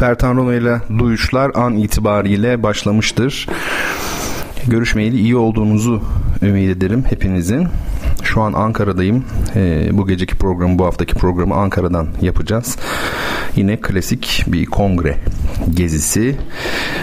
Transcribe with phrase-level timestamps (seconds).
[0.00, 3.46] Bertan ile Duyuşlar an itibariyle başlamıştır.
[4.66, 6.02] Görüşmeyeli iyi olduğunuzu
[6.42, 7.68] ümit ederim hepinizin.
[8.22, 9.24] Şu an Ankara'dayım.
[9.56, 12.76] E, bu geceki programı, bu haftaki programı Ankara'dan yapacağız.
[13.56, 15.16] Yine klasik bir kongre
[15.74, 16.36] gezisi.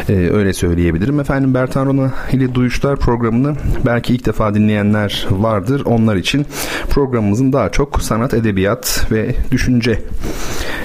[0.09, 1.19] E, öyle söyleyebilirim.
[1.19, 5.81] Efendim Bertan Rona ile Duyuşlar programını belki ilk defa dinleyenler vardır.
[5.85, 6.45] Onlar için
[6.89, 10.01] programımızın daha çok sanat, edebiyat ve düşünce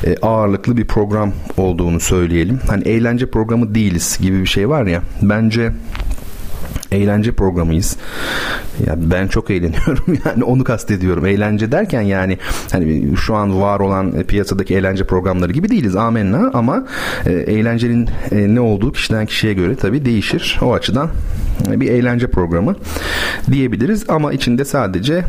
[0.04, 2.60] e, ağırlıklı bir program olduğunu söyleyelim.
[2.68, 5.02] Hani eğlence programı değiliz gibi bir şey var ya.
[5.22, 5.72] Bence
[6.92, 7.96] eğlence programıyız.
[8.86, 11.26] Ya ben çok eğleniyorum yani onu kastediyorum.
[11.26, 12.38] Eğlence derken yani
[12.72, 16.86] hani şu an var olan e, piyasadaki eğlence programları gibi değiliz amenna ama
[17.26, 20.58] e, eğlencenin e, ne olduğu kişiden kişiye göre tabii değişir.
[20.62, 21.10] O açıdan
[21.70, 22.76] bir eğlence programı
[23.52, 25.24] diyebiliriz ama içinde sadece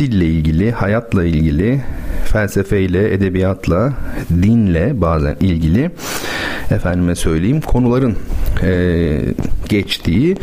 [0.00, 1.80] dille ilgili, hayatla ilgili,
[2.24, 3.92] felsefeyle, edebiyatla,
[4.42, 5.90] dinle bazen ilgili
[6.70, 8.16] efendime söyleyeyim konuların
[9.68, 10.36] geçtiği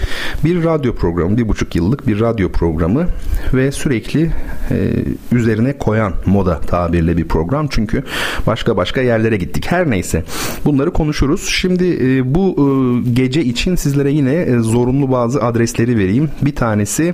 [0.44, 3.08] bir radyo programı, bir buçuk yıllık bir radyo programı
[3.54, 4.32] ve sürekli
[4.72, 4.92] e,
[5.32, 7.68] üzerine koyan moda tabirle bir program.
[7.70, 8.04] Çünkü
[8.48, 9.66] başka başka yerlere gittik.
[9.72, 10.24] Her neyse
[10.66, 11.50] bunları konuşuruz.
[11.50, 12.66] Şimdi e, bu e,
[13.14, 16.30] gece için sizlere yine e, zorunlu bazı adresleri vereyim.
[16.42, 17.14] Bir tanesi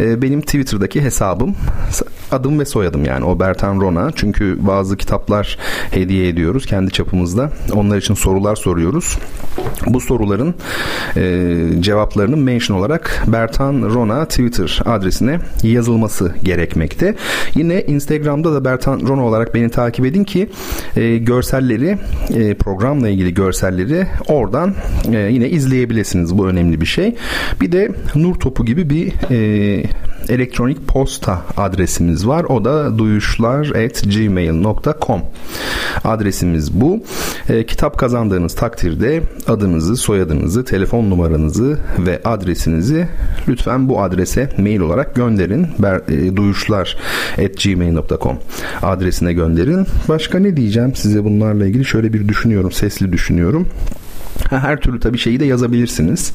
[0.00, 1.54] e, benim Twitter'daki hesabım.
[2.32, 4.10] Adım ve soyadım yani o Bertan Rona.
[4.14, 5.58] Çünkü bazı kitaplar
[5.90, 7.50] hediye ediyoruz kendi çapımızda.
[7.72, 9.18] Onlar için sorular soruyoruz.
[9.86, 10.54] Bu soruların
[11.16, 17.14] e, cevaplarının mention olarak Bertan Rona Twitter adresine yazılması gerekmekte.
[17.54, 20.50] Yine Instagram'da da Bertan Rona olarak beni takip edin ki
[20.96, 21.98] e, görselleri
[22.34, 24.74] e, programla ilgili görselleri oradan
[25.12, 26.38] e, yine izleyebilirsiniz.
[26.38, 27.16] Bu önemli bir şey.
[27.60, 29.84] Bir de Nur Topu gibi bir e,
[30.28, 32.44] elektronik posta adresimiz var.
[32.44, 35.20] O da duyuşlar@gmail.com
[36.04, 37.04] adresimiz bu.
[37.48, 42.43] E, kitap kazandığınız takdirde adınızı, soyadınızı, telefon numaranızı ve adresinizi
[43.48, 45.66] lütfen bu adrese mail olarak gönderin.
[45.78, 48.38] Ber, e, duyuşlar@gmail.com
[48.82, 49.86] adresine gönderin.
[50.08, 51.84] Başka ne diyeceğim size bunlarla ilgili?
[51.84, 53.68] Şöyle bir düşünüyorum, sesli düşünüyorum.
[54.50, 56.32] Her türlü tabii şeyi de yazabilirsiniz.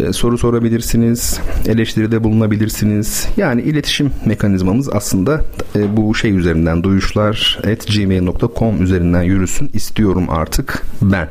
[0.00, 3.26] Ee, soru sorabilirsiniz, eleştiride bulunabilirsiniz.
[3.36, 5.40] Yani iletişim mekanizmamız aslında
[5.76, 11.28] e, bu şey üzerinden duyuşlar at gmail.com üzerinden yürüsün istiyorum artık ben.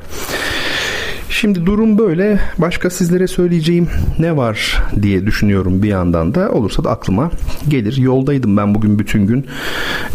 [1.29, 2.39] Şimdi durum böyle.
[2.57, 3.87] Başka sizlere söyleyeceğim
[4.19, 6.51] ne var diye düşünüyorum bir yandan da.
[6.51, 7.31] Olursa da aklıma
[7.67, 7.97] gelir.
[7.97, 9.45] Yoldaydım ben bugün bütün gün.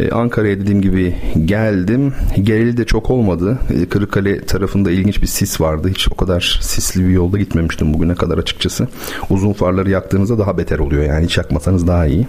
[0.01, 2.15] Ee, Ankara'ya dediğim gibi geldim.
[2.43, 3.59] Geleli de çok olmadı.
[3.71, 5.89] Ee, Kırıkkale tarafında ilginç bir sis vardı.
[5.89, 8.89] Hiç o kadar sisli bir yolda gitmemiştim bugüne kadar açıkçası.
[9.31, 11.25] Uzun farları yaktığınızda daha beter oluyor yani.
[11.25, 12.27] Hiç yakmasanız daha iyi.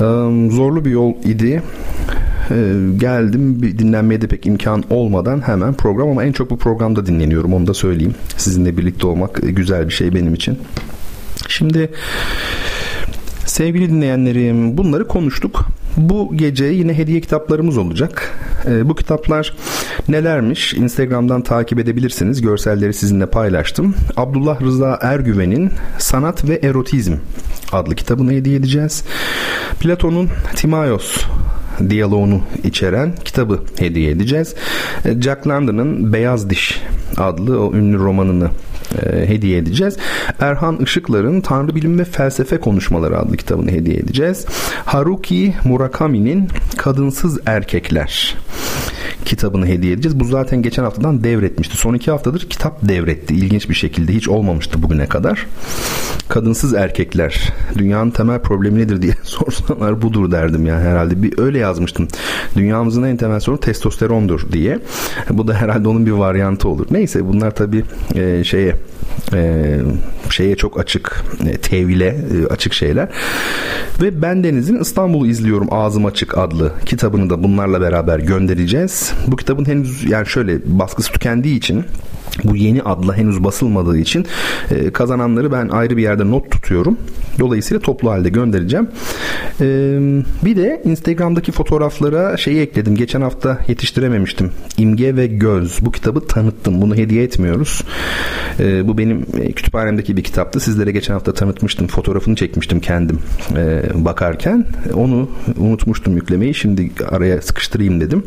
[0.00, 0.04] Ee,
[0.50, 1.62] zorlu bir yol idi
[2.50, 7.06] e, geldim bir dinlenmeye de pek imkan olmadan hemen program ama en çok bu programda
[7.06, 8.14] dinleniyorum onu da söyleyeyim.
[8.36, 10.58] Sizinle birlikte olmak e, güzel bir şey benim için.
[11.48, 11.90] Şimdi
[13.46, 15.66] sevgili dinleyenlerim bunları konuştuk.
[15.96, 18.38] Bu gece yine hediye kitaplarımız olacak.
[18.66, 19.54] E, bu kitaplar
[20.08, 20.74] nelermiş?
[20.74, 22.42] Instagram'dan takip edebilirsiniz.
[22.42, 23.94] Görselleri sizinle paylaştım.
[24.16, 27.14] Abdullah Rıza Ergüven'in Sanat ve Erotizm
[27.72, 29.04] adlı kitabını hediye edeceğiz.
[29.80, 31.24] Platon'un Timaios
[31.88, 34.54] diyaloğunu içeren kitabı hediye edeceğiz.
[35.04, 36.82] E, Jack London'ın Beyaz Diş
[37.16, 38.50] adlı o ünlü romanını
[39.02, 39.96] e, hediye edeceğiz.
[40.40, 44.46] Erhan Işıklar'ın Tanrı Bilim ve Felsefe Konuşmaları adlı kitabını hediye edeceğiz.
[44.84, 48.36] Haruki Murakami'nin Kadınsız Erkekler
[49.24, 50.20] kitabını hediye edeceğiz.
[50.20, 51.76] Bu zaten geçen haftadan devretmişti.
[51.76, 53.34] Son iki haftadır kitap devretti.
[53.34, 55.46] İlginç bir şekilde hiç olmamıştı bugüne kadar.
[56.30, 61.22] Kadınsız erkekler dünyanın temel problemi nedir diye sorsalar budur derdim ya herhalde.
[61.22, 62.08] Bir öyle yazmıştım.
[62.56, 64.78] Dünyamızın en temel sorunu testosterondur diye.
[65.30, 66.86] Bu da herhalde onun bir varyantı olur.
[66.90, 67.84] Neyse bunlar tabii
[68.14, 68.76] e, şeye
[69.32, 69.78] e,
[70.30, 73.08] şeye çok açık e, tevhile e, açık şeyler
[74.02, 79.12] ve Ben Deniz'in İstanbul'u izliyorum ağzım açık adlı kitabını da bunlarla beraber göndereceğiz.
[79.26, 81.84] Bu kitabın henüz yani şöyle baskısı tükendiği için
[82.44, 84.26] bu yeni adla henüz basılmadığı için
[84.70, 86.98] e, kazananları ben ayrı bir yerde not tutuyorum.
[87.38, 88.88] Dolayısıyla toplu halde göndereceğim.
[89.60, 89.66] E,
[90.44, 92.96] bir de Instagram'daki fotoğraflara şeyi ekledim.
[92.96, 94.50] Geçen hafta yetiştirememiştim.
[94.78, 95.78] İmge ve Göz.
[95.80, 96.82] Bu kitabı tanıttım.
[96.82, 97.82] Bunu hediye etmiyoruz.
[98.60, 100.60] E, bu benim e, kütüphanemdeki bir kitaptı.
[100.60, 101.86] Sizlere geçen hafta tanıtmıştım.
[101.86, 103.18] Fotoğrafını çekmiştim kendim
[103.56, 104.64] e, bakarken.
[104.94, 105.28] Onu
[105.58, 106.54] unutmuştum yüklemeyi.
[106.54, 108.24] Şimdi araya sıkıştırayım dedim.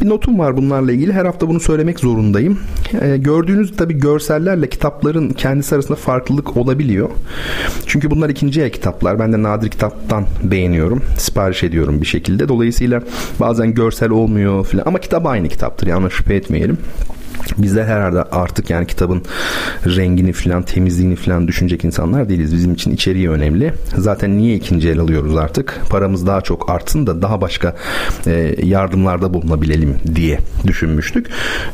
[0.00, 1.12] Bir notum var bunlarla ilgili.
[1.12, 2.58] Her hafta bunu söylemek zorundayım.
[3.00, 7.10] E, gördüğünüz tabi görsellerle kitapların kendisi arasında farklılık olabiliyor.
[7.86, 9.18] Çünkü bunlar ikinci el kitaplar.
[9.18, 11.02] Ben de nadir kitaptan beğeniyorum.
[11.18, 12.48] Sipariş ediyorum bir şekilde.
[12.48, 13.02] Dolayısıyla
[13.40, 15.86] bazen görsel olmuyor filan ama kitap aynı kitaptır.
[15.86, 16.78] Yani şüphe etmeyelim.
[17.58, 19.22] Biz de herhalde artık yani kitabın
[19.86, 22.54] rengini falan temizliğini falan düşünecek insanlar değiliz.
[22.54, 23.72] Bizim için içeriği önemli.
[23.98, 25.80] Zaten niye ikinci el alıyoruz artık?
[25.90, 27.76] Paramız daha çok artsın da daha başka
[28.26, 31.26] e, yardımlarda bulunabilelim diye düşünmüştük.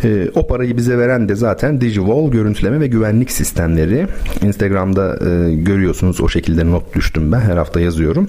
[0.05, 4.07] E, o parayı bize veren de zaten Digivol görüntüleme ve güvenlik sistemleri.
[4.43, 7.41] Instagram'da e, görüyorsunuz o şekilde not düştüm ben.
[7.41, 8.29] Her hafta yazıyorum.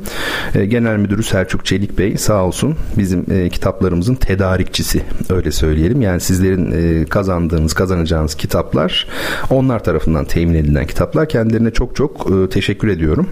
[0.67, 6.01] Genel Müdürü Selçuk Çelik Bey sağ olsun bizim kitaplarımızın tedarikçisi öyle söyleyelim.
[6.01, 9.07] Yani sizlerin e, kazandığınız, kazanacağınız kitaplar
[9.49, 11.29] onlar tarafından temin edilen kitaplar.
[11.29, 13.29] Kendilerine çok çok e, teşekkür ediyorum.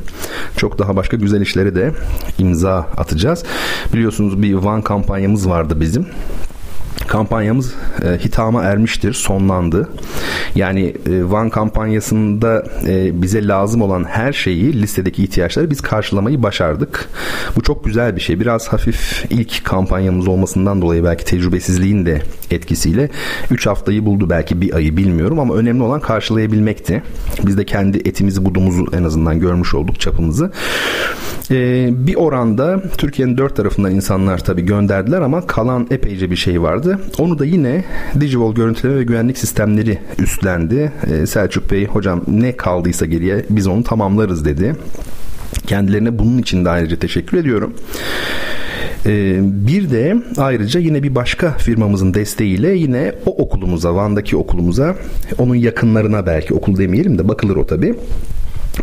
[0.57, 1.91] Çok daha başka güzel işlere de
[2.39, 3.43] imza atacağız.
[3.93, 6.07] Biliyorsunuz bir Van kampanyamız vardı bizim
[7.07, 9.89] kampanyamız e, hitama ermiştir, sonlandı.
[10.55, 17.09] Yani e, Van kampanyasında e, bize lazım olan her şeyi, listedeki ihtiyaçları biz karşılamayı başardık.
[17.55, 18.39] Bu çok güzel bir şey.
[18.39, 22.21] Biraz hafif ilk kampanyamız olmasından dolayı belki tecrübesizliğin de
[22.51, 23.09] etkisiyle
[23.51, 27.03] 3 haftayı buldu belki bir ayı bilmiyorum ama önemli olan karşılayabilmekti.
[27.45, 30.51] Biz de kendi etimizi budumuzu en azından görmüş olduk çapımızı.
[31.51, 36.84] E, bir oranda Türkiye'nin dört tarafından insanlar tabii gönderdiler ama kalan epeyce bir şey vardı.
[37.17, 37.83] Onu da yine
[38.19, 40.91] Digivol görüntüleme ve güvenlik sistemleri üstlendi.
[41.11, 44.75] E, Selçuk Bey hocam ne kaldıysa geriye biz onu tamamlarız dedi.
[45.67, 47.73] Kendilerine bunun için de ayrıca teşekkür ediyorum.
[49.05, 54.95] Ee, bir de ayrıca yine bir başka firmamızın desteğiyle yine o okulumuza, Van'daki okulumuza,
[55.37, 57.95] onun yakınlarına belki okul demeyelim de bakılır o tabii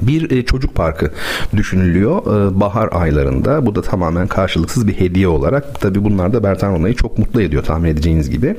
[0.01, 1.11] bir e, çocuk parkı
[1.57, 3.67] düşünülüyor e, bahar aylarında.
[3.67, 5.81] Bu da tamamen karşılıksız bir hediye olarak.
[5.81, 8.57] Tabi bunlar da Bertan Onay'ı çok mutlu ediyor tahmin edeceğiniz gibi.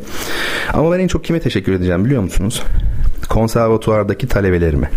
[0.74, 2.64] Ama ben en çok kime teşekkür edeceğim biliyor musunuz?
[3.30, 4.90] Konservatuardaki talebelerime.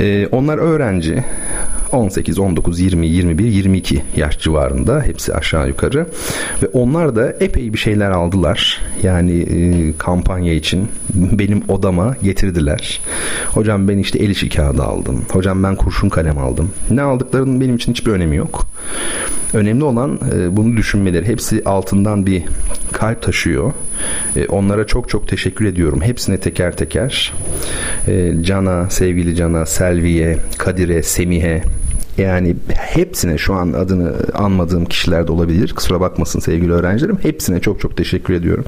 [0.00, 1.24] E, onlar öğrenci
[1.92, 6.06] 18, 19, 20, 21, 22 yaş civarında hepsi aşağı yukarı
[6.62, 8.80] ve onlar da epey bir şeyler aldılar.
[9.02, 13.00] Yani e, kampanya için benim odama getirdiler.
[13.46, 15.24] Hocam ben işte el işi kağıdı aldım.
[15.30, 16.70] Hocam ben kurşun kalem aldım.
[16.90, 18.66] Ne aldıklarının benim için hiçbir önemi yok.
[19.52, 21.26] Önemli olan e, bunu düşünmeleri.
[21.26, 22.42] Hepsi altından bir
[22.92, 23.72] kalp taşıyor.
[24.36, 26.00] E, onlara çok çok teşekkür ediyorum.
[26.02, 27.32] Hepsine teker teker.
[28.08, 31.62] E, Can'a, sevgili Can'a, Selvi'ye, Kadir'e, Semih'e,
[32.18, 35.74] yani hepsine şu an adını anmadığım kişiler de olabilir.
[35.74, 37.18] Kusura bakmasın sevgili öğrencilerim.
[37.22, 38.64] Hepsine çok çok teşekkür ediyorum.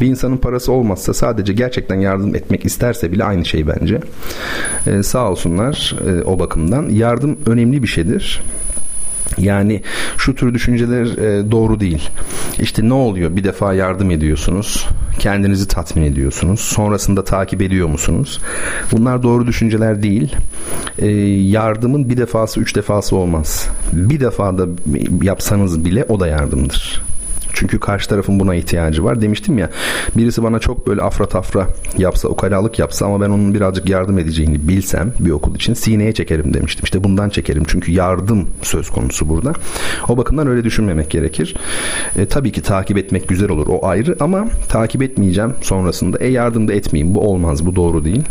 [0.00, 4.00] Bir insanın parası olmazsa sadece gerçekten yardım etmek isterse bile aynı şey bence.
[4.86, 6.88] Ee, sağ olsunlar e, o bakımdan.
[6.88, 8.42] Yardım önemli bir şeydir.
[9.38, 9.82] Yani
[10.16, 12.08] şu tür düşünceler e, doğru değil.
[12.60, 13.36] İşte ne oluyor?
[13.36, 14.86] Bir defa yardım ediyorsunuz.
[15.18, 16.60] Kendinizi tatmin ediyorsunuz.
[16.60, 18.40] Sonrasında takip ediyor musunuz?
[18.92, 20.36] Bunlar doğru düşünceler değil.
[20.98, 21.06] E,
[21.36, 23.68] yardımın bir defası, üç defası olmaz.
[23.92, 24.66] Bir defada
[25.22, 27.09] yapsanız bile o da yardımdır.
[27.52, 29.20] Çünkü karşı tarafın buna ihtiyacı var.
[29.20, 29.70] Demiştim ya
[30.16, 31.66] birisi bana çok böyle afra tafra
[31.98, 36.54] yapsa, ukalalık yapsa ama ben onun birazcık yardım edeceğini bilsem bir okul için sineye çekerim
[36.54, 36.84] demiştim.
[36.84, 37.64] İşte bundan çekerim.
[37.66, 39.52] Çünkü yardım söz konusu burada.
[40.08, 41.54] O bakımdan öyle düşünmemek gerekir.
[42.16, 43.66] E, tabii ki takip etmek güzel olur.
[43.70, 46.18] O ayrı ama takip etmeyeceğim sonrasında.
[46.18, 47.14] E yardım da etmeyeyim.
[47.14, 47.66] Bu olmaz.
[47.66, 48.22] Bu doğru değil.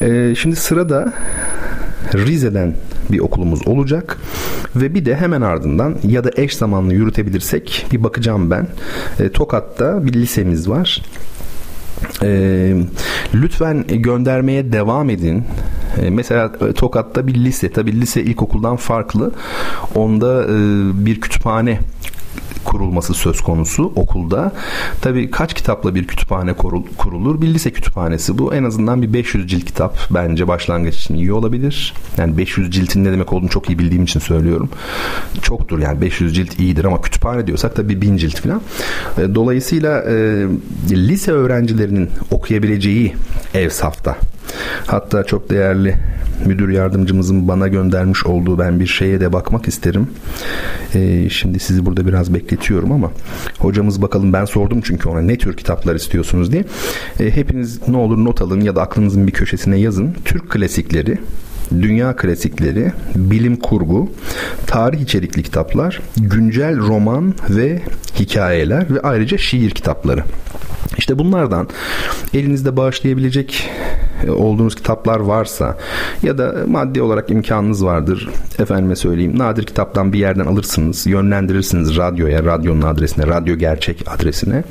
[0.00, 1.12] E, şimdi sırada
[2.14, 2.74] Rize'den
[3.12, 4.18] bir okulumuz olacak
[4.76, 8.68] ve bir de hemen ardından ya da eş zamanlı yürütebilirsek bir bakacağım ben.
[9.20, 11.02] E, Tokat'ta bir lisemiz var.
[12.22, 12.72] E,
[13.34, 15.44] lütfen göndermeye devam edin.
[16.02, 19.32] E, mesela e, Tokat'ta bir lise, tabi lise ilkokuldan farklı.
[19.94, 20.56] Onda e,
[21.06, 21.78] bir kütüphane
[22.64, 24.52] kurulması söz konusu okulda.
[25.00, 26.52] Tabi kaç kitapla bir kütüphane
[26.98, 27.40] kurulur?
[27.40, 28.54] Bir lise kütüphanesi bu.
[28.54, 31.94] En azından bir 500 cilt kitap bence başlangıç için iyi olabilir.
[32.16, 34.68] Yani 500 ciltin ne demek olduğunu çok iyi bildiğim için söylüyorum.
[35.42, 38.60] Çoktur yani 500 cilt iyidir ama kütüphane diyorsak da bir 1000 cilt falan.
[39.18, 40.14] E, dolayısıyla e,
[40.90, 43.14] lise öğrencilerinin okuyabileceği
[43.54, 44.16] ev safta
[44.86, 45.94] Hatta çok değerli
[46.46, 50.06] müdür yardımcımızın bana göndermiş olduğu ben bir şeye de bakmak isterim.
[50.94, 53.10] Ee, şimdi sizi burada biraz bekletiyorum ama
[53.58, 56.64] hocamız bakalım ben sordum çünkü ona ne tür kitaplar istiyorsunuz diye.
[57.20, 60.14] Ee, hepiniz ne olur not alın ya da aklınızın bir köşesine yazın.
[60.24, 61.18] Türk klasikleri
[61.70, 64.12] dünya klasikleri, bilim kurgu,
[64.66, 67.82] tarih içerikli kitaplar, güncel roman ve
[68.18, 70.24] hikayeler ve ayrıca şiir kitapları.
[70.98, 71.68] İşte bunlardan
[72.34, 73.70] elinizde bağışlayabilecek
[74.26, 75.78] e, olduğunuz kitaplar varsa
[76.22, 78.28] ya da maddi olarak imkanınız vardır.
[78.58, 84.64] Efendime söyleyeyim nadir kitaptan bir yerden alırsınız, yönlendirirsiniz radyoya, radyonun adresine, radyo gerçek adresine.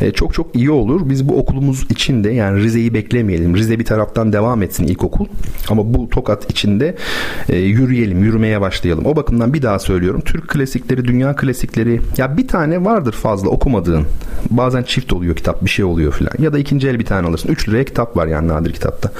[0.00, 1.00] E, çok çok iyi olur.
[1.04, 3.56] Biz bu okulumuz içinde yani Rize'yi beklemeyelim.
[3.56, 5.26] Rize bir taraftan devam etsin ilkokul
[5.70, 6.96] ama bu Tokat içinde
[7.48, 9.06] e, yürüyelim, yürümeye başlayalım.
[9.06, 10.20] O bakımdan bir daha söylüyorum.
[10.24, 14.04] Türk klasikleri, dünya klasikleri ya bir tane vardır fazla okumadığın.
[14.50, 16.32] Bazen çift oluyor kitap, bir şey oluyor filan.
[16.38, 17.48] Ya da ikinci el bir tane alırsın.
[17.48, 19.12] 3 liraya kitap var yani nadir kitapta.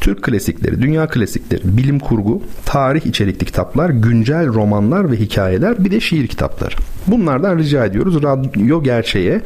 [0.00, 6.00] Türk klasikleri, dünya klasikleri, bilim kurgu, tarih içerikli kitaplar, güncel romanlar ve hikayeler bir de
[6.00, 6.74] şiir kitapları.
[7.06, 8.22] Bunlardan rica ediyoruz.
[8.22, 9.40] Radyo Gerçeğe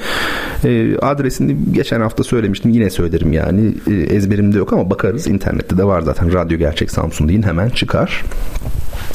[0.65, 2.71] e, adresini geçen hafta söylemiştim.
[2.71, 3.75] Yine söylerim yani.
[3.87, 5.27] E, ezberimde yok ama bakarız.
[5.27, 6.33] internette de var zaten.
[6.33, 8.25] Radyo Gerçek Samsun deyin hemen çıkar.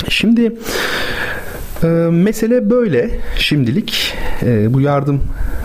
[0.10, 0.54] Şimdi
[1.84, 4.14] e, mesele böyle şimdilik.
[4.44, 5.22] E, bu yardım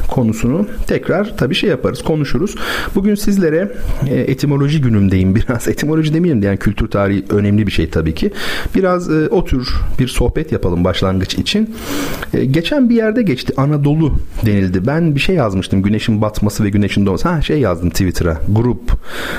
[0.09, 2.55] konusunu tekrar tabii şey yaparız, konuşuruz.
[2.95, 3.73] Bugün sizlere
[4.09, 5.69] e, etimoloji günümdeyim biraz.
[5.79, 8.31] Etimoloji demeyelim de yani kültür tarihi önemli bir şey tabii ki.
[8.75, 11.75] Biraz e, o tür bir sohbet yapalım başlangıç için.
[12.35, 13.53] E, geçen bir yerde geçti.
[13.57, 14.15] Anadolu
[14.47, 14.87] denildi.
[14.87, 15.83] Ben bir şey yazmıştım.
[15.83, 17.29] Güneşin batması ve güneşin doğması.
[17.29, 18.41] Ha şey yazdım Twitter'a.
[18.49, 18.93] Grup.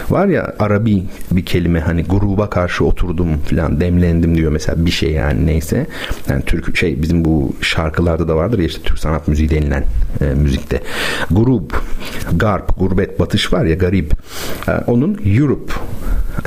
[0.10, 5.12] Var ya Arabi bir kelime hani gruba karşı oturdum falan demlendim diyor mesela bir şey
[5.12, 5.88] yani neyse.
[6.30, 9.86] Yani Türk şey bizim bu şarkılarda da vardır ya işte Türk sanat müziği denilen
[10.22, 10.82] e, müzik müzikte.
[11.32, 11.82] Grup,
[12.36, 14.14] garp, gurbet, batış var ya garip.
[14.88, 15.74] Onun Europe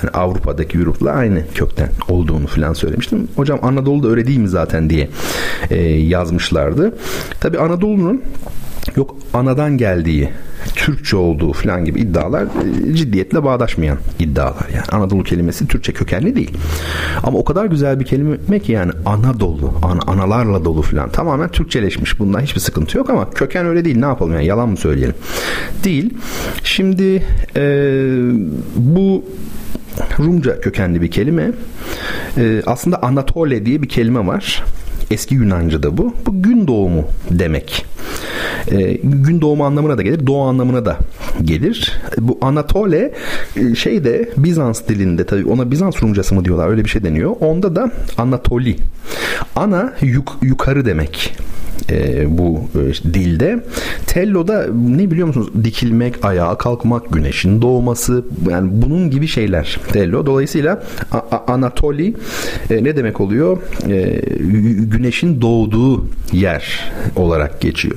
[0.03, 3.29] yani Avrupa'daki Europe'la aynı kökten olduğunu falan söylemiştim.
[3.37, 5.09] Hocam Anadolu'da öyle değil mi zaten diye
[5.71, 6.95] e, yazmışlardı.
[7.41, 8.23] Tabi Anadolu'nun
[8.97, 10.31] yok anadan geldiği
[10.75, 12.43] Türkçe olduğu falan gibi iddialar
[12.91, 14.69] e, ciddiyetle bağdaşmayan iddialar.
[14.75, 16.51] Yani Anadolu kelimesi Türkçe kökenli değil.
[17.23, 22.19] Ama o kadar güzel bir kelime ki yani Anadolu, an, analarla dolu falan tamamen Türkçeleşmiş.
[22.19, 23.99] Bundan hiçbir sıkıntı yok ama köken öyle değil.
[23.99, 25.15] Ne yapalım yani yalan mı söyleyelim?
[25.85, 26.15] Değil.
[26.65, 27.23] Şimdi
[27.57, 27.63] e,
[28.77, 29.25] bu
[30.19, 31.51] Rumca kökenli bir kelime.
[32.37, 34.65] E, aslında Anatole diye bir kelime var.
[35.11, 36.15] Eski Yunanca'da bu.
[36.27, 37.87] Bu gün doğumu demek.
[38.71, 40.99] E, gün doğumu anlamına da gelir, doğu anlamına da
[41.43, 42.01] gelir.
[42.19, 43.13] Bu Anatole
[43.57, 47.37] e, şey de Bizans dilinde tabii ona Bizans Rumcası mı diyorlar öyle bir şey deniyor.
[47.41, 48.77] Onda da Anatoli.
[49.57, 51.37] Ana yuk, yukarı demek
[51.93, 53.65] e, bu e, dilde.
[54.07, 55.49] Tello'da ne biliyor musunuz?
[55.65, 60.27] Dikilmek, ayağa kalkmak, güneşin doğması yani bunun gibi şeyler Tello.
[60.27, 60.83] Dolayısıyla
[61.13, 62.15] a- Anatoli
[62.71, 63.59] e, ne demek oluyor?
[64.91, 67.97] Güneşin doğduğu yer olarak geçiyor.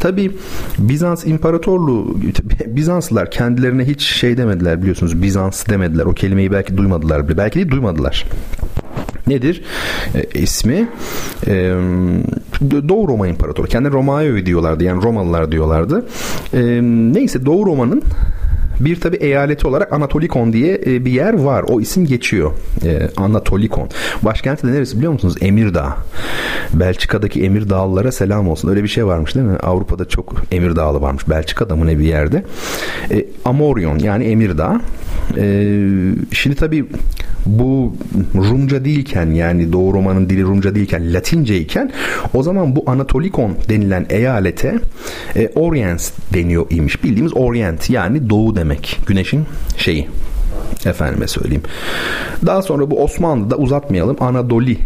[0.00, 0.30] Tabi
[0.78, 2.16] Bizans İmparatorluğu
[2.66, 6.04] Bizanslılar kendilerine hiç şey demediler biliyorsunuz Bizans demediler.
[6.04, 7.36] O kelimeyi belki duymadılar bile.
[7.38, 8.24] Belki de duymadılar
[9.26, 9.62] nedir
[10.14, 10.88] e, ismi?
[11.46, 11.52] E,
[12.88, 13.66] Doğu Roma İmparatoru.
[13.66, 14.84] Kendi Romaeo'yu diyorlardı.
[14.84, 16.06] Yani Romalılar diyorlardı.
[16.54, 16.60] E,
[17.12, 18.02] neyse Doğu Roma'nın
[18.80, 21.64] bir tabi eyaleti olarak Anatolikon diye e, bir yer var.
[21.68, 22.52] O isim geçiyor.
[22.84, 23.88] E, Anatolikon.
[24.22, 25.36] Başkenti de neresi biliyor musunuz?
[25.40, 25.96] Emirdağ.
[26.74, 28.68] Belçika'daki Emir Dağlılara selam olsun.
[28.68, 29.56] Öyle bir şey varmış değil mi?
[29.56, 31.28] Avrupa'da çok Emir Dağlı varmış.
[31.28, 32.44] Belçika'da mı ne bir yerde.
[33.10, 34.80] E, Amorion yani Emirdağ.
[35.36, 35.76] E,
[36.32, 36.84] şimdi tabi
[37.46, 37.94] bu
[38.34, 41.92] Rumca değilken yani Doğu Roma'nın dili Rumca değilken Latince iken
[42.34, 44.78] o zaman bu Anatolikon denilen eyalete
[45.36, 47.04] e, Orient deniyor imiş.
[47.04, 48.98] Bildiğimiz Orient yani doğu demek.
[49.06, 49.44] Güneşin
[49.76, 50.08] şeyi
[50.86, 51.62] efendime söyleyeyim.
[52.46, 54.78] Daha sonra bu Osmanlı'da uzatmayalım Anadoli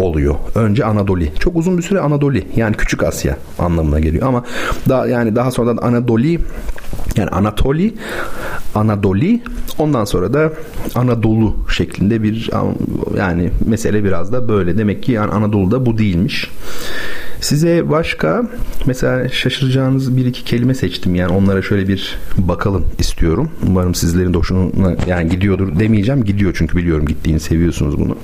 [0.00, 0.34] oluyor.
[0.54, 1.24] Önce Anadolu.
[1.38, 4.44] Çok uzun bir süre Anadolu yani Küçük Asya anlamına geliyor ama
[4.88, 6.38] daha yani daha sonradan Anadolu
[7.16, 7.94] yani Anatoli,
[8.74, 9.40] Anadoli
[9.78, 10.52] ondan sonra da
[10.94, 12.50] Anadolu şeklinde bir
[13.16, 14.78] yani mesele biraz da böyle.
[14.78, 16.50] Demek ki yani Anadolu'da bu değilmiş.
[17.40, 18.42] Size başka
[18.86, 21.14] mesela şaşıracağınız bir iki kelime seçtim.
[21.14, 23.50] Yani onlara şöyle bir bakalım istiyorum.
[23.66, 26.24] Umarım sizlerin de hoşuna yani gidiyordur demeyeceğim.
[26.24, 28.16] Gidiyor çünkü biliyorum gittiğini seviyorsunuz bunu.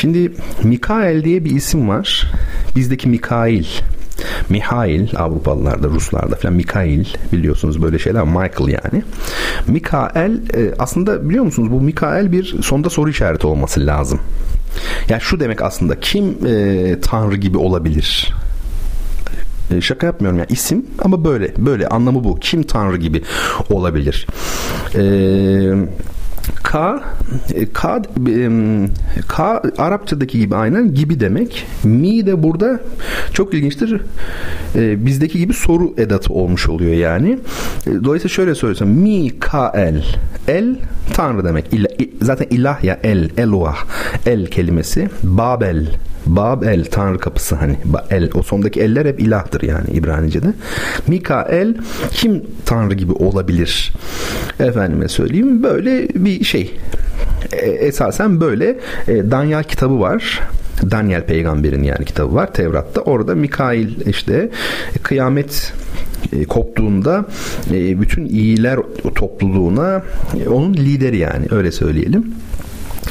[0.00, 2.32] Şimdi Mikael diye bir isim var.
[2.76, 3.64] Bizdeki Mikail
[4.48, 9.02] Mihail Avrupalılarda, Ruslarda falan Mikail biliyorsunuz böyle şeyler Michael yani.
[9.66, 14.20] Mikael e, aslında biliyor musunuz bu Mikael bir sonda soru işareti olması lazım.
[15.08, 18.34] Yani şu demek aslında kim e, Tanrı gibi olabilir?
[19.70, 22.38] E, şaka yapmıyorum yani isim ama böyle böyle anlamı bu.
[22.40, 23.22] Kim Tanrı gibi
[23.70, 24.26] olabilir?
[24.94, 25.74] Eee
[26.62, 27.00] K,
[27.74, 28.02] K,
[29.28, 31.66] K Arapçadaki gibi aynen gibi demek.
[31.84, 32.80] Mi de burada
[33.32, 34.00] çok ilginçtir.
[34.74, 37.38] E, bizdeki gibi soru edatı olmuş oluyor yani.
[37.86, 38.88] E, dolayısıyla şöyle söylesem.
[38.88, 40.04] Mi Ka El.
[40.48, 40.76] El
[41.14, 41.72] Tanrı demek.
[41.72, 41.88] İla,
[42.22, 43.30] zaten ilah ya el.
[43.36, 43.84] Eloah.
[44.26, 45.08] El kelimesi.
[45.22, 45.86] Babel.
[46.26, 47.76] Babel Tanrı kapısı hani
[48.10, 50.46] el o sondaki eller hep ilahtır yani İbranice'de.
[51.06, 51.74] Mikael
[52.10, 53.92] kim Tanrı gibi olabilir?
[54.60, 56.76] Efendime söyleyeyim böyle bir şey.
[57.52, 60.40] E, esasen böyle e, Daniel kitabı var.
[60.90, 63.00] Daniel peygamberin yani kitabı var Tevrat'ta.
[63.00, 64.50] Orada Mikail işte
[65.02, 65.72] kıyamet
[66.32, 67.24] e, koptuğunda
[67.70, 68.78] e, bütün iyiler
[69.14, 70.02] topluluğuna
[70.44, 72.34] e, onun lideri yani öyle söyleyelim.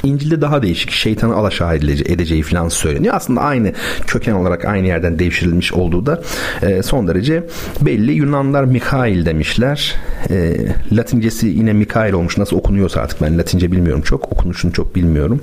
[0.03, 3.13] İncil'de daha değişik şeytanı alaşağı edeceği falan söyleniyor.
[3.15, 3.73] Aslında aynı
[4.07, 6.21] köken olarak aynı yerden devşirilmiş olduğu da
[6.61, 7.43] e, son derece
[7.81, 8.11] belli.
[8.11, 9.95] Yunanlar Mikail demişler.
[10.29, 10.55] E,
[10.91, 12.37] Latincesi yine Mikail olmuş.
[12.37, 14.33] Nasıl okunuyorsa artık ben Latince bilmiyorum çok.
[14.33, 15.41] Okunuşunu çok bilmiyorum.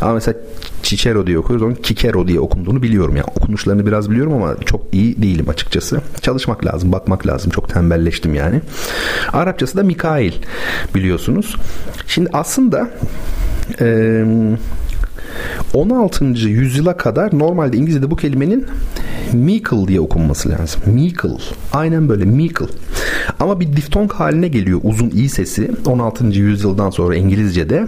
[0.00, 0.38] Ama mesela
[0.82, 1.66] Cicero diye okuyoruz.
[1.66, 3.16] Onun Kikero diye okunduğunu biliyorum.
[3.16, 6.00] Yani okunuşlarını biraz biliyorum ama çok iyi değilim açıkçası.
[6.22, 7.50] Çalışmak lazım, bakmak lazım.
[7.50, 8.60] Çok tembelleştim yani.
[9.32, 10.32] Arapçası da Mikail
[10.94, 11.56] biliyorsunuz.
[12.06, 12.90] Şimdi aslında
[13.76, 14.58] Um,
[15.74, 16.24] 16.
[16.24, 18.66] yüzyıla kadar normalde İngilizce'de bu kelimenin
[19.32, 20.80] Meikle diye okunması lazım.
[20.86, 21.28] Meikle.
[21.72, 22.66] Aynen böyle Meikle.
[23.40, 26.26] Ama bir diftong haline geliyor uzun i sesi 16.
[26.26, 27.86] yüzyıldan sonra İngilizce'de.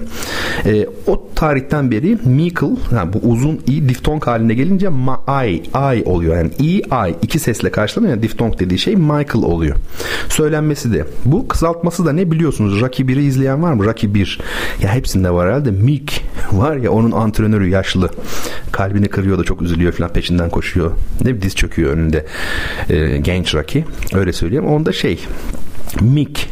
[0.66, 6.04] E, o tarihten beri Meikle yani bu uzun i diftong haline gelince ma, I, I
[6.04, 6.36] oluyor.
[6.36, 8.14] Yani i, I iki sesle karşılanıyor.
[8.14, 9.76] Yani diftong dediği şey Michael oluyor.
[10.28, 11.06] Söylenmesi de.
[11.24, 12.80] Bu kısaltması da ne biliyorsunuz?
[12.80, 13.84] Rocky 1'i izleyen var mı?
[13.84, 14.40] Rocky 1.
[14.82, 15.70] Ya hepsinde var herhalde.
[15.70, 18.10] Mick var ya onun antrenörü yaşlı.
[18.72, 20.92] Kalbini kırıyor da çok üzülüyor falan peşinden koşuyor.
[21.24, 22.26] Ne diz çöküyor önünde
[22.88, 23.84] e, genç Rocky.
[24.14, 24.66] Öyle söyleyeyim.
[24.66, 25.24] Onda şey
[26.00, 26.48] Mick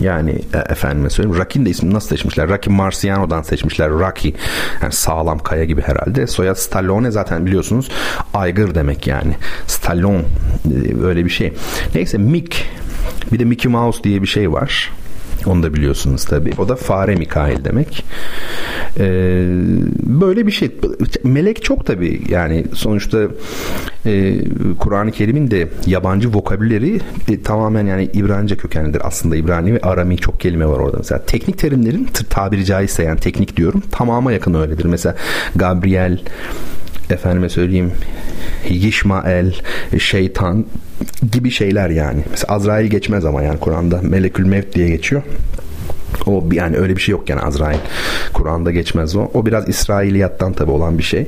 [0.00, 2.48] yani e, efendime söyleyeyim Rocky'nin de ismini nasıl seçmişler?
[2.48, 3.90] Rocky Marciano'dan seçmişler.
[3.90, 4.34] Rocky
[4.82, 6.26] yani sağlam kaya gibi herhalde.
[6.26, 7.88] Soyad Stallone zaten biliyorsunuz
[8.34, 9.36] aygır demek yani.
[9.66, 10.24] Stallone
[10.64, 11.52] e, öyle bir şey.
[11.94, 12.66] Neyse Mick
[13.32, 14.90] bir de Mickey Mouse diye bir şey var.
[15.46, 16.50] Onu da biliyorsunuz tabi.
[16.58, 18.04] O da fare Mikail demek.
[18.98, 19.46] Ee,
[20.02, 20.70] böyle bir şey.
[21.24, 23.18] Melek çok tabi yani sonuçta
[24.06, 24.38] e,
[24.78, 29.36] Kur'an-ı Kerim'in de yabancı vokabüleri e, tamamen yani İbranice kökenlidir aslında.
[29.36, 30.96] İbrani ve Arami çok kelime var orada.
[30.96, 34.84] Mesela teknik terimlerin tabiri caizse yani teknik diyorum tamama yakın öyledir.
[34.84, 35.16] Mesela
[35.56, 36.18] Gabriel
[37.10, 37.92] efendime söyleyeyim
[38.68, 39.54] Yişmael,
[39.98, 40.66] şeytan
[41.32, 42.20] gibi şeyler yani.
[42.30, 45.22] Mesela Azrail geçmez ama yani Kur'an'da Melekül Mevt diye geçiyor.
[46.26, 47.78] O yani öyle bir şey yok yani Azrail.
[48.32, 49.30] Kur'an'da geçmez o.
[49.34, 51.26] O biraz İsrailiyattan tabi olan bir şey.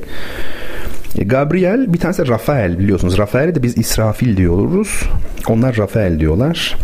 [1.17, 3.17] E, Gabriel bir tanesi Rafael biliyorsunuz.
[3.17, 5.03] Rafael'e de biz İsrafil diyoruz.
[5.47, 6.77] Onlar Rafael diyorlar.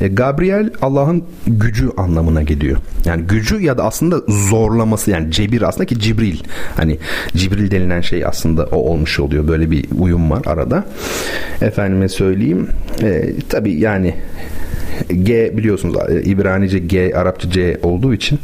[0.00, 2.78] E, Gabriel Allah'ın gücü anlamına geliyor.
[3.04, 6.38] Yani gücü ya da aslında zorlaması yani cebir aslında ki Cibril.
[6.76, 6.98] Hani
[7.36, 9.48] Cibril denilen şey aslında o olmuş oluyor.
[9.48, 10.84] Böyle bir uyum var arada.
[11.60, 12.68] Efendime söyleyeyim.
[13.02, 14.14] E, tabii yani
[15.22, 18.38] G biliyorsunuz e, İbranice G, Arapça C olduğu için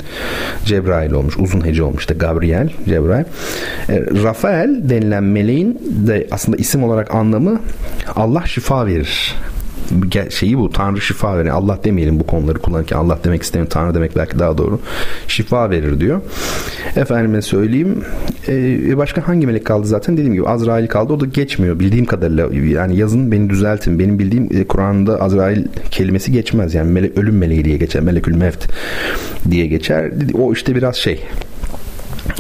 [0.64, 1.38] Cebrail olmuş.
[1.38, 3.24] Uzun hece olmuş da Gabriel, Cebrail.
[3.88, 7.60] E, Rafael denilen meleğin de aslında isim olarak anlamı
[8.16, 9.34] Allah şifa verir
[10.31, 11.49] şeyi bu Tanrı şifa verir.
[11.49, 13.70] Allah demeyelim bu konuları kullanırken Allah demek istemiyorum.
[13.75, 14.81] Tanrı demek belki daha doğru.
[15.29, 16.20] Şifa verir diyor.
[16.97, 18.05] Efendime söyleyeyim.
[18.49, 20.16] E, başka hangi melek kaldı zaten?
[20.16, 21.12] Dediğim gibi Azrail kaldı.
[21.12, 21.79] O da geçmiyor.
[21.81, 22.49] Bildiğim kadarıyla
[22.81, 23.99] yani yazın beni düzeltin.
[23.99, 26.75] Benim bildiğim e, Kur'an'da Azrail kelimesi geçmez.
[26.75, 28.03] Yani mele, ölüm meleği diye geçer.
[28.03, 28.68] Melekül mevt
[29.51, 30.12] diye geçer.
[30.35, 31.20] O işte biraz şey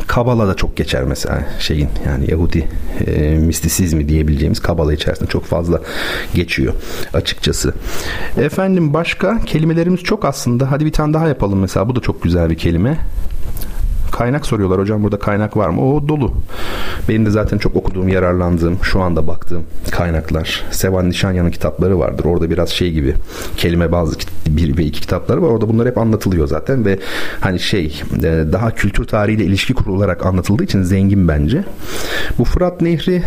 [0.06, 2.68] Kabala da çok geçer mesela şeyin yani Yahudi
[3.06, 5.80] e, mistisizmi diyebileceğimiz Kabala içerisinde çok fazla
[6.34, 6.74] geçiyor
[7.14, 7.74] açıkçası.
[8.36, 10.70] Efendim başka kelimelerimiz çok aslında.
[10.70, 11.88] Hadi bir tane daha yapalım mesela.
[11.88, 12.98] Bu da çok güzel bir kelime.
[14.14, 15.92] Kaynak soruyorlar hocam burada kaynak var mı?
[15.92, 16.32] O dolu.
[17.08, 20.64] Benim de zaten çok okuduğum, yararlandığım, şu anda baktığım kaynaklar.
[20.70, 22.24] Sevan Nişanyan'ın kitapları vardır.
[22.24, 23.14] Orada biraz şey gibi
[23.56, 25.48] kelime bazı bir ve iki kitapları var.
[25.48, 26.98] Orada bunlar hep anlatılıyor zaten ve
[27.40, 28.22] hani şey e,
[28.52, 31.64] daha kültür tarihiyle ilişki kurularak anlatıldığı için zengin bence.
[32.38, 33.22] Bu Fırat Nehri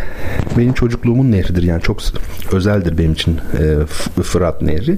[0.57, 1.63] benim çocukluğumun nehridir.
[1.63, 1.99] Yani çok
[2.51, 3.85] özeldir benim için e,
[4.23, 4.97] Fırat Nehri.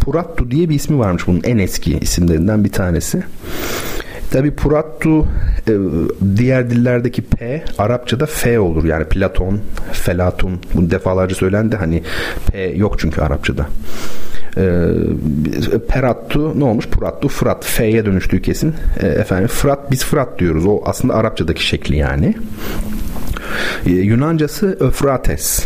[0.00, 3.22] Purattu diye bir ismi varmış bunun en eski isimlerinden bir tanesi.
[4.30, 5.26] Tabi Purattu
[5.68, 5.72] e,
[6.36, 8.84] diğer dillerdeki P Arapçada F olur.
[8.84, 9.60] Yani Platon,
[9.92, 11.76] Felatun bunu defalarca söylendi.
[11.76, 12.02] Hani
[12.52, 13.66] P yok çünkü Arapçada.
[14.56, 14.62] E,
[15.88, 16.88] Perattu ne olmuş?
[16.88, 17.64] Purattu, Fırat.
[17.64, 18.74] F'ye dönüştüğü kesin.
[19.00, 20.66] E, efendim Fırat biz Fırat diyoruz.
[20.66, 22.34] O aslında Arapçadaki şekli yani.
[23.86, 25.64] Yunancası Öfrates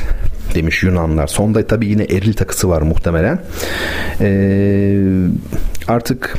[0.54, 1.26] demiş Yunanlar.
[1.26, 3.38] Sonda tabii yine eril takısı var muhtemelen.
[4.20, 4.98] Ee,
[5.88, 6.38] artık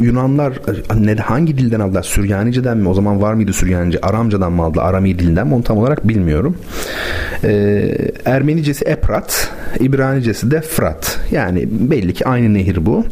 [0.00, 0.52] Yunanlar
[0.94, 2.02] ne, hangi dilden aldılar?
[2.02, 2.88] Süryaniceden mi?
[2.88, 4.00] O zaman var mıydı Süryanice?
[4.00, 4.84] Aramcadan mı aldılar?
[4.84, 5.54] Arami dilinden mi?
[5.54, 6.56] Onu tam olarak bilmiyorum.
[7.44, 11.18] Ee, Ermenicesi Eprat, İbranicesi de Frat.
[11.30, 13.04] Yani belli ki aynı nehir bu.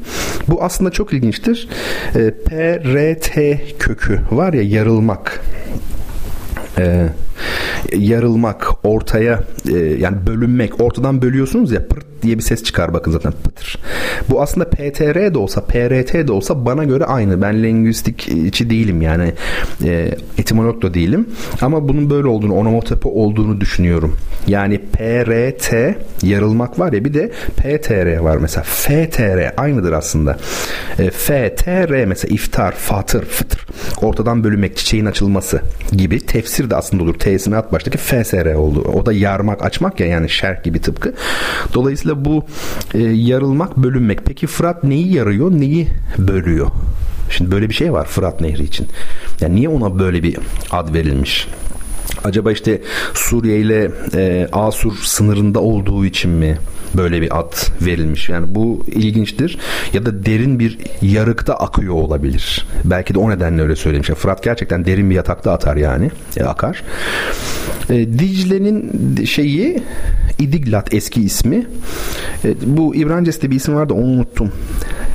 [0.48, 1.68] Bu aslında çok ilginçtir.
[2.16, 5.40] Ee, P-R-T kökü var ya yarılmak.
[6.78, 7.06] Ee,
[7.96, 13.32] yarılmak, ortaya e, yani bölünmek, ortadan bölüyorsunuz ya pırt diye bir ses çıkar bakın zaten
[13.32, 13.78] pıtır.
[14.30, 17.42] Bu aslında PTR de olsa, PRT de olsa bana göre aynı.
[17.42, 19.32] Ben lingüistik içi değilim yani
[19.84, 21.26] e, etimolog da değilim.
[21.60, 24.16] Ama bunun böyle olduğunu, onomotope olduğunu düşünüyorum.
[24.46, 25.74] Yani PRT
[26.22, 28.64] yarılmak var ya bir de PTR var mesela.
[28.64, 30.38] FTR aynıdır aslında.
[30.98, 33.66] E, FTR mesela iftar, fatır, fıtır.
[34.02, 35.60] Ortadan bölünmek, çiçeğin açılması
[35.92, 36.20] gibi.
[36.20, 37.14] Tefsir de aslında olur.
[37.26, 38.80] T'sini at baştaki FSR oldu.
[38.94, 41.14] O da yarmak, açmak ya yani şerh gibi tıpkı.
[41.74, 42.44] Dolayısıyla bu
[42.94, 44.24] e, yarılmak, bölünmek.
[44.24, 46.66] Peki Fırat neyi yarıyor, neyi bölüyor?
[47.30, 48.88] Şimdi böyle bir şey var Fırat Nehri için.
[49.40, 50.36] Yani niye ona böyle bir
[50.70, 51.48] ad verilmiş?
[52.24, 52.82] Acaba işte
[53.14, 56.58] Suriye ile e, Asur sınırında olduğu için mi
[56.94, 58.28] böyle bir ad verilmiş?
[58.28, 59.58] Yani bu ilginçtir.
[59.92, 62.66] Ya da derin bir yarıkta akıyor olabilir.
[62.84, 64.08] Belki de o nedenle öyle söylemiş.
[64.08, 66.10] Fırat gerçekten derin bir yatakta atar yani.
[66.36, 66.82] E, akar.
[67.90, 68.92] E, Dicle'nin
[69.24, 69.82] şeyi
[70.38, 71.66] İdiglat eski ismi.
[72.44, 74.52] E, bu İbrances'te bir isim vardı onu unuttum.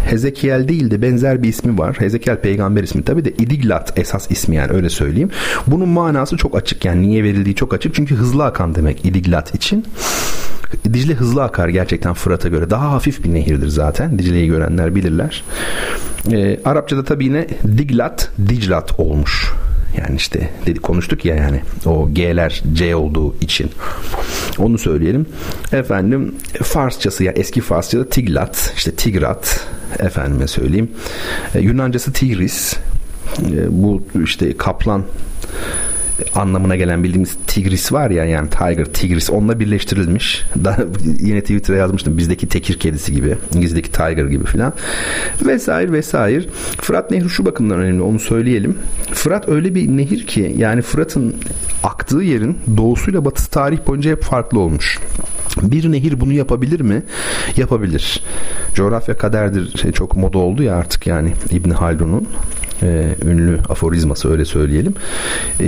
[0.06, 1.96] Hezekiel değil de benzer bir ismi var.
[2.00, 5.30] Hezekiel peygamber ismi tabi de İdiglat esas ismi yani öyle söyleyeyim.
[5.68, 7.96] Bunun manası çok açık yani niye verildiği çok açık.
[7.96, 9.86] Çünkü hızlı akan demek İdiglat için.
[10.94, 12.70] Dicle hızlı akar gerçekten Fırat'a göre.
[12.70, 14.20] Daha hafif bir nehirdir zaten.
[14.20, 15.44] Dicle'yi görenler bilirler.
[16.32, 19.52] E, Arapçada tabi yine Diglat, Diclat olmuş.
[19.98, 23.72] Yani işte dedi konuştuk ya yani o G'ler C olduğu için.
[24.58, 25.26] Onu söyleyelim.
[25.72, 29.68] Efendim Farsçası ya eski Farsçada Tiglat, işte Tigrat
[30.00, 30.92] efendime söyleyeyim.
[31.56, 32.78] E, Yunancası Tigris.
[33.40, 35.04] E, bu işte kaplan
[36.36, 40.44] anlamına gelen bildiğimiz Tigris var ya yani Tiger, Tigris onunla birleştirilmiş.
[40.64, 40.78] Daha
[41.20, 44.74] yine Twitter'a yazmıştım bizdeki tekir kedisi gibi, İngiliz'deki Tiger gibi filan.
[45.46, 46.46] Vesaire vesaire.
[46.82, 48.78] Fırat Nehri şu bakımdan önemli onu söyleyelim.
[49.14, 51.36] Fırat öyle bir nehir ki yani Fırat'ın
[51.84, 55.00] aktığı yerin doğusuyla batısı tarih boyunca hep farklı olmuş.
[55.62, 57.04] Bir nehir bunu yapabilir mi?
[57.58, 58.24] Yapabilir.
[58.74, 62.28] Coğrafya kaderdir şey çok moda oldu ya artık yani İbn Haldun'un
[62.84, 64.94] e, ünlü aforizması öyle söyleyelim.
[65.60, 65.68] E,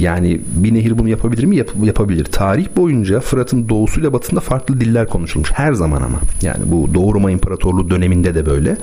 [0.00, 1.56] yani bir nehir bunu yapabilir mi?
[1.56, 2.24] Yap, yapabilir.
[2.24, 5.50] Tarih boyunca Fırat'ın doğusuyla batısında farklı diller konuşulmuş.
[5.54, 6.20] Her zaman ama.
[6.42, 8.76] Yani bu Doğu Roma İmparatorluğu döneminde de böyle.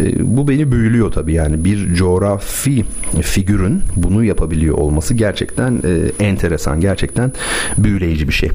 [0.00, 1.64] E, bu beni büyülüyor tabii yani.
[1.64, 2.84] Bir coğrafi
[3.22, 6.80] figürün bunu yapabiliyor olması gerçekten e, enteresan.
[6.80, 7.32] Gerçekten
[7.78, 8.50] büyüleyici bir şey.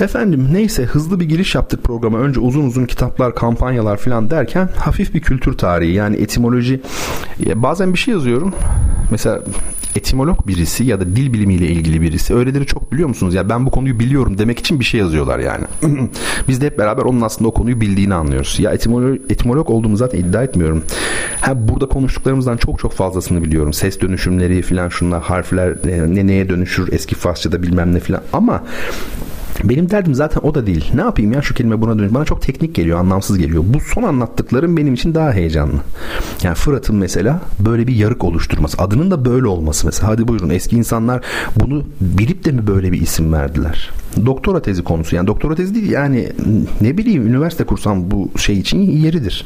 [0.00, 2.18] Efendim neyse hızlı bir giriş yaptık programa.
[2.18, 6.80] Önce uzun uzun kitaplar, kampanyalar falan derken hafif bir kültür tarihi yani etimoloji.
[7.54, 8.54] Bazen bir şey yazıyorum.
[9.10, 9.42] Mesela
[9.96, 13.34] etimolog birisi ya da dil bilimiyle ilgili birisi öyleleri çok biliyor musunuz?
[13.34, 15.64] Ya ben bu konuyu biliyorum demek için bir şey yazıyorlar yani.
[16.48, 18.56] Biz de hep beraber onun aslında o konuyu bildiğini anlıyoruz.
[18.60, 20.84] Ya etimolog, etimolog olduğumu zaten iddia etmiyorum.
[21.40, 23.72] Ha, burada konuştuklarımızdan çok çok fazlasını biliyorum.
[23.72, 28.62] Ses dönüşümleri falan şunlar harfler ne neye dönüşür eski Farsçada bilmem ne falan ama
[29.64, 30.90] benim derdim zaten o da değil.
[30.94, 32.14] Ne yapayım ya şu kelime buna dönüş.
[32.14, 33.64] Bana çok teknik geliyor, anlamsız geliyor.
[33.66, 35.80] Bu son anlattıklarım benim için daha heyecanlı.
[36.42, 38.82] Yani Fırat'ın mesela böyle bir yarık oluşturması.
[38.82, 40.08] Adının da böyle olması mesela.
[40.08, 41.24] Hadi buyurun eski insanlar
[41.56, 43.90] bunu bilip de mi böyle bir isim verdiler?
[44.26, 45.16] Doktora tezi konusu.
[45.16, 46.32] Yani doktora tezi değil yani
[46.80, 49.44] ne bileyim üniversite kursam bu şey için yeridir.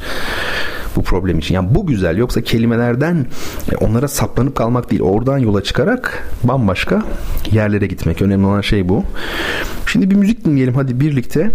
[0.97, 1.55] Bu problem için.
[1.55, 2.17] Yani bu güzel.
[2.17, 3.27] Yoksa kelimelerden
[3.73, 5.03] e, onlara saplanıp kalmak değil.
[5.03, 7.03] Oradan yola çıkarak bambaşka
[7.53, 8.23] yerlere gitmek.
[8.23, 9.05] Önemli olan şey bu.
[9.87, 11.51] Şimdi bir müzik dinleyelim hadi birlikte.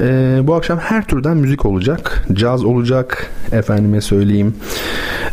[0.00, 2.26] Ee, bu akşam her türden müzik olacak.
[2.32, 4.54] Caz olacak, efendime söyleyeyim.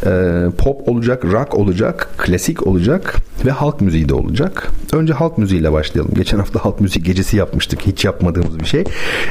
[0.06, 4.68] E, pop olacak, rock olacak, klasik olacak ve halk müziği de olacak.
[4.94, 6.14] Önce halk müziğiyle başlayalım.
[6.14, 7.82] Geçen hafta halk müzik gecesi yapmıştık.
[7.82, 8.84] Hiç yapmadığımız bir şey.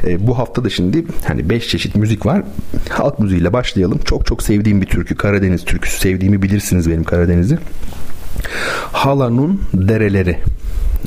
[0.04, 2.42] E, bu hafta da şimdi hani 5 çeşit müzik var.
[2.88, 3.98] Halk müziğiyle başlayalım.
[4.04, 5.14] Çok çok sevdiğim bir türkü.
[5.14, 6.00] Karadeniz türküsü.
[6.00, 7.58] Sevdiğimi bilirsiniz benim Karadeniz'i.
[8.92, 10.38] Halanun Dereleri.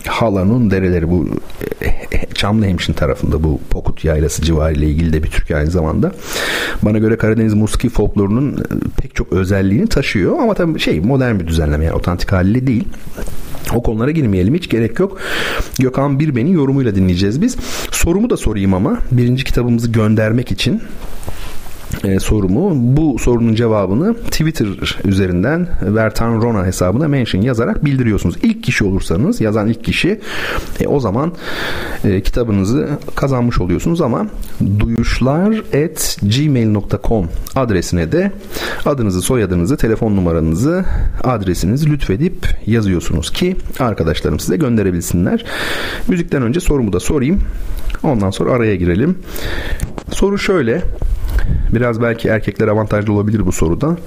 [0.07, 1.27] Halanun Dereleri bu
[2.33, 6.11] Çamlıhemşin tarafında bu Pokut Yaylası civarı ile ilgili de bir türkü aynı zamanda.
[6.81, 8.63] Bana göre Karadeniz musiki folklorunun e,
[9.01, 12.87] pek çok özelliğini taşıyor ama tabii şey modern bir düzenleme yani otantik haliyle değil.
[13.73, 15.17] O konulara girmeyelim hiç gerek yok.
[15.79, 17.57] Gökhan Birben'in yorumuyla dinleyeceğiz biz.
[17.91, 20.81] Sorumu da sorayım ama birinci kitabımızı göndermek için
[22.03, 22.71] e, sorumu.
[22.75, 24.67] Bu sorunun cevabını Twitter
[25.05, 28.35] üzerinden Vertan Rona hesabına mention yazarak bildiriyorsunuz.
[28.43, 30.19] İlk kişi olursanız yazan ilk kişi
[30.79, 31.33] e, o zaman
[32.03, 34.27] e, kitabınızı kazanmış oluyorsunuz ama
[34.79, 35.51] duyuşlar
[35.85, 38.31] at gmail.com adresine de
[38.85, 40.85] adınızı, soyadınızı, telefon numaranızı,
[41.23, 45.45] adresinizi lütfedip yazıyorsunuz ki arkadaşlarım size gönderebilsinler.
[46.07, 47.41] Müzikten önce sorumu da sorayım.
[48.03, 49.17] Ondan sonra araya girelim.
[50.11, 50.81] Soru şöyle.
[51.73, 53.97] Biraz belki erkekler avantajlı olabilir bu soruda.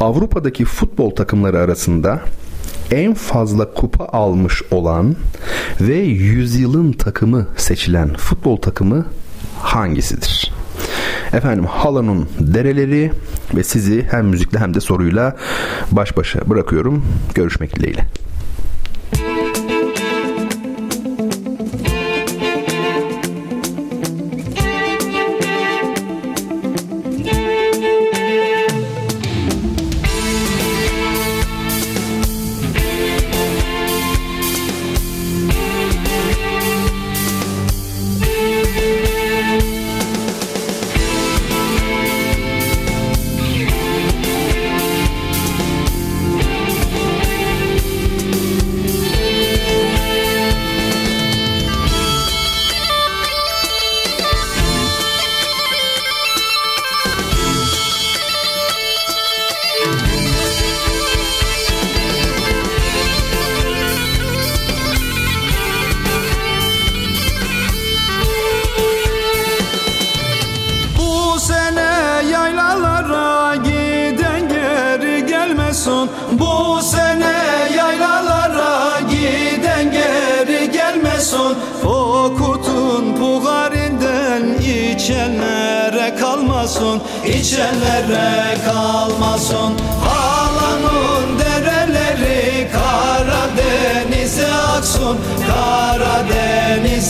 [0.00, 2.20] Avrupa'daki futbol takımları arasında
[2.90, 5.16] en fazla kupa almış olan
[5.80, 9.06] ve yüzyılın takımı seçilen futbol takımı
[9.60, 10.52] hangisidir?
[11.32, 13.12] Efendim Halan'ın dereleri
[13.54, 15.36] ve sizi hem müzikle hem de soruyla
[15.90, 17.04] baş başa bırakıyorum.
[17.34, 18.06] Görüşmek dileğiyle.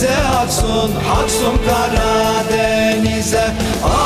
[0.03, 0.91] Karadeniz'e aksun
[1.23, 3.45] Aksun Karadeniz'e.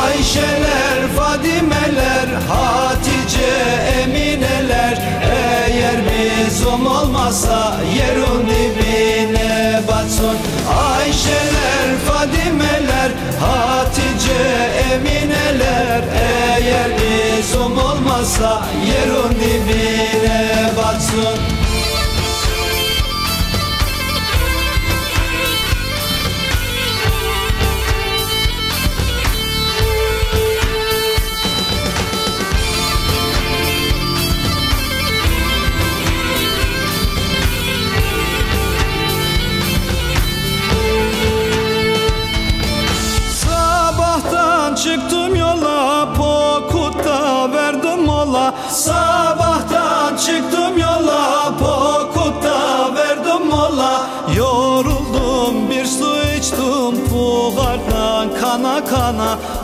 [0.03, 3.53] Ayşeler, Fadimeler Hatice,
[4.03, 4.97] Emineler.
[5.31, 10.37] Eğer bizim olmazsa Yerin dibine batsın
[10.93, 14.43] Ayşeler, Fadimeler Hatice,
[14.93, 16.03] Emineler.
[16.57, 21.56] Eğer bizim olmazsa Yerin dibine batsın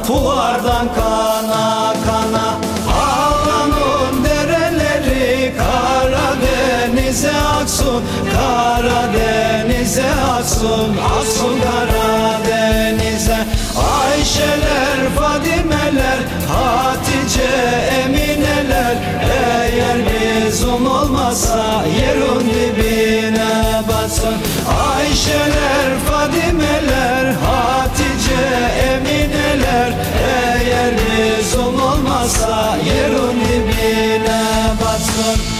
[0.07, 2.45] kana kana kana.
[3.03, 10.97] Ağlanın dereleri Karadeniz'e aksun Karadeniz'e aksun.
[11.17, 13.37] Aksun Karadeniz'e.
[14.03, 17.51] Ayşeler, Fadimeler, Hatice,
[18.03, 18.95] Emineler.
[19.31, 22.92] Eğer bizim olmazsa yerin dibine
[32.23, 34.41] olmazsa yerin dibine
[34.81, 35.52] batsın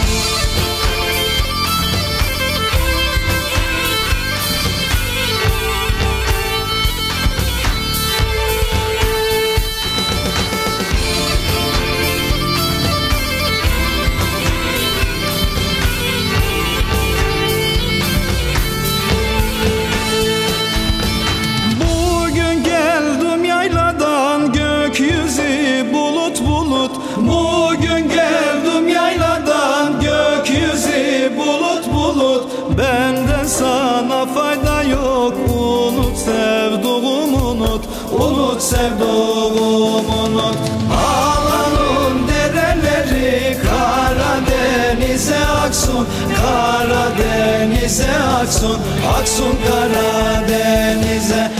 [38.83, 40.57] sevduğum unut
[41.05, 46.07] Ağlanın dereleri Karadeniz'e aksun
[46.41, 48.77] Karadeniz'e aksun
[49.19, 51.51] Aksun Karadeniz'e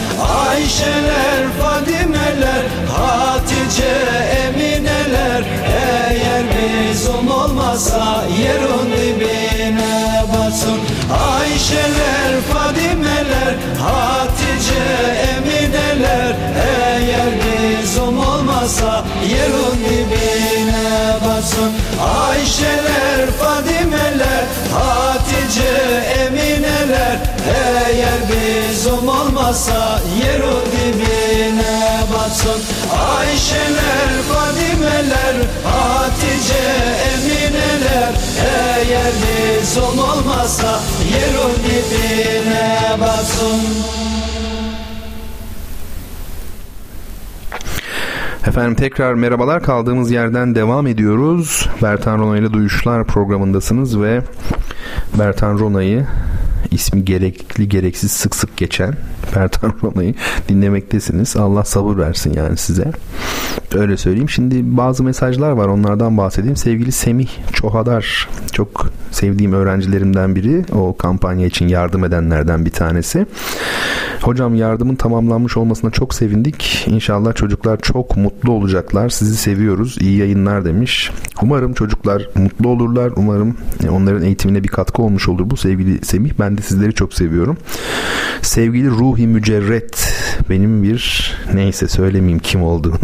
[0.50, 2.64] Ayşeler, Fadimeler
[2.98, 3.94] Hatice,
[4.46, 10.80] Emineler Eğer bizim olmazsa Yerin dibine batsın.
[11.32, 14.84] Ayşeler, Fadimeler Hatice,
[15.36, 16.83] Emineler Eğer
[18.64, 21.72] olmasa yerin dibine batsın
[22.28, 27.18] Ayşeler, Fadimeler, Hatice, Emineler.
[27.48, 32.62] Eğer bizim olmasa yerin dibine batsın
[33.18, 36.64] Ayşeler, Fadimeler, Hatice,
[37.14, 38.12] Emineler.
[38.40, 40.80] Eğer bizim olmasa
[41.14, 44.03] yerin dibine batsın
[48.48, 51.70] Efendim tekrar merhabalar kaldığımız yerden devam ediyoruz.
[51.82, 54.22] Bertan Rona ile Duyuşlar programındasınız ve
[55.20, 56.06] Bertan Rona'yı
[56.74, 58.94] ismi gerekli gereksiz sık sık geçen
[59.36, 60.16] Bertan Rona'yı
[60.50, 61.36] dinlemektesiniz.
[61.36, 62.92] Allah sabır versin yani size.
[63.76, 64.30] Öyle söyleyeyim.
[64.30, 66.56] Şimdi bazı mesajlar var onlardan bahsedeyim.
[66.56, 70.66] Sevgili Semih Çohadar çok sevdiğim öğrencilerimden biri.
[70.72, 73.26] O kampanya için yardım edenlerden bir tanesi.
[74.22, 76.86] Hocam yardımın tamamlanmış olmasına çok sevindik.
[76.88, 79.10] İnşallah çocuklar çok mutlu olacaklar.
[79.10, 79.98] Sizi seviyoruz.
[80.02, 81.12] İyi yayınlar demiş.
[81.42, 83.12] Umarım çocuklar mutlu olurlar.
[83.16, 83.58] Umarım
[83.90, 86.32] onların eğitimine bir katkı olmuş olur bu sevgili Semih.
[86.40, 87.58] Ben de sizleri çok seviyorum.
[88.42, 90.14] Sevgili Ruhi Mücerret
[90.50, 92.98] benim bir neyse söylemeyeyim kim olduğunu.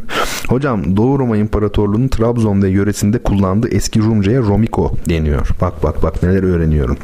[0.48, 5.48] Hocam Doğu Roma İmparatorluğu'nun Trabzon ve yöresinde kullandığı eski Rumca'ya Romiko deniyor.
[5.60, 6.96] Bak bak bak neler öğreniyorum.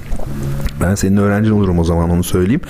[0.81, 2.61] Ben senin öğrencin olurum o zaman onu söyleyeyim.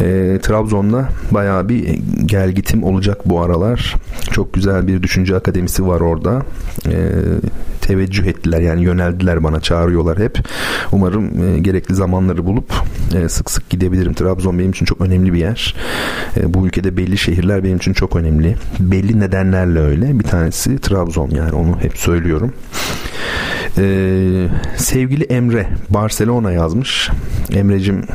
[0.00, 3.94] E, Trabzon'la bayağı bir gelgitim olacak bu aralar.
[4.30, 6.42] Çok güzel bir düşünce akademisi var orada.
[6.86, 6.94] E,
[7.82, 10.38] teveccüh ettiler yani yöneldiler bana çağırıyorlar hep.
[10.92, 12.72] Umarım e, gerekli zamanları bulup
[13.14, 14.14] e, sık sık gidebilirim.
[14.14, 15.74] Trabzon benim için çok önemli bir yer.
[16.36, 18.56] E, bu ülkede belli şehirler benim için çok önemli.
[18.80, 20.18] Belli nedenlerle öyle.
[20.18, 22.52] Bir tanesi Trabzon yani onu hep söylüyorum.
[23.78, 27.10] Ee, sevgili Emre Barcelona yazmış.
[27.52, 28.06] Emre'cim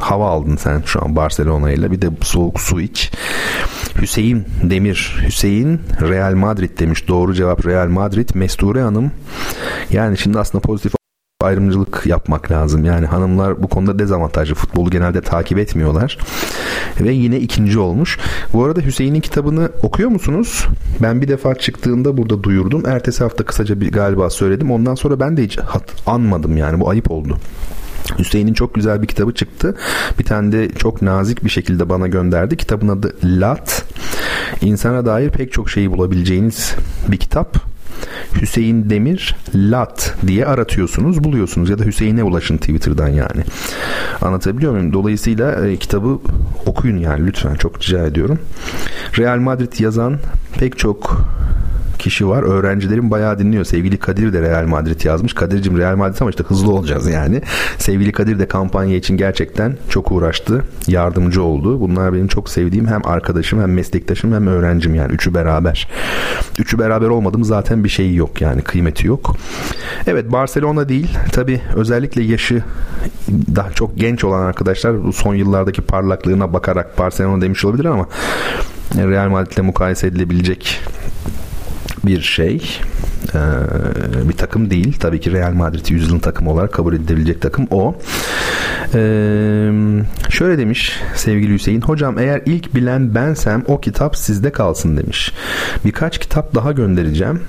[0.00, 3.12] hava aldın sen şu an Barcelona ile bir de soğuk su iç.
[4.02, 7.08] Hüseyin Demir Hüseyin Real Madrid demiş.
[7.08, 8.28] Doğru cevap Real Madrid.
[8.34, 9.10] Mesture Hanım
[9.90, 10.94] yani şimdi aslında pozitif
[11.44, 12.84] ayrımcılık yapmak lazım.
[12.84, 14.54] Yani hanımlar bu konuda dezavantajlı.
[14.54, 16.18] Futbolu genelde takip etmiyorlar.
[17.00, 18.18] Ve yine ikinci olmuş.
[18.52, 20.66] Bu arada Hüseyin'in kitabını okuyor musunuz?
[21.02, 22.86] Ben bir defa çıktığında burada duyurdum.
[22.86, 24.70] Ertesi hafta kısaca bir galiba söyledim.
[24.70, 25.58] Ondan sonra ben de hiç
[26.06, 26.80] anmadım yani.
[26.80, 27.38] Bu ayıp oldu.
[28.18, 29.76] Hüseyin'in çok güzel bir kitabı çıktı.
[30.18, 32.56] Bir tane de çok nazik bir şekilde bana gönderdi.
[32.56, 33.84] Kitabın adı Lat.
[34.60, 36.74] İnsana dair pek çok şeyi bulabileceğiniz
[37.08, 37.56] bir kitap.
[38.40, 43.44] Hüseyin Demir Lat diye aratıyorsunuz buluyorsunuz ya da Hüseyin'e ulaşın Twitter'dan yani.
[44.22, 44.92] Anlatabiliyor muyum?
[44.92, 46.18] Dolayısıyla e, kitabı
[46.66, 48.38] okuyun yani lütfen çok rica ediyorum.
[49.18, 50.18] Real Madrid yazan
[50.58, 51.26] pek çok
[52.04, 52.42] kişi var.
[52.42, 53.64] Öğrencilerim bayağı dinliyor.
[53.64, 55.34] Sevgili Kadir de Real Madrid yazmış.
[55.34, 57.42] Kadir'cim Real Madrid ama işte hızlı olacağız yani.
[57.78, 60.64] Sevgili Kadir de kampanya için gerçekten çok uğraştı.
[60.86, 61.80] Yardımcı oldu.
[61.80, 65.12] Bunlar benim çok sevdiğim hem arkadaşım hem meslektaşım hem öğrencim yani.
[65.12, 65.88] Üçü beraber.
[66.58, 68.62] Üçü beraber olmadım zaten bir şeyi yok yani.
[68.62, 69.36] Kıymeti yok.
[70.06, 71.18] Evet Barcelona değil.
[71.32, 72.62] Tabi özellikle yaşı
[73.56, 78.06] daha çok genç olan arkadaşlar son yıllardaki parlaklığına bakarak Barcelona demiş olabilir ama
[78.96, 80.80] Real Madrid'le mukayese edilebilecek
[82.06, 82.80] bir şey
[83.34, 84.96] ee, bir takım değil.
[85.00, 87.96] Tabii ki Real Madrid yüzyılın takımı olarak kabul edilebilecek takım o.
[88.94, 89.70] Ee,
[90.30, 91.80] şöyle demiş sevgili Hüseyin.
[91.80, 95.32] Hocam eğer ilk bilen bensem o kitap sizde kalsın demiş.
[95.84, 97.40] Birkaç kitap daha göndereceğim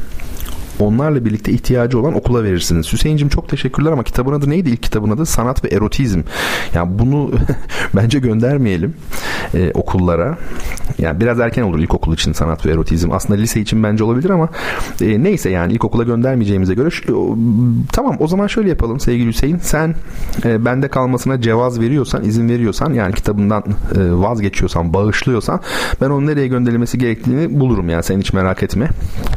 [0.80, 2.94] onlarla birlikte ihtiyacı olan okula verirsiniz.
[2.94, 5.26] Hüseyin'cim çok teşekkürler ama kitabın adı neydi ilk kitabın adı?
[5.26, 6.22] Sanat ve Erotizm.
[6.74, 7.32] Yani bunu
[7.96, 8.94] bence göndermeyelim
[9.54, 10.38] e, okullara.
[10.98, 13.12] Yani biraz erken olur ilkokul için sanat ve erotizm.
[13.12, 14.50] Aslında lise için bence olabilir ama
[15.02, 17.38] e, neyse yani ilkokula göndermeyeceğimize göre şu,
[17.92, 19.58] tamam o zaman şöyle yapalım sevgili Hüseyin.
[19.58, 19.96] Sen
[20.46, 23.64] e, bende kalmasına cevaz veriyorsan, izin veriyorsan yani kitabından
[23.96, 25.60] e, vazgeçiyorsan, bağışlıyorsan
[26.02, 28.90] ben onun nereye gönderilmesi gerektiğini bulurum yani sen hiç merak etme.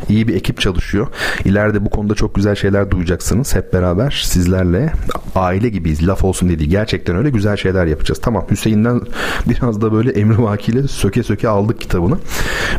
[0.09, 1.07] İyi bir ekip çalışıyor.
[1.45, 3.55] İleride bu konuda çok güzel şeyler duyacaksınız.
[3.55, 4.93] Hep beraber sizlerle
[5.35, 6.07] aile gibiyiz.
[6.09, 8.21] Laf olsun dediği gerçekten öyle güzel şeyler yapacağız.
[8.23, 9.01] Tamam Hüseyin'den
[9.49, 12.19] biraz da böyle emri vakiyle söke söke aldık kitabını.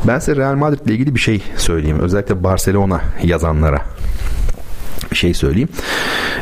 [0.08, 2.00] Ben size Real Madrid ile ilgili bir şey söyleyeyim.
[2.00, 3.82] Özellikle Barcelona yazanlara
[5.12, 5.70] bir şey söyleyeyim.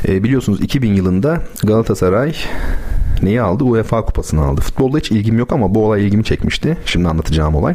[0.08, 2.36] E, biliyorsunuz 2000 yılında Galatasaray
[3.24, 3.64] neyi aldı?
[3.64, 4.62] UEFA kupasını aldı.
[4.62, 6.78] Futbolda hiç ilgim yok ama bu olay ilgimi çekmişti.
[6.86, 7.74] Şimdi anlatacağım olay.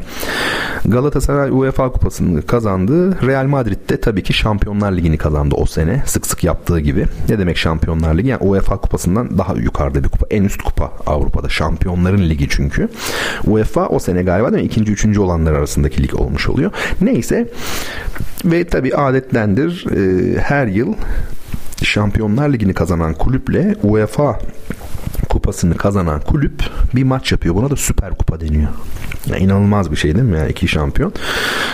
[0.84, 3.26] Galatasaray UEFA kupasını kazandı.
[3.26, 6.02] Real Madrid de tabii ki Şampiyonlar Ligi'ni kazandı o sene.
[6.06, 7.06] Sık sık yaptığı gibi.
[7.28, 8.28] Ne demek Şampiyonlar Ligi?
[8.28, 10.26] Yani UEFA kupasından daha yukarıda bir kupa.
[10.30, 11.48] En üst kupa Avrupa'da.
[11.48, 12.88] Şampiyonların Ligi çünkü.
[13.44, 14.66] UEFA o sene galiba değil mi?
[14.66, 16.70] İkinci, üçüncü olanlar arasındaki lig olmuş oluyor.
[17.00, 17.48] Neyse.
[18.44, 20.94] Ve tabii adetlendir e, her yıl
[21.82, 24.38] Şampiyonlar Ligi'ni kazanan kulüple UEFA
[25.28, 26.62] kupasını kazanan kulüp
[26.94, 27.54] bir maç yapıyor.
[27.54, 28.68] Buna da Süper Kupa deniyor.
[29.26, 30.38] Ya inanılmaz bir şey değil mi?
[30.38, 31.12] Yani iki şampiyon.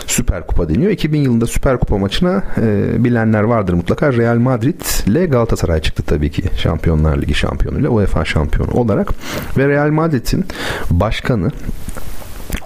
[0.06, 0.90] Süper Kupa deniyor.
[0.90, 4.12] 2000 yılında Süper Kupa maçına e, bilenler vardır mutlaka.
[4.12, 6.42] Real Madrid ile Galatasaray çıktı tabii ki.
[6.56, 9.14] Şampiyonlar Ligi şampiyonuyla UEFA şampiyonu olarak.
[9.56, 10.46] Ve Real Madrid'in
[10.90, 11.50] başkanı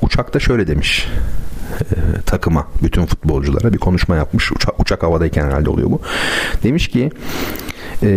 [0.02, 1.08] uçakta şöyle demiş
[1.80, 4.52] e, takıma, bütün futbolculara bir konuşma yapmış.
[4.52, 6.00] Uçak, uçak havadayken herhalde oluyor bu.
[6.62, 7.10] Demiş ki
[8.02, 8.08] e,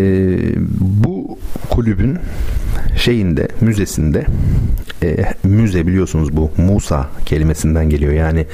[0.79, 1.37] bu
[1.69, 2.17] kulübün
[2.97, 4.25] şeyinde müzesinde
[5.03, 8.13] e, müze biliyorsunuz bu Musa kelimesinden geliyor.
[8.13, 8.45] Yani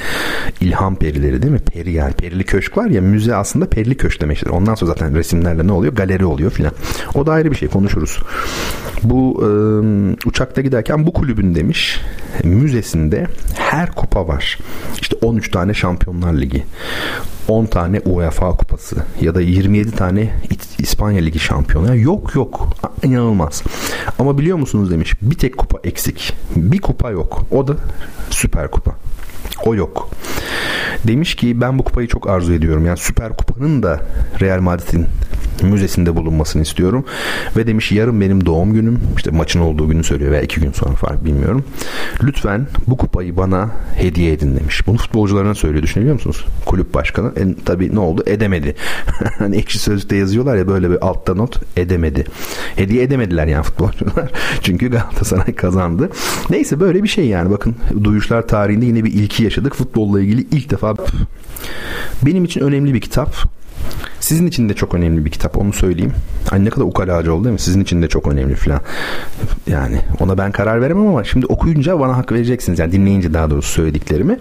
[0.61, 1.59] ilham perileri değil mi?
[1.59, 4.47] Peri yani perili köşk var ya müze aslında perili köşk demektir.
[4.47, 5.93] Ondan sonra zaten resimlerle ne oluyor?
[5.93, 6.73] Galeri oluyor filan.
[7.13, 8.19] O da ayrı bir şey konuşuruz.
[9.03, 9.47] Bu e,
[10.27, 11.99] uçakta giderken bu kulübün demiş
[12.43, 13.27] müzesinde
[13.57, 14.59] her kupa var.
[15.01, 16.63] İşte 13 tane Şampiyonlar Ligi.
[17.47, 20.33] 10 tane UEFA kupası ya da 27 tane
[20.79, 21.97] İspanya Ligi şampiyonu.
[21.97, 22.69] Yok yok
[23.03, 23.63] inanılmaz.
[24.19, 26.33] Ama biliyor musunuz demiş bir tek kupa eksik.
[26.55, 27.45] Bir kupa yok.
[27.51, 27.75] O da
[28.29, 28.91] Süper Kupa.
[29.65, 30.09] O yok.
[31.07, 32.85] Demiş ki ben bu kupayı çok arzu ediyorum.
[32.85, 34.01] Yani Süper Kupa'nın da
[34.41, 35.07] Real Madrid'in
[35.67, 37.05] müzesinde bulunmasını istiyorum.
[37.57, 38.99] Ve demiş yarın benim doğum günüm.
[39.17, 41.65] İşte maçın olduğu günü söylüyor veya iki gün sonra fark bilmiyorum.
[42.23, 44.87] Lütfen bu kupayı bana hediye edin demiş.
[44.87, 46.45] Bunu futbolcularına söylüyor düşünebiliyor musunuz?
[46.65, 47.27] Kulüp başkanı.
[47.27, 48.23] E, tabii ne oldu?
[48.25, 48.75] Edemedi.
[49.39, 52.25] hani ekşi sözlükte yazıyorlar ya böyle bir altta not edemedi.
[52.75, 54.31] Hediye edemediler yani futbolcular.
[54.61, 56.09] Çünkü Galatasaray kazandı.
[56.49, 57.51] Neyse böyle bir şey yani.
[57.51, 59.75] Bakın duyuşlar tarihinde yine bir ilki yaşadık.
[59.75, 60.95] Futbolla ilgili ilk defa
[62.25, 63.60] benim için önemli bir kitap.
[64.31, 66.13] Sizin için de çok önemli bir kitap onu söyleyeyim.
[66.51, 67.59] Ay ne kadar ukalacı oldu değil mi?
[67.59, 68.81] Sizin için de çok önemli falan.
[69.67, 72.79] Yani ona ben karar veremem ama şimdi okuyunca bana hak vereceksiniz.
[72.79, 74.37] Yani dinleyince daha doğrusu söylediklerimi.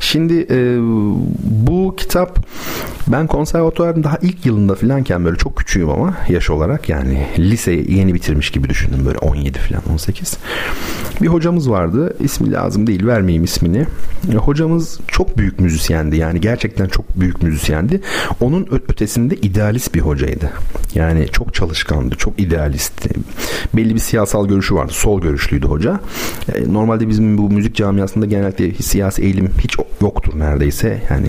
[0.00, 0.78] Şimdi e,
[1.66, 2.46] bu kitap
[3.06, 8.14] ben konservatuvarın daha ilk yılında filanken böyle çok küçüğüm ama yaş olarak yani liseyi yeni
[8.14, 10.38] bitirmiş gibi düşündüm böyle 17 falan 18.
[11.22, 12.16] Bir hocamız vardı.
[12.20, 13.86] İsmi lazım değil vermeyeyim ismini.
[14.36, 18.00] Hocamız çok büyük müzisyendi yani gerçekten çok büyük müzisyendi.
[18.40, 20.50] Onun ötesinde idealist bir hocaydı.
[20.94, 23.08] Yani çok çalışkandı, çok idealistti.
[23.74, 24.92] Belli bir siyasal görüşü vardı.
[24.92, 26.00] Sol görüşlüydü hoca.
[26.54, 31.02] E, normalde bizim bu müzik camiasında genellikle siyasi eğilim hiç yoktur neredeyse.
[31.10, 31.28] Yani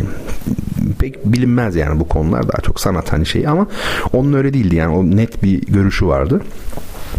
[0.99, 3.67] pek bilinmez yani bu konular daha çok sanat hani şey ama
[4.13, 6.41] onun öyle değildi yani o net bir görüşü vardı.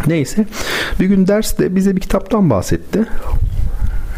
[0.07, 0.45] Neyse
[0.99, 3.05] bir gün derste bize bir kitaptan bahsetti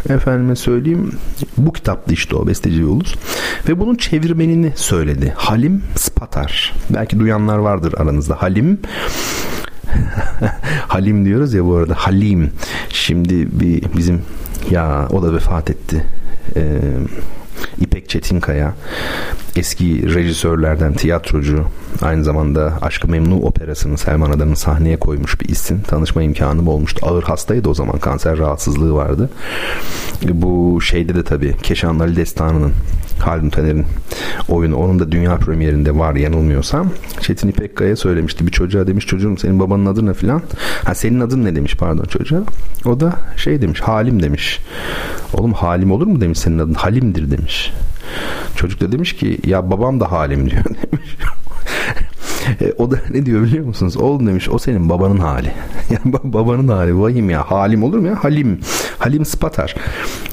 [0.10, 1.12] efendime söyleyeyim
[1.58, 3.16] bu kitaptı işte o Besteci Yoluz
[3.70, 6.74] ve bunun çevirmenini söyledi Halim Spatar.
[6.90, 8.42] Belki duyanlar vardır aranızda.
[8.42, 8.80] Halim.
[10.88, 12.52] Halim diyoruz ya bu arada Halim.
[12.90, 14.22] Şimdi bir bizim
[14.72, 16.06] ya o da vefat etti.
[16.56, 16.80] Ee,
[17.82, 18.74] İpek Çetinkaya
[19.56, 21.66] eski rejisörlerden tiyatrocu
[22.02, 25.82] aynı zamanda Aşkı Memnu operasını Selman Adan'ın sahneye koymuş bir isim.
[25.88, 27.08] Tanışma imkanım olmuştu.
[27.08, 29.30] Ağır hastaydı o zaman kanser rahatsızlığı vardı.
[30.24, 32.74] Bu şeyde de tabii Keşan Ali Destanı'nın
[33.20, 33.86] Haldun Taner'in
[34.50, 36.90] oyunu onun da dünya premierinde var yanılmıyorsam.
[37.22, 38.48] Çetin İpekkaya söylemişti.
[38.48, 40.42] Bir çocuğa demiş çocuğum senin babanın adı ne filan.
[40.86, 42.44] Ha senin adın ne demiş pardon çocuğa.
[42.86, 44.60] O da şey demiş Halim demiş.
[45.34, 47.74] Oğlum Halim olur mu demiş senin adın Halim'dir demiş.
[48.56, 51.18] Çocuk da demiş ki ya babam da Halim diyor demiş.
[52.62, 53.98] E, o da ne diyor biliyor musunuz?
[53.98, 55.52] Oğlum demiş o senin babanın hali.
[55.90, 57.52] Yani babanın hali vahim ya.
[57.52, 58.24] Halim olur mu ya?
[58.24, 58.60] Halim.
[59.00, 59.76] Halim Spatar.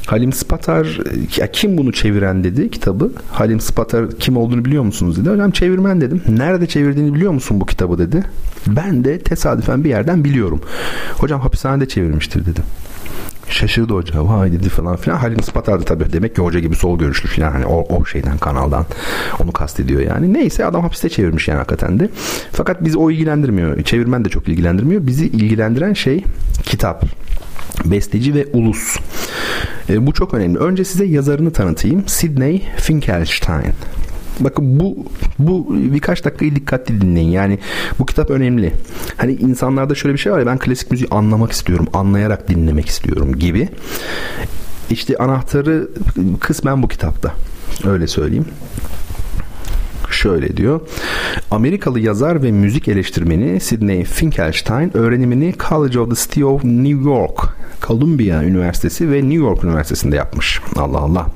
[0.07, 1.01] Halim Spatar
[1.37, 3.13] ya kim bunu çeviren dedi kitabı.
[3.31, 5.31] Halim Spatar kim olduğunu biliyor musunuz dedi.
[5.31, 6.23] Hocam çevirmen dedim.
[6.29, 8.25] Nerede çevirdiğini biliyor musun bu kitabı dedi.
[8.67, 10.61] Ben de tesadüfen bir yerden biliyorum.
[11.19, 12.65] Hocam hapishanede çevirmiştir dedim.
[13.51, 14.29] Şaşırdı hoca.
[14.29, 15.17] Vay dedi falan filan.
[15.17, 16.13] Halil Spatar'dı tabii.
[16.13, 17.53] Demek ki hoca gibi sol görüşlü filan.
[17.53, 18.87] Hani o, o şeyden kanaldan
[19.43, 20.33] onu kastediyor yani.
[20.33, 22.09] Neyse adam hapiste çevirmiş yani hakikaten de.
[22.53, 23.83] Fakat bizi o ilgilendirmiyor.
[23.83, 25.07] Çevirmen de çok ilgilendirmiyor.
[25.07, 26.25] Bizi ilgilendiren şey
[26.63, 27.05] kitap.
[27.85, 28.97] Besteci ve ulus.
[29.89, 30.59] E, bu çok önemli.
[30.59, 32.09] Önce size yazarını tanıtayım.
[32.09, 33.75] Sidney Finkelstein.
[34.41, 34.97] Bakın bu
[35.39, 37.31] bu birkaç dakikayı dikkatli dinleyin.
[37.31, 37.59] Yani
[37.99, 38.73] bu kitap önemli.
[39.17, 43.39] Hani insanlarda şöyle bir şey var ya ben klasik müziği anlamak istiyorum, anlayarak dinlemek istiyorum
[43.39, 43.69] gibi.
[44.91, 45.89] İşte anahtarı
[46.41, 47.35] kısmen bu kitapta.
[47.87, 48.45] Öyle söyleyeyim
[50.13, 50.81] şöyle diyor.
[51.51, 57.39] Amerikalı yazar ve müzik eleştirmeni Sidney Finkelstein öğrenimini College of the City of New York,
[57.87, 60.61] Columbia Üniversitesi ve New York Üniversitesi'nde yapmış.
[60.77, 61.27] Allah Allah.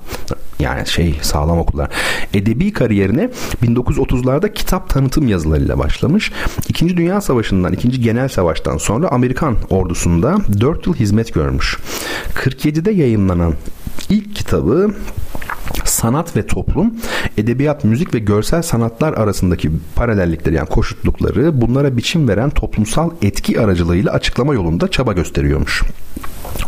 [0.59, 1.91] Yani şey sağlam okullar.
[2.35, 3.31] Edebi kariyerine
[3.62, 6.33] 1930'larda kitap tanıtım yazılarıyla başlamış.
[6.68, 11.79] İkinci Dünya Savaşı'ndan, İkinci Genel Savaş'tan sonra Amerikan ordusunda 4 yıl hizmet görmüş.
[12.35, 13.55] 47'de yayınlanan
[14.09, 14.95] ilk kitabı
[15.85, 16.95] sanat ve toplum,
[17.39, 24.12] edebiyat, müzik ve görsel sanatlar arasındaki paralellikleri yani koşutlukları bunlara biçim veren toplumsal etki aracılığıyla
[24.12, 25.83] açıklama yolunda çaba gösteriyormuş.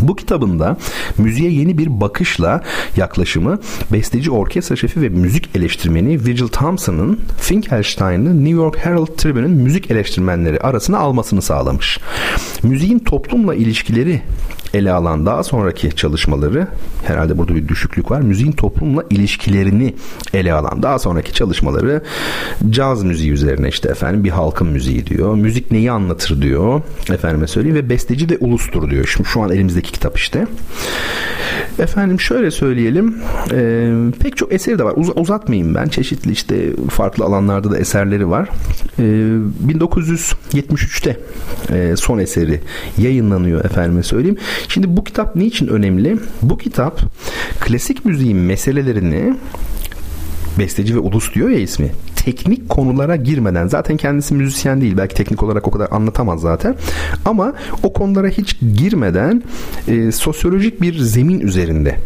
[0.00, 0.76] Bu kitabında
[1.18, 2.62] müziğe yeni bir bakışla
[2.96, 3.58] yaklaşımı
[3.92, 10.60] besteci orkestra şefi ve müzik eleştirmeni Virgil Thompson'ın Finkelstein'ı New York Herald Tribune'ın müzik eleştirmenleri
[10.60, 12.00] arasına almasını sağlamış.
[12.62, 14.22] Müziğin toplumla ilişkileri
[14.74, 16.68] ele alan daha sonraki çalışmaları
[17.04, 18.20] herhalde burada bir düşüklük var.
[18.20, 19.94] Müziğin toplumla ilişkilerini
[20.34, 22.02] ele alan daha sonraki çalışmaları
[22.70, 25.34] caz müziği üzerine işte efendim bir halkın müziği diyor.
[25.34, 26.82] Müzik neyi anlatır diyor.
[27.10, 29.06] Efendime söyleyeyim ve besteci de ulustur diyor.
[29.06, 30.46] Şimdi şu an elimizdeki kitap işte.
[31.78, 33.16] Efendim şöyle söyleyelim.
[33.52, 33.88] E,
[34.20, 34.92] pek çok eseri de var.
[34.96, 35.88] Uz- uzatmayayım ben.
[35.88, 38.48] Çeşitli işte farklı alanlarda da eserleri var.
[38.98, 39.02] E,
[39.68, 41.16] 1973'te
[41.72, 42.60] e, son eseri
[42.98, 44.36] yayınlanıyor efendime söyleyeyim.
[44.68, 46.16] Şimdi bu kitap niçin önemli?
[46.42, 47.00] Bu kitap
[47.60, 49.34] klasik müziğin meselelerini
[50.58, 51.90] besteci ve ulus diyor ya ismi.
[52.26, 56.74] Teknik konulara girmeden zaten kendisi müzisyen değil belki teknik olarak o kadar anlatamaz zaten
[57.24, 57.52] ama
[57.82, 59.42] o konulara hiç girmeden
[59.88, 61.98] e, sosyolojik bir zemin üzerinde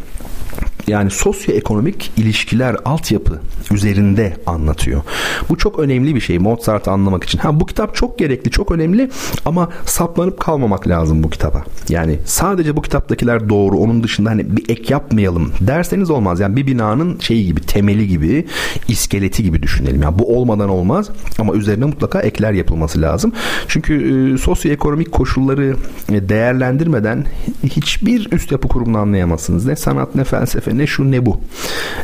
[0.87, 5.03] yani sosyoekonomik ilişkiler altyapı üzerinde anlatıyor.
[5.49, 7.39] Bu çok önemli bir şey Mozart'ı anlamak için.
[7.39, 9.11] Ha bu kitap çok gerekli, çok önemli
[9.45, 11.65] ama saplanıp kalmamak lazım bu kitaba.
[11.89, 16.41] Yani sadece bu kitaptakiler doğru, onun dışında hani bir ek yapmayalım derseniz olmaz.
[16.41, 18.47] Yani bir binanın şeyi gibi, temeli gibi,
[18.89, 20.03] iskeleti gibi düşünelim.
[20.03, 23.33] Yani bu olmadan olmaz ama üzerine mutlaka ekler yapılması lazım.
[23.69, 23.95] Çünkü
[24.35, 25.77] e, sosyoekonomik koşulları
[26.13, 27.27] e, değerlendirmeden
[27.65, 29.67] hiçbir üst yapı kurumunu anlayamazsınız.
[29.67, 31.41] Ne sanat ne felsefe ne şu ne bu.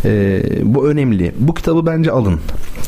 [0.04, 1.34] E, bu önemli.
[1.38, 2.40] Bu kitabı bence alın.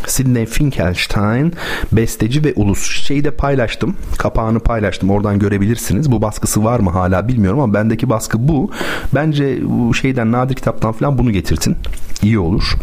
[0.07, 1.53] Sidney Finkelstein
[1.93, 3.03] besteci ve ulus.
[3.03, 3.97] Şeyi de paylaştım.
[4.19, 5.11] Kapağını paylaştım.
[5.11, 6.13] Oradan görebilirsiniz.
[6.13, 8.71] Bu baskısı var mı hala bilmiyorum ama bendeki baskı bu.
[9.15, 11.77] Bence bu şeyden nadir kitaptan falan bunu getirtin.
[12.23, 12.75] İyi olur.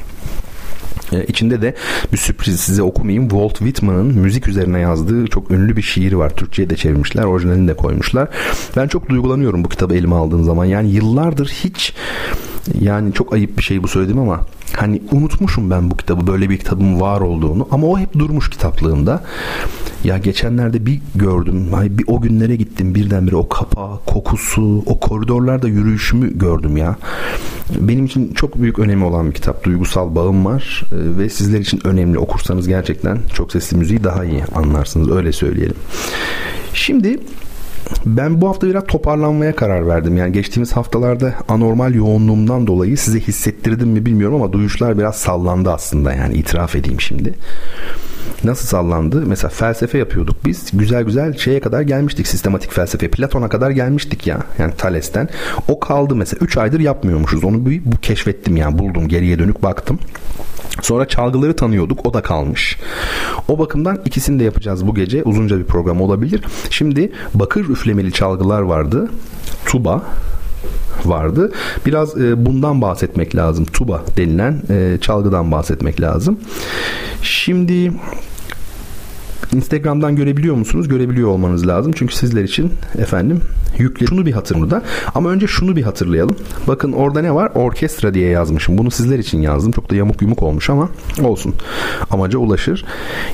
[1.14, 1.76] Ee, içinde de
[2.14, 3.30] bir sürpriz size okumayayım.
[3.30, 6.30] Walt Whitman'ın müzik üzerine yazdığı çok ünlü bir şiir var.
[6.30, 7.24] Türkçe'ye de çevirmişler.
[7.24, 8.28] Orijinalini de koymuşlar.
[8.78, 10.66] Ben çok duygulanıyorum bu kitabı elime aldığım zaman.
[10.66, 11.94] Yani yıllardır hiç
[12.82, 14.42] yani çok ayıp bir şey bu söyledim ama
[14.76, 19.24] hani unutmuşum ben bu kitabı böyle bir kitabın var olduğunu ama o hep durmuş kitaplığımda.
[20.04, 21.74] Ya geçenlerde bir gördüm.
[21.74, 26.96] Ay bir o günlere gittim birdenbire o kapağı, kokusu, o koridorlarda yürüyüşümü gördüm ya.
[27.80, 29.64] Benim için çok büyük önemi olan bir kitap.
[29.64, 32.20] Duygusal bağım var e, ve sizler için önemli.
[32.20, 35.76] Okursanız gerçekten çok sesli müziği daha iyi anlarsınız öyle söyleyelim.
[36.74, 37.20] Şimdi
[38.06, 40.18] ben bu hafta biraz toparlanmaya karar verdim.
[40.18, 46.14] Yani geçtiğimiz haftalarda anormal yoğunluğumdan dolayı size hissettirdim mi bilmiyorum ama duyuşlar biraz sallandı aslında
[46.14, 47.34] yani itiraf edeyim şimdi.
[48.44, 49.24] Nasıl sallandı?
[49.26, 50.70] Mesela felsefe yapıyorduk biz.
[50.74, 52.28] Güzel güzel şeye kadar gelmiştik.
[52.28, 53.08] Sistematik felsefe.
[53.08, 54.40] Platon'a kadar gelmiştik ya.
[54.60, 55.30] Yani Thales'ten.
[55.68, 56.40] O kaldı mesela.
[56.46, 57.44] 3 aydır yapmıyormuşuz.
[57.44, 58.80] Onu bir, bu keşfettim yani.
[58.80, 59.08] Buldum.
[59.08, 60.00] Geriye dönük baktım.
[60.82, 62.06] Sonra çalgıları tanıyorduk.
[62.06, 62.78] O da kalmış.
[63.48, 65.24] O bakımdan ikisini de yapacağız bu gece.
[65.24, 66.42] Uzunca bir program olabilir.
[66.70, 69.10] Şimdi bakır üflemeli çalgılar vardı.
[69.66, 70.04] Tuba
[71.06, 71.52] vardı.
[71.86, 73.66] Biraz e, bundan bahsetmek lazım.
[73.66, 76.40] Tuba denilen e, çalgıdan bahsetmek lazım.
[77.22, 77.92] Şimdi
[79.56, 80.88] Instagram'dan görebiliyor musunuz?
[80.88, 81.94] Görebiliyor olmanız lazım.
[81.96, 83.42] Çünkü sizler için efendim
[83.78, 84.84] yükle şunu bir hatırımda.
[85.16, 86.36] Ama önce şunu bir hatırlayalım.
[86.68, 87.52] Bakın orada ne var?
[87.56, 88.78] Orkestra diye yazmışım.
[88.78, 89.72] Bunu sizler için yazdım.
[89.72, 90.90] Çok da yamuk yumuk olmuş ama
[91.24, 91.56] olsun.
[92.12, 92.86] Amaca ulaşır.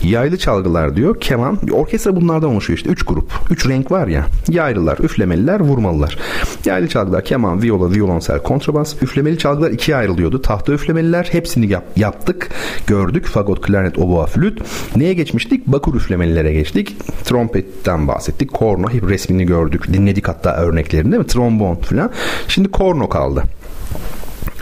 [0.04, 1.20] Yaylı çalgılar diyor.
[1.20, 1.58] Keman.
[1.72, 2.90] Orkestra bunlardan oluşuyor işte.
[2.90, 3.32] Üç grup.
[3.50, 4.26] Üç renk var ya.
[4.50, 6.18] Yaylılar, üflemeliler, vurmalılar.
[6.66, 8.96] Yaylı çalgılar keman, viola, violonsel, kontrabas.
[9.02, 10.42] Üflemeli çalgılar ikiye ayrılıyordu.
[10.42, 11.28] Tahta üflemeliler.
[11.32, 12.50] Hepsini yap, yaptık.
[12.88, 13.26] Gördük.
[13.26, 14.62] Fagot, klarnet, oboa, flüt.
[14.96, 15.68] Neye geçmiştik?
[15.68, 16.96] Bakur üflemelilere geçtik.
[17.24, 18.54] Trompetten bahsettik.
[18.54, 18.90] Korno.
[18.90, 19.94] Hep resmini gördük.
[19.94, 21.28] Dinledik hatta örneklerini değil mi?
[21.28, 22.12] Trombon falan.
[22.48, 23.44] Şimdi korno kaldı.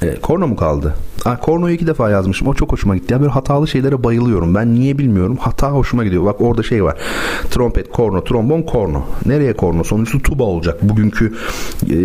[0.01, 0.95] E, korno mu kaldı?
[1.23, 2.47] Ha, kornoyu iki defa yazmışım.
[2.47, 3.13] O çok hoşuma gitti.
[3.13, 4.55] Ya böyle hatalı şeylere bayılıyorum.
[4.55, 5.37] Ben niye bilmiyorum.
[5.41, 6.25] Hata hoşuma gidiyor.
[6.25, 6.97] Bak orada şey var.
[7.51, 9.01] Trompet, korno, trombon, korno.
[9.25, 9.83] Nereye korno?
[9.83, 10.77] Sonuçta tuba olacak.
[10.81, 11.33] Bugünkü
[11.89, 11.95] e,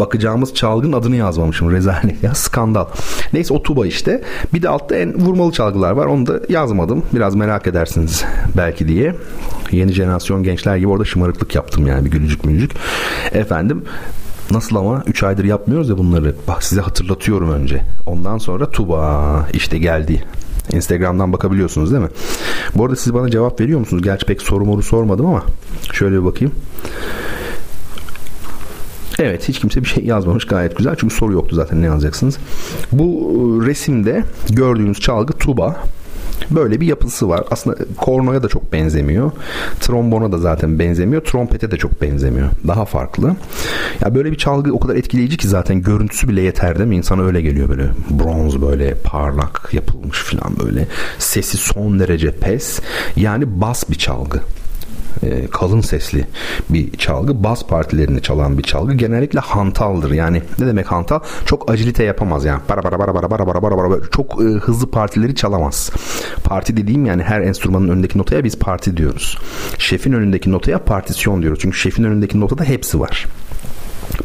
[0.00, 1.70] bakacağımız çalgının adını yazmamışım.
[1.70, 2.34] Rezalet ya.
[2.34, 2.86] Skandal.
[3.32, 4.22] Neyse o tuba işte.
[4.54, 6.06] Bir de altta en vurmalı çalgılar var.
[6.06, 7.02] Onu da yazmadım.
[7.12, 8.24] Biraz merak edersiniz
[8.56, 9.14] belki diye.
[9.70, 12.04] Yeni jenerasyon gençler gibi orada şımarıklık yaptım yani.
[12.04, 12.72] Bir gülücük mülücük.
[13.32, 13.84] Efendim
[14.50, 16.34] Nasıl ama 3 aydır yapmıyoruz ya bunları.
[16.48, 17.82] Bak size hatırlatıyorum önce.
[18.06, 20.24] Ondan sonra Tuba işte geldi.
[20.72, 22.08] Instagram'dan bakabiliyorsunuz değil mi?
[22.74, 24.02] Bu arada siz bana cevap veriyor musunuz?
[24.02, 25.42] Gerçi pek soru moru sormadım ama
[25.92, 26.54] şöyle bir bakayım.
[29.18, 30.96] Evet hiç kimse bir şey yazmamış gayet güzel.
[30.98, 32.38] Çünkü soru yoktu zaten ne yazacaksınız.
[32.92, 33.32] Bu
[33.66, 35.82] resimde gördüğünüz çalgı tuba.
[36.50, 37.44] Böyle bir yapısı var.
[37.50, 39.30] Aslında kornoya da çok benzemiyor.
[39.80, 41.24] Trombona da zaten benzemiyor.
[41.24, 42.48] Trompete de çok benzemiyor.
[42.66, 43.36] Daha farklı.
[44.00, 46.96] Ya böyle bir çalgı o kadar etkileyici ki zaten görüntüsü bile yeter değil mi?
[46.96, 47.90] İnsana öyle geliyor böyle.
[48.10, 50.86] Bronz böyle parlak yapılmış falan böyle.
[51.18, 52.80] Sesi son derece pes.
[53.16, 54.40] Yani bas bir çalgı
[55.22, 56.26] e, kalın sesli
[56.68, 57.44] bir çalgı.
[57.44, 58.94] Bas partilerini çalan bir çalgı.
[58.94, 60.10] Genellikle hantaldır.
[60.10, 61.20] Yani ne demek hantal?
[61.46, 62.60] Çok acilite yapamaz yani.
[62.68, 65.90] Bara bara bara bara bara bara bara bara çok e, hızlı partileri çalamaz.
[66.44, 69.38] Parti dediğim yani her enstrümanın önündeki notaya biz parti diyoruz.
[69.78, 71.58] Şefin önündeki notaya partisyon diyoruz.
[71.62, 73.26] Çünkü şefin önündeki notada hepsi var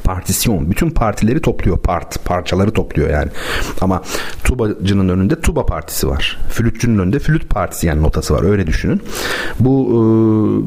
[0.06, 0.72] partisyon.
[0.72, 1.78] Bütün partileri topluyor.
[1.78, 3.30] Part, parçaları topluyor yani.
[3.82, 4.02] Ama
[4.44, 6.38] tubacının önünde tuba partisi var.
[6.50, 8.44] Flütçünün önünde flüt partisi yani notası var.
[8.44, 9.02] Öyle düşünün.
[9.60, 9.98] Bu e,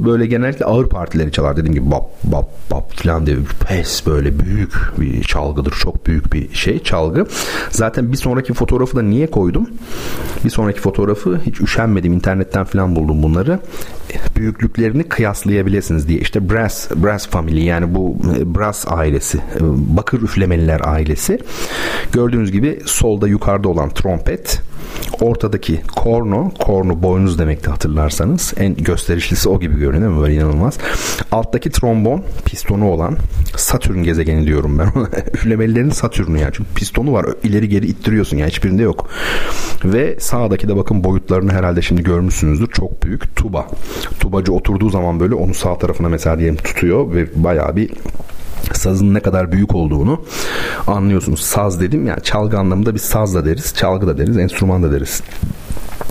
[0.07, 1.57] böyle genellikle ağır partileri çalar.
[1.57, 3.37] Dediğim gibi bap bap bap falan diye
[3.69, 5.73] pes böyle büyük bir çalgıdır.
[5.73, 7.27] Çok büyük bir şey çalgı.
[7.71, 9.69] Zaten bir sonraki fotoğrafı da niye koydum?
[10.45, 12.13] Bir sonraki fotoğrafı hiç üşenmedim.
[12.13, 13.59] internetten falan buldum bunları.
[14.37, 16.21] Büyüklüklerini kıyaslayabilirsiniz diye.
[16.21, 19.61] İşte Brass, Brass Family yani bu e, Brass ailesi, e,
[19.97, 21.39] Bakır Üflemeliler ailesi.
[22.13, 24.61] Gördüğünüz gibi solda yukarıda olan trompet,
[25.21, 28.55] ortadaki korno, korno boynuz demekti hatırlarsanız.
[28.57, 30.23] En gösterişlisi o gibi görünüyor mu?
[30.23, 30.79] Böyle inanılmaz.
[31.33, 33.17] Alttaki trombon, pistonu olan
[33.57, 34.93] Satürn gezegeni diyorum ben.
[35.35, 36.53] Üflemelilerin Satürn'ü yani.
[36.53, 37.27] Çünkü pistonu var.
[37.43, 39.11] ileri geri ittiriyorsun yani hiçbirinde yok.
[39.85, 42.67] Ve sağdaki de bakın boyutlarını herhalde şimdi görmüşsünüzdür.
[42.67, 43.67] Çok büyük tuba.
[44.21, 47.91] Tubacı oturduğu zaman böyle onu sağ tarafına mesela diyelim tutuyor ve bayağı bir
[48.73, 50.25] sazın ne kadar büyük olduğunu
[50.87, 51.41] anlıyorsunuz.
[51.41, 55.23] Saz dedim yani çalgı anlamında bir saz da deriz, çalgı da deriz, enstrüman da deriz.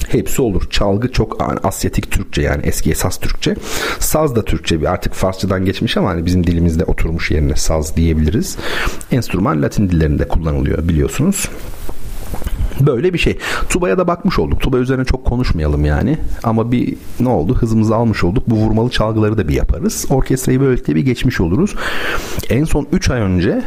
[0.07, 0.69] Hepsi olur.
[0.69, 3.55] Çalgı çok Asyatik Türkçe yani eski esas Türkçe.
[3.99, 8.57] Saz da Türkçe bir artık Farsçadan geçmiş ama hani bizim dilimizde oturmuş yerine saz diyebiliriz.
[9.11, 11.49] Enstrüman Latin dillerinde kullanılıyor biliyorsunuz.
[12.81, 13.37] Böyle bir şey.
[13.69, 14.61] Tuba'ya da bakmış olduk.
[14.61, 16.17] Tuba üzerine çok konuşmayalım yani.
[16.43, 17.55] Ama bir ne oldu?
[17.55, 18.43] Hızımızı almış olduk.
[18.47, 20.05] Bu vurmalı çalgıları da bir yaparız.
[20.09, 21.75] Orkestrayı böylelikle bir geçmiş oluruz.
[22.49, 23.63] En son 3 ay önce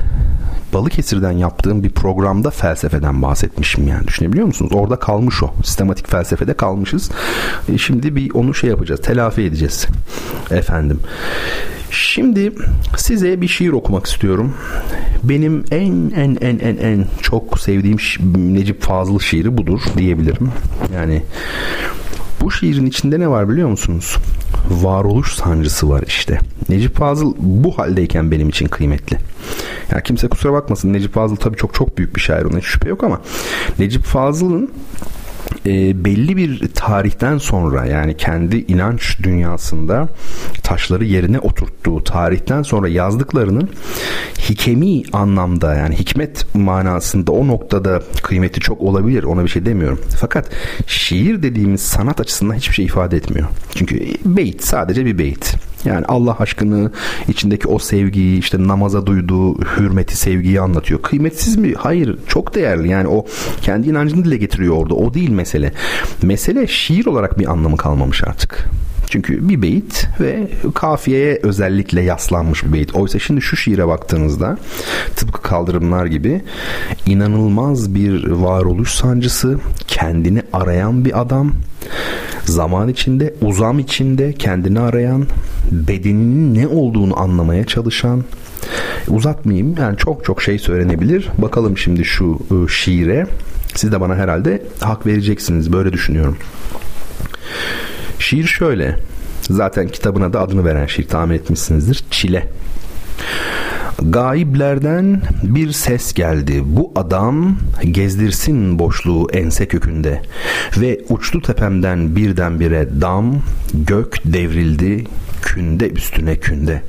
[0.74, 4.72] Balıkesir'den yaptığım bir programda felsefeden bahsetmişim yani düşünebiliyor musunuz?
[4.74, 5.50] Orada kalmış o.
[5.64, 7.10] Sistematik felsefede kalmışız.
[7.72, 9.00] E şimdi bir onu şey yapacağız.
[9.00, 9.86] Telafi edeceğiz.
[10.50, 11.00] Efendim.
[11.90, 12.52] Şimdi
[12.96, 14.54] size bir şiir okumak istiyorum.
[15.22, 17.98] Benim en en en en en çok sevdiğim
[18.54, 20.52] Necip Fazıl şiiri budur diyebilirim.
[20.94, 21.22] Yani
[22.40, 24.16] bu şiirin içinde ne var biliyor musunuz?
[24.70, 26.38] Varoluş sancısı var işte.
[26.68, 29.18] Necip Fazıl bu haldeyken benim için kıymetli.
[29.90, 32.88] Ya kimse kusura bakmasın Necip Fazıl tabii çok çok büyük bir şair ona hiç şüphe
[32.88, 33.20] yok ama
[33.78, 34.70] Necip Fazıl'ın
[35.66, 40.08] e, belli bir tarihten sonra yani kendi inanç dünyasında
[40.62, 43.68] taşları yerine oturttuğu tarihten sonra yazdıklarının
[44.38, 50.00] hikemi anlamda yani hikmet manasında o noktada kıymeti çok olabilir ona bir şey demiyorum.
[50.20, 50.50] Fakat
[50.86, 53.48] şiir dediğimiz sanat açısından hiçbir şey ifade etmiyor.
[53.74, 55.54] Çünkü beyt sadece bir beyt.
[55.84, 56.90] Yani Allah aşkını
[57.28, 61.02] içindeki o sevgiyi işte namaza duyduğu hürmeti sevgiyi anlatıyor.
[61.02, 61.74] Kıymetsiz mi?
[61.78, 63.26] Hayır çok değerli yani o
[63.62, 65.72] kendi inancını dile getiriyor orada o değil mesele.
[66.22, 68.68] Mesele şiir olarak bir anlamı kalmamış artık.
[69.10, 72.94] Çünkü bir beyit ve kafiyeye özellikle yaslanmış bir beyit.
[72.94, 74.58] Oysa şimdi şu şiire baktığınızda
[75.16, 76.42] tıpkı kaldırımlar gibi
[77.06, 81.52] inanılmaz bir varoluş sancısı, kendini arayan bir adam,
[82.44, 85.26] zaman içinde, uzam içinde kendini arayan,
[85.70, 88.24] bedeninin ne olduğunu anlamaya çalışan,
[89.08, 91.28] uzatmayayım yani çok çok şey söylenebilir.
[91.38, 93.26] Bakalım şimdi şu ıı, şiire.
[93.74, 95.72] Siz de bana herhalde hak vereceksiniz.
[95.72, 96.36] Böyle düşünüyorum.
[98.20, 98.96] Şiir şöyle.
[99.42, 102.04] Zaten kitabına da adını veren şiir tahmin etmişsinizdir.
[102.10, 102.48] Çile.
[104.02, 106.62] Gaiblerden bir ses geldi.
[106.64, 107.56] Bu adam
[107.90, 110.22] gezdirsin boşluğu ense kökünde.
[110.76, 113.42] Ve uçtu tepemden birdenbire dam,
[113.74, 115.04] gök devrildi
[115.42, 116.82] künde üstüne künde.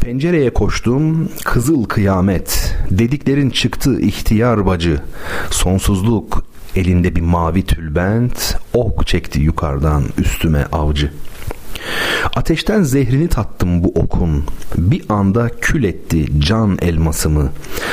[0.00, 2.76] Pencereye koştum, kızıl kıyamet.
[2.90, 5.00] Dediklerin çıktı ihtiyar bacı.
[5.50, 6.44] Sonsuzluk
[6.76, 11.30] elinde bir mavi tülbent, ok çekti yukarıdan üstüme avcı.''
[12.36, 14.44] Ateşten zehrini tattım bu okun.
[14.76, 17.50] Bir anda kül etti can elmasımı.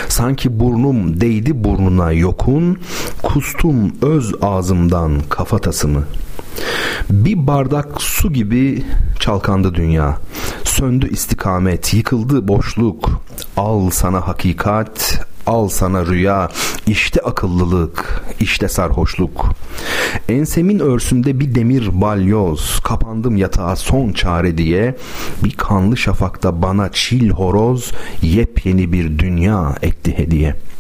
[0.08, 2.78] Sanki burnum değdi burnuna yokun.
[3.24, 6.04] Kustum öz ağzımdan kafatasımı.
[7.10, 8.84] Bir bardak su gibi
[9.20, 10.18] çalkandı dünya.
[10.64, 13.22] Söndü istikamet, yıkıldı boşluk.
[13.58, 16.50] Al sana hakikat, Al sana rüya,
[16.88, 19.50] işte akıllılık, işte sarhoşluk.
[20.30, 24.96] Ensemin örsünde bir demir balyoz, kapandım yatağa son çare diye,
[25.44, 27.92] bir kanlı şafakta bana çil horoz,
[28.22, 30.77] yepyeni bir dünya etti hediye.''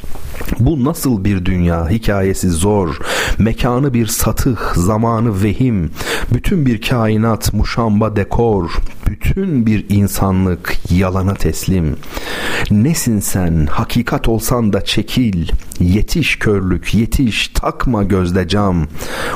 [0.60, 1.90] Bu nasıl bir dünya?
[1.90, 2.98] Hikayesi zor.
[3.38, 5.92] Mekanı bir satıh zamanı vehim.
[6.34, 8.72] Bütün bir kainat muşamba dekor.
[9.10, 11.96] Bütün bir insanlık yalana teslim.
[12.72, 13.68] Nesin sen?
[13.72, 15.48] Hakikat olsan da çekil.
[15.80, 18.88] Yetiş körlük yetiş takma gözde cam.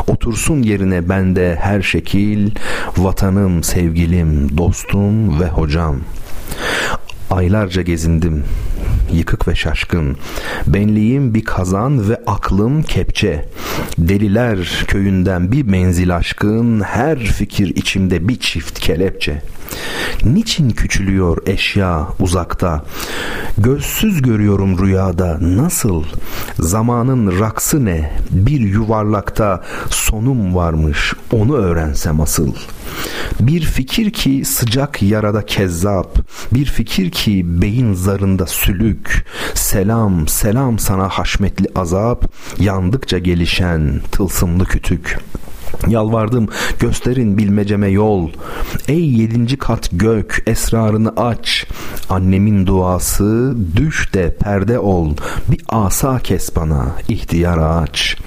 [0.08, 2.52] Otursun yerine bende her şekil.
[2.98, 5.96] Vatanım sevgilim dostum ve hocam.
[7.30, 8.44] Aylarca gezindim
[9.14, 10.18] yıkık ve şaşkın.
[10.68, 13.46] Benliğim bir kazan ve aklım kepçe.
[13.98, 19.42] Deliler köyünden bir menzil aşkın, her fikir içimde bir çift kelepçe.
[20.26, 22.84] Niçin küçülüyor eşya uzakta?
[23.58, 26.04] Gözsüz görüyorum rüyada nasıl?
[26.60, 28.12] Zamanın raksı ne?
[28.32, 32.54] Bir yuvarlakta sonum varmış onu öğrensem asıl.
[33.40, 36.18] Bir fikir ki sıcak yarada kezzap,
[36.52, 38.46] bir fikir ki beyin zarında
[38.82, 39.26] sülük.
[39.54, 42.26] Selam, selam sana haşmetli azap,
[42.60, 45.51] yandıkça gelişen tılsımlı kütük.''
[45.88, 46.48] Yalvardım
[46.80, 48.30] gösterin bilmeceme yol.
[48.88, 51.66] Ey yedinci kat gök esrarını aç.
[52.10, 55.16] Annemin duası düş de perde ol.
[55.52, 58.18] Bir asa kes bana ihtiyar aç.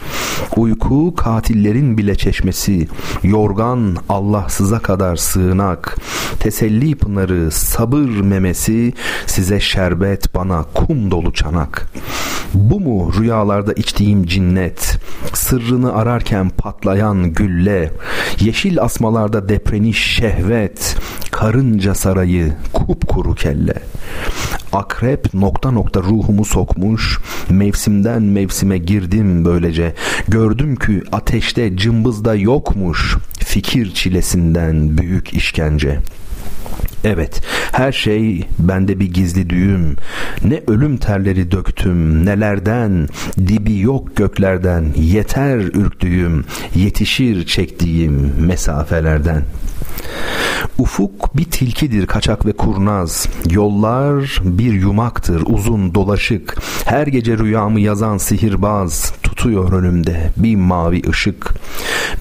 [0.57, 2.89] Uyku katillerin bile çeşmesi.
[3.23, 5.97] Yorgan Allahsıza kadar sığınak.
[6.41, 8.93] Teselli pınarı sabır memesi.
[9.27, 11.89] Size şerbet bana kum dolu çanak.
[12.55, 14.99] Bu mu rüyalarda içtiğim cinnet?
[15.33, 17.91] Sırrını ararken patlayan gülle,
[18.41, 20.97] yeşil asmalarda depreniş şehvet,
[21.31, 23.75] karınca sarayı kupkuru kelle.
[24.73, 27.19] Akrep nokta nokta ruhumu sokmuş,
[27.51, 29.95] mevsimden mevsime girdim böylece.
[30.29, 36.24] Gördüm ki ateşte cımbızda yokmuş, fikir çilesinden büyük işkence.''
[37.05, 37.43] Evet,
[37.73, 39.97] her şey bende bir gizli düğüm.
[40.45, 43.09] Ne ölüm terleri döktüm, nelerden,
[43.39, 46.45] dibi yok göklerden, yeter ürktüğüm,
[46.75, 49.43] yetişir çektiğim mesafelerden.
[50.79, 53.29] Ufuk bir tilkidir kaçak ve kurnaz.
[53.51, 56.57] Yollar bir yumaktır uzun dolaşık.
[56.85, 61.55] Her gece rüyamı yazan sihirbaz tutuyor önümde bir mavi ışık.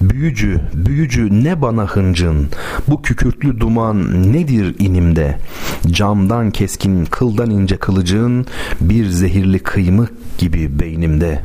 [0.00, 2.48] Büyücü, büyücü ne bana hıncın.
[2.88, 5.38] Bu kükürtlü duman nedir inimde?
[5.90, 8.46] Camdan keskin, kıldan ince kılıcın
[8.80, 11.40] bir zehirli kıymık gibi beynimde.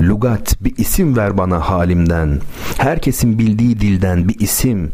[0.00, 2.40] Lugat bir isim ver bana halimden.
[2.78, 4.90] Herkesin bildiği dilden bir isim.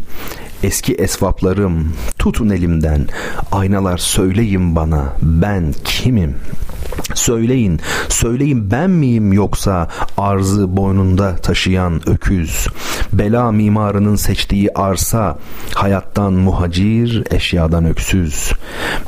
[0.62, 3.06] Eski esvaplarım tutun elimden.
[3.52, 6.68] Aynalar söyleyin bana ben kimim?''
[7.14, 12.66] Söyleyin, söyleyin ben miyim yoksa arzı boynunda taşıyan öküz?
[13.12, 15.38] Bela mimarının seçtiği arsa,
[15.74, 18.52] hayattan muhacir, eşyadan öksüz.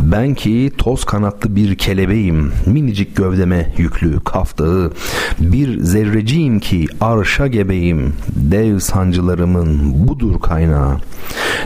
[0.00, 4.92] Ben ki toz kanatlı bir kelebeğim, minicik gövdeme yüklü kaftağı.
[5.38, 10.96] Bir zerreciyim ki arşa gebeyim, dev sancılarımın budur kaynağı.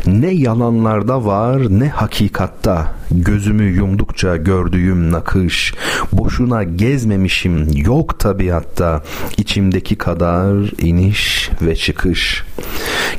[0.06, 5.74] Ne yalanlarda var ne hakikatta, gözümü yumdukça gördüğüm nakış,
[6.12, 9.02] boşuna gezmemişim yok tabiatta
[9.36, 12.44] içimdeki kadar iniş ve çıkış.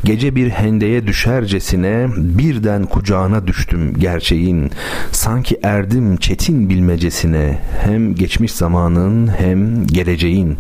[0.03, 4.71] Gece bir hendeye düşercesine birden kucağına düştüm gerçeğin.
[5.11, 10.57] Sanki erdim çetin bilmecesine hem geçmiş zamanın hem geleceğin.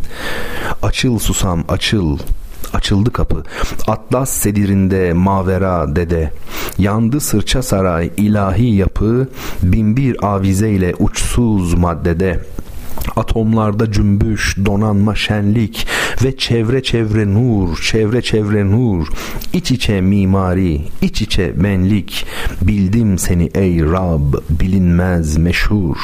[0.81, 2.17] Açıl susam açıl
[2.75, 3.43] açıldı kapı.
[3.87, 6.31] Atlas sedirinde mavera dede.
[6.77, 9.27] Yandı sırça saray ilahi yapı.
[9.63, 12.39] Binbir avizeyle uçsuz maddede.
[13.15, 15.87] Atomlarda cümbüş, donanma, şenlik
[16.23, 19.07] ve çevre çevre nur, çevre çevre nur.
[19.53, 22.25] İç içe mimari, iç içe benlik.
[22.61, 25.97] Bildim seni ey Rab, bilinmez meşhur.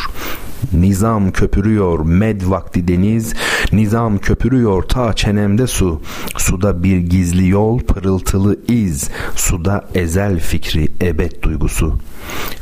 [0.73, 3.33] Nizam köpürüyor med vakti deniz
[3.71, 6.01] Nizam köpürüyor ta çenemde su.
[6.37, 9.09] Suda bir gizli yol pırıltılı iz.
[9.35, 11.95] Suda ezel fikri ebed duygusu.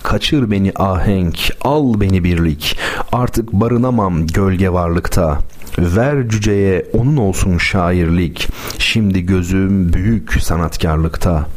[0.04, 2.78] Kaçır beni ahenk al beni birlik.
[3.12, 5.40] Artık barınamam gölge varlıkta
[5.80, 8.48] Ver cüceye onun olsun şairlik.
[8.78, 11.48] Şimdi gözüm büyük sanatkarlıkta.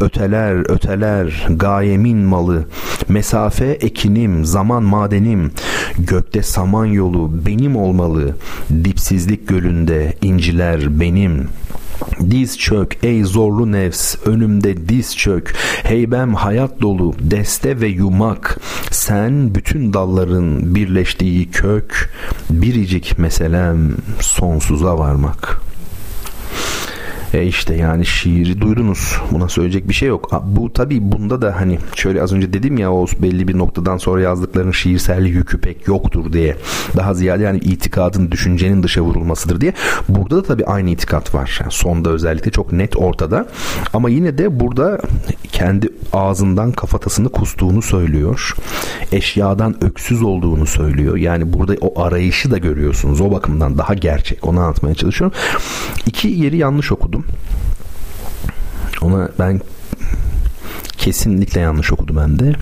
[0.00, 2.64] Öteler öteler gayemin malı.
[3.08, 5.52] Mesafe ekinim zaman madenim.
[5.98, 8.36] Gökte saman yolu benim olmalı.
[8.84, 11.48] Dipsizlik gölünde inciler benim
[12.30, 15.54] Diz çök ey zorlu nefs önümde diz çök.
[15.82, 18.60] Heybem hayat dolu deste ve yumak.
[18.90, 22.10] Sen bütün dalların birleştiği kök
[22.50, 25.69] Biricik meselem sonsuza varmak
[27.34, 29.16] E işte yani şiiri duydunuz.
[29.30, 30.42] Buna söyleyecek bir şey yok.
[30.44, 34.20] Bu tabii bunda da hani şöyle az önce dedim ya o belli bir noktadan sonra
[34.20, 36.56] yazdıklarının şiirsel yükü pek yoktur diye.
[36.96, 39.72] Daha ziyade yani itikadın, düşüncenin dışa vurulmasıdır diye.
[40.08, 41.58] Burada da tabii aynı itikat var.
[41.60, 43.46] Yani sonda özellikle çok net ortada.
[43.92, 44.98] Ama yine de burada
[45.52, 48.54] kendi ağzından kafatasını kustuğunu söylüyor.
[49.12, 51.16] Eşyadan öksüz olduğunu söylüyor.
[51.16, 53.20] Yani burada o arayışı da görüyorsunuz.
[53.20, 54.46] O bakımdan daha gerçek.
[54.46, 55.38] Onu anlatmaya çalışıyorum.
[56.06, 57.19] İki yeri yanlış okudum.
[59.02, 59.60] Ona ben
[60.98, 62.54] kesinlikle yanlış okudum ben de.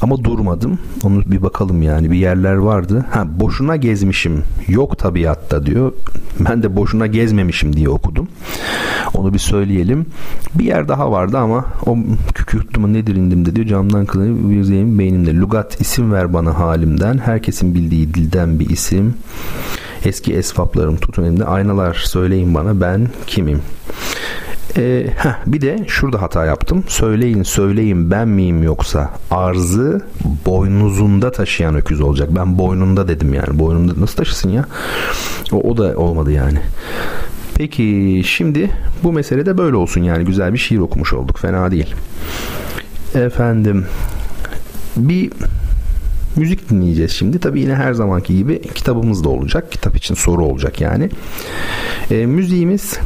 [0.00, 0.78] Ama durmadım.
[1.02, 3.06] Onu bir bakalım yani bir yerler vardı.
[3.10, 4.42] Ha boşuna gezmişim.
[4.68, 5.92] Yok tabiatta diyor.
[6.40, 8.28] Ben de boşuna gezmemişim diye okudum.
[9.14, 10.06] Onu bir söyleyelim.
[10.54, 11.96] Bir yer daha vardı ama o
[12.34, 13.66] kükürttüm nedir indimde diyor.
[13.66, 15.36] Camdan kılını yüzeyim beynimde.
[15.36, 17.18] Lugat isim ver bana halimden.
[17.18, 19.14] Herkesin bildiği dilden bir isim.
[20.04, 21.44] Eski esvaplarım tutun elimde.
[21.44, 23.62] Aynalar söyleyin bana ben kimim?
[24.76, 26.84] E, heh, bir de şurada hata yaptım.
[26.88, 30.02] Söyleyin söyleyin ben miyim yoksa arzı
[30.46, 32.28] boynuzunda taşıyan öküz olacak.
[32.36, 33.58] Ben boynunda dedim yani.
[33.58, 34.64] Boynunda nasıl taşısın ya?
[35.52, 36.58] O, o da olmadı yani.
[37.54, 38.70] Peki şimdi
[39.02, 41.38] bu mesele de böyle olsun yani güzel bir şiir okumuş olduk.
[41.38, 41.94] Fena değil.
[43.14, 43.86] Efendim
[44.96, 45.30] bir
[46.36, 47.38] müzik dinleyeceğiz şimdi.
[47.38, 49.72] Tabii yine her zamanki gibi kitabımız da olacak.
[49.72, 51.10] Kitap için soru olacak yani.
[52.10, 52.98] E, müziğimiz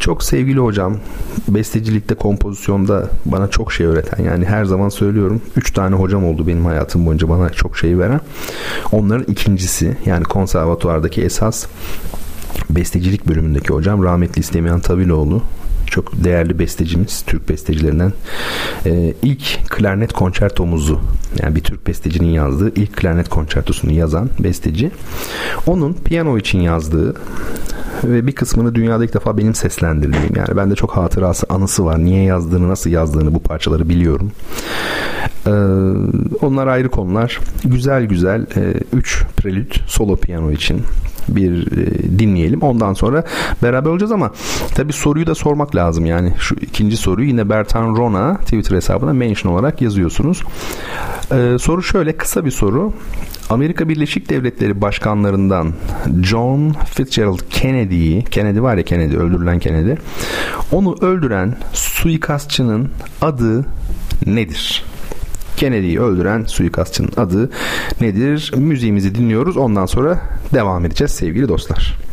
[0.00, 0.96] çok sevgili hocam
[1.48, 6.64] bestecilikte kompozisyonda bana çok şey öğreten yani her zaman söylüyorum 3 tane hocam oldu benim
[6.64, 8.20] hayatım boyunca bana çok şey veren
[8.92, 11.66] onların ikincisi yani konservatuardaki esas
[12.70, 15.42] bestecilik bölümündeki hocam rahmetli İstemiyan Tabiloğlu
[15.96, 18.12] çok değerli bestecimiz Türk bestecilerinden
[18.86, 21.00] ee, ilk klarnet konçertomuzu
[21.42, 24.90] yani bir Türk bestecinin yazdığı ilk klarnet konçertosunu yazan besteci
[25.66, 27.14] onun piyano için yazdığı
[28.04, 32.22] ve bir kısmını dünyada ilk defa benim seslendirdiğim yani bende çok hatırası anısı var niye
[32.22, 34.32] yazdığını nasıl yazdığını bu parçaları biliyorum
[35.46, 35.50] ee,
[36.40, 38.46] onlar ayrı konular güzel güzel
[38.92, 40.82] 3 e, prelüt solo piyano için
[41.28, 42.62] bir e, dinleyelim.
[42.62, 43.24] Ondan sonra
[43.62, 44.32] beraber olacağız ama
[44.74, 45.85] tabi soruyu da sormak lazım.
[46.04, 50.42] Yani şu ikinci soruyu yine Bertan Rona Twitter hesabına mention olarak yazıyorsunuz.
[51.32, 52.92] Ee, soru şöyle kısa bir soru.
[53.50, 55.72] Amerika Birleşik Devletleri başkanlarından
[56.22, 59.92] John Fitzgerald Kennedy'yi Kennedy var ya Kennedy öldürülen Kennedy
[60.72, 62.90] onu öldüren suikastçının
[63.22, 63.66] adı
[64.26, 64.84] nedir?
[65.56, 67.50] Kennedy'yi öldüren suikastçının adı
[68.00, 68.52] nedir?
[68.56, 69.56] Müziğimizi dinliyoruz.
[69.56, 70.20] Ondan sonra
[70.54, 72.05] devam edeceğiz sevgili dostlar.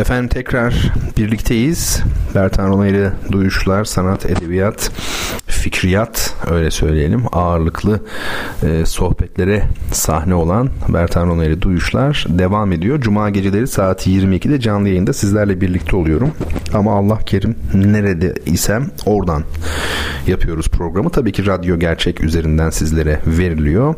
[0.00, 2.02] Efendim tekrar birlikteyiz.
[2.34, 4.90] Bertan Rona ile Duyuşlar, Sanat, Edebiyat,
[5.46, 7.22] Fikriyat öyle söyleyelim.
[7.32, 8.00] Ağırlıklı
[8.62, 13.00] e, sohbetlere sahne olan Bertan Rona ile Duyuşlar devam ediyor.
[13.00, 16.30] Cuma geceleri saat 22'de canlı yayında sizlerle birlikte oluyorum.
[16.74, 19.42] Ama Allah kerim nerede isem oradan
[20.28, 21.10] yapıyoruz programı.
[21.10, 23.94] Tabii ki radyo gerçek üzerinden sizlere veriliyor.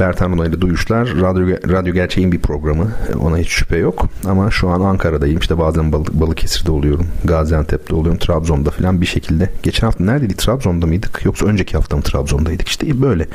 [0.00, 2.92] Bertan Rona ile Duyuşlar radyo, radyo gerçeğin bir programı.
[3.20, 4.08] Ona hiç şüphe yok.
[4.24, 5.38] Ama şu an Ankara'dayım.
[5.38, 7.06] İşte bazen Bal Balıkesir'de oluyorum.
[7.24, 8.18] Gaziantep'te oluyorum.
[8.18, 9.50] Trabzon'da falan bir şekilde.
[9.62, 10.38] Geçen hafta neredeydik?
[10.38, 11.24] Trabzon'da mıydık?
[11.24, 12.68] Yoksa önceki hafta mı Trabzon'daydık?
[12.68, 13.26] İşte böyle.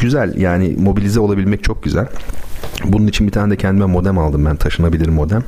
[0.00, 2.06] Güzel yani mobilize olabilmek çok güzel.
[2.84, 4.56] Bunun için bir tane de kendime modem aldım ben.
[4.56, 5.44] Taşınabilir modem.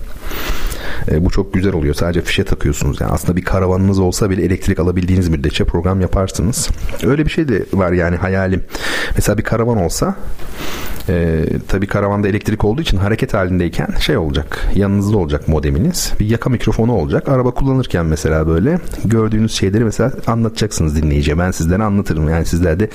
[1.10, 1.94] E, bu çok güzel oluyor.
[1.94, 3.00] Sadece fişe takıyorsunuz.
[3.00, 6.68] Yani aslında bir karavanınız olsa bile elektrik alabildiğiniz müddetçe program yaparsınız.
[7.06, 8.64] Öyle bir şey de var yani hayalim.
[9.16, 10.16] Mesela bir karavan olsa
[11.08, 14.68] e, tabii karavanda elektrik olduğu için hareket halindeyken şey olacak.
[14.74, 16.12] Yanınızda olacak modeminiz.
[16.20, 17.28] Bir yaka mikrofonu olacak.
[17.28, 21.38] Araba kullanırken mesela böyle gördüğünüz şeyleri mesela anlatacaksınız dinleyiciye.
[21.38, 22.28] Ben sizlere anlatırım.
[22.28, 22.90] Yani sizler de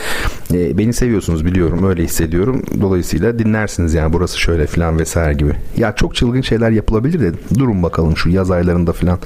[0.54, 1.90] e, beni seviyorsunuz biliyorum.
[1.90, 2.64] Öyle hissediyorum.
[2.82, 5.54] Dolayısıyla dinlersiniz yani burası şöyle filan vesaire gibi.
[5.78, 7.40] Ya çok çılgın şeyler yapılabilir dedim.
[7.60, 9.20] Durun bakalım şu yaz aylarında filan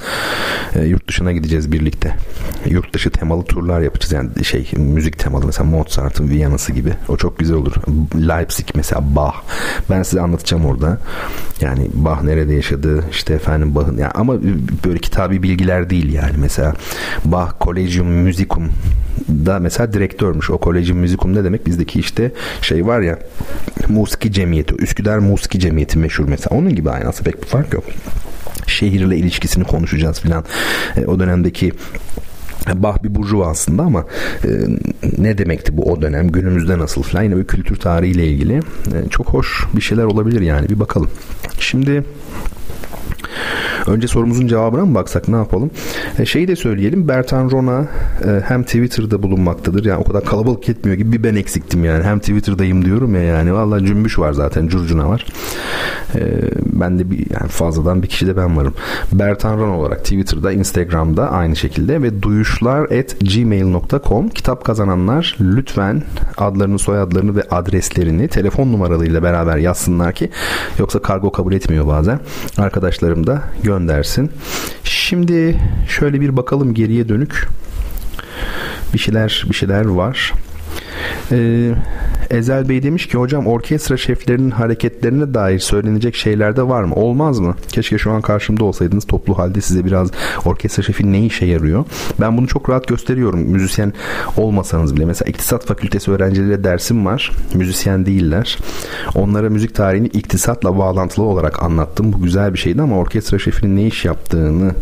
[0.74, 2.16] e, yurt dışına gideceğiz birlikte.
[2.66, 4.12] Yurt dışı temalı turlar yapacağız.
[4.12, 6.92] Yani şey müzik temalı mesela Mozart'ın Viyana'sı gibi.
[7.08, 7.74] O çok güzel olur.
[8.14, 9.34] Leipzig mesela Bach.
[9.90, 10.98] Ben size anlatacağım orada.
[11.60, 14.34] Yani Bach nerede yaşadı işte efendim Bach'ın yani ama
[14.84, 16.74] böyle kitabi bilgiler değil yani mesela
[17.24, 18.70] Bach Collegium Musicum
[19.28, 20.50] da mesela direktörmüş.
[20.50, 21.66] O Collegium Musicum ne demek?
[21.66, 23.18] Bizdeki işte şey var ya
[23.88, 24.74] Musiki Cemiyeti.
[24.74, 26.56] Üsküdar Musiki Cemiyeti meşhur mesela.
[26.56, 27.84] Onun gibi aynı aslında pek bir fark yok.
[28.66, 30.44] Şehirle ilişkisini konuşacağız filan.
[30.96, 31.72] E, o dönemdeki
[32.74, 34.04] Bah bir burjuva aslında ama
[34.44, 34.48] e,
[35.18, 39.26] ne demekti bu o dönem günümüzde nasıl falan yine bir kültür tarihiyle ilgili e, çok
[39.26, 41.10] hoş bir şeyler olabilir yani bir bakalım.
[41.60, 42.04] Şimdi
[43.86, 45.70] Önce sorumuzun cevabına mı baksak ne yapalım?
[46.18, 47.08] E, şeyi de söyleyelim.
[47.08, 47.80] Bertan Rona
[48.24, 49.84] e, hem Twitter'da bulunmaktadır.
[49.84, 52.04] Yani o kadar kalabalık etmiyor gibi bir ben eksiktim yani.
[52.04, 53.54] Hem Twitter'dayım diyorum ya yani.
[53.54, 54.68] Vallahi cümbüş var zaten.
[54.68, 55.26] Curcuna var.
[56.14, 56.20] E,
[56.66, 58.74] ben de bir yani fazladan bir kişi de ben varım.
[59.12, 66.02] Bertan Rona olarak Twitter'da, Instagram'da aynı şekilde ve duyuşlar at gmail.com kitap kazananlar lütfen
[66.36, 70.30] adlarını, soyadlarını ve adreslerini telefon numaralarıyla beraber yazsınlar ki
[70.78, 72.20] yoksa kargo kabul etmiyor bazen.
[72.58, 74.30] Arkadaşlarım da göndersin.
[74.84, 77.48] Şimdi şöyle bir bakalım geriye dönük.
[78.94, 80.32] Bir şeyler bir şeyler var.
[81.32, 81.72] Ee,
[82.30, 86.94] Ezel Bey demiş ki hocam orkestra şeflerinin hareketlerine dair söylenecek şeyler de var mı?
[86.94, 87.54] Olmaz mı?
[87.68, 90.10] Keşke şu an karşımda olsaydınız toplu halde size biraz
[90.44, 91.84] orkestra şefi ne işe yarıyor?
[92.20, 93.40] Ben bunu çok rahat gösteriyorum.
[93.40, 93.92] Müzisyen
[94.36, 95.04] olmasanız bile.
[95.04, 97.32] Mesela iktisat fakültesi öğrencileriyle dersim var.
[97.54, 98.58] Müzisyen değiller.
[99.14, 102.12] Onlara müzik tarihini iktisatla bağlantılı olarak anlattım.
[102.12, 104.72] Bu güzel bir şeydi ama orkestra şefinin ne iş yaptığını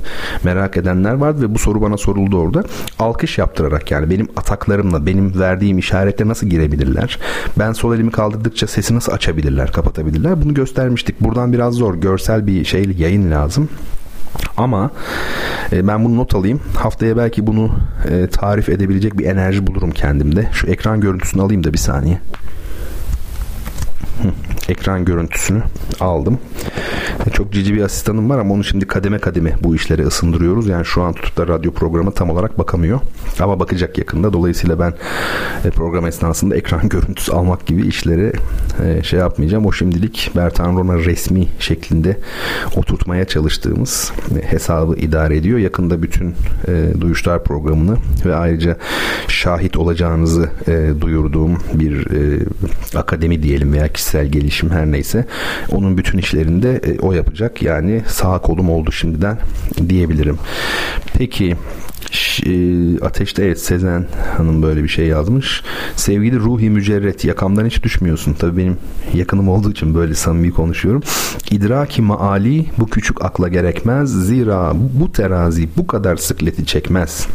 [0.44, 2.64] merak edenler vardı ve bu soru bana soruldu orada.
[2.98, 7.18] Alkış yaptırarak yani benim ataklarımla, benim verdiğim işaretle nasıl girebilirler?
[7.58, 10.42] Ben sol elimi kaldırdıkça sesi nasıl açabilirler, kapatabilirler?
[10.42, 11.20] Bunu göstermiştik.
[11.20, 11.94] Buradan biraz zor.
[11.94, 13.68] Görsel bir şey yayın lazım.
[14.56, 14.90] Ama
[15.72, 16.60] e, ben bunu not alayım.
[16.76, 17.70] Haftaya belki bunu
[18.10, 20.48] e, tarif edebilecek bir enerji bulurum kendimde.
[20.52, 22.20] Şu ekran görüntüsünü alayım da bir saniye.
[24.68, 25.62] Ekran görüntüsünü
[26.00, 26.38] aldım.
[27.26, 30.68] E, çok cici bir asistanım var ama onu şimdi kademe kademe bu işleri ısındırıyoruz.
[30.68, 33.00] Yani şu an tutup da radyo programı tam olarak bakamıyor.
[33.40, 34.32] Ama bakacak yakında.
[34.32, 34.94] Dolayısıyla ben
[35.64, 38.32] e, program esnasında ekran görüntüsü almak gibi işleri
[38.84, 39.66] e, şey yapmayacağım.
[39.66, 42.18] O şimdilik Bertan Rona resmi şeklinde
[42.76, 44.12] oturtmaya çalıştığımız
[44.42, 45.58] hesabı idare ediyor.
[45.58, 46.34] Yakında bütün
[47.00, 47.96] duyuşlar programını
[48.26, 48.76] ve ayrıca
[49.28, 50.50] şahit olacağınızı
[51.00, 52.08] duyurduğum bir
[52.96, 55.26] akademi diyelim veya kişisel gelişim her neyse
[55.70, 57.62] onun bütün işlerinde o yapacak.
[57.62, 59.38] Yani sağ kolum oldu şimdiden
[59.88, 60.38] diyebilirim.
[61.18, 61.56] Peki
[62.46, 62.52] e,
[63.00, 65.62] Ateşte evet Sezen Hanım böyle bir şey yazmış.
[65.96, 68.34] Sevgili Ruhi Mücerret yakamdan hiç düşmüyorsun.
[68.34, 68.76] Tabii benim
[69.14, 71.02] yakınım olduğu için böyle samimi konuşuyorum.
[71.50, 74.10] İdraki maali bu küçük akla gerekmez.
[74.26, 77.26] Zira bu terazi bu kadar sıkleti çekmez.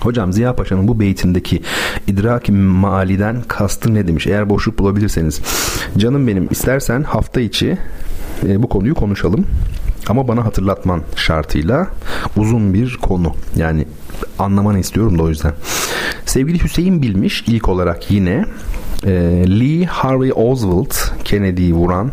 [0.00, 1.62] Hocam Ziya Paşa'nın bu beytindeki
[2.06, 4.26] idrak maaliden kastı ne demiş?
[4.26, 5.40] Eğer boşluk bulabilirseniz.
[5.98, 7.78] Canım benim istersen hafta içi
[8.46, 9.46] e, bu konuyu konuşalım.
[10.08, 11.88] Ama bana hatırlatman şartıyla
[12.36, 13.34] uzun bir konu.
[13.56, 13.86] Yani
[14.38, 15.52] anlamanı istiyorum da o yüzden.
[16.26, 18.44] Sevgili Hüseyin Bilmiş ilk olarak yine
[19.04, 19.10] e,
[19.60, 20.92] Lee Harvey Oswald
[21.24, 22.12] Kennedy'yi vuran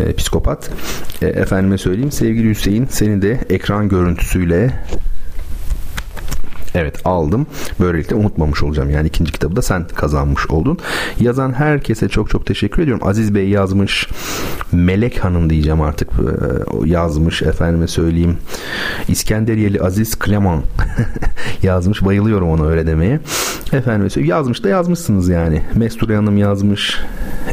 [0.00, 0.70] e, psikopat.
[1.22, 4.70] E, efendime söyleyeyim sevgili Hüseyin seni de ekran görüntüsüyle
[6.74, 7.46] Evet aldım.
[7.80, 8.90] Böylelikle unutmamış olacağım.
[8.90, 10.78] Yani ikinci kitabı da sen kazanmış oldun.
[11.20, 13.08] Yazan herkese çok çok teşekkür ediyorum.
[13.08, 14.08] Aziz Bey yazmış.
[14.72, 17.42] Melek Hanım diyeceğim artık e, yazmış.
[17.42, 18.36] Efendime söyleyeyim.
[19.08, 20.62] İskenderiyeli Aziz Kleman
[21.62, 22.04] yazmış.
[22.04, 23.20] Bayılıyorum ona öyle demeye.
[23.72, 24.30] Efendime söyleyeyim.
[24.30, 25.62] Yazmış da yazmışsınız yani.
[25.74, 26.98] Mesture Hanım yazmış.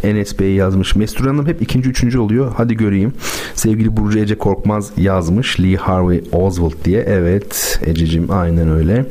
[0.03, 0.95] Enes Bey yazmış.
[0.95, 2.51] Mesture Hanım hep ikinci üçüncü oluyor.
[2.57, 3.13] Hadi göreyim.
[3.55, 5.59] Sevgili Burcu Ece Korkmaz yazmış.
[5.59, 7.01] Lee Harvey Oswald diye.
[7.07, 9.05] Evet Ececiğim aynen öyle.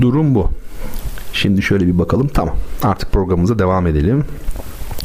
[0.00, 0.50] Durum bu.
[1.32, 2.28] Şimdi şöyle bir bakalım.
[2.28, 2.56] Tamam.
[2.82, 4.24] Artık programımıza devam edelim.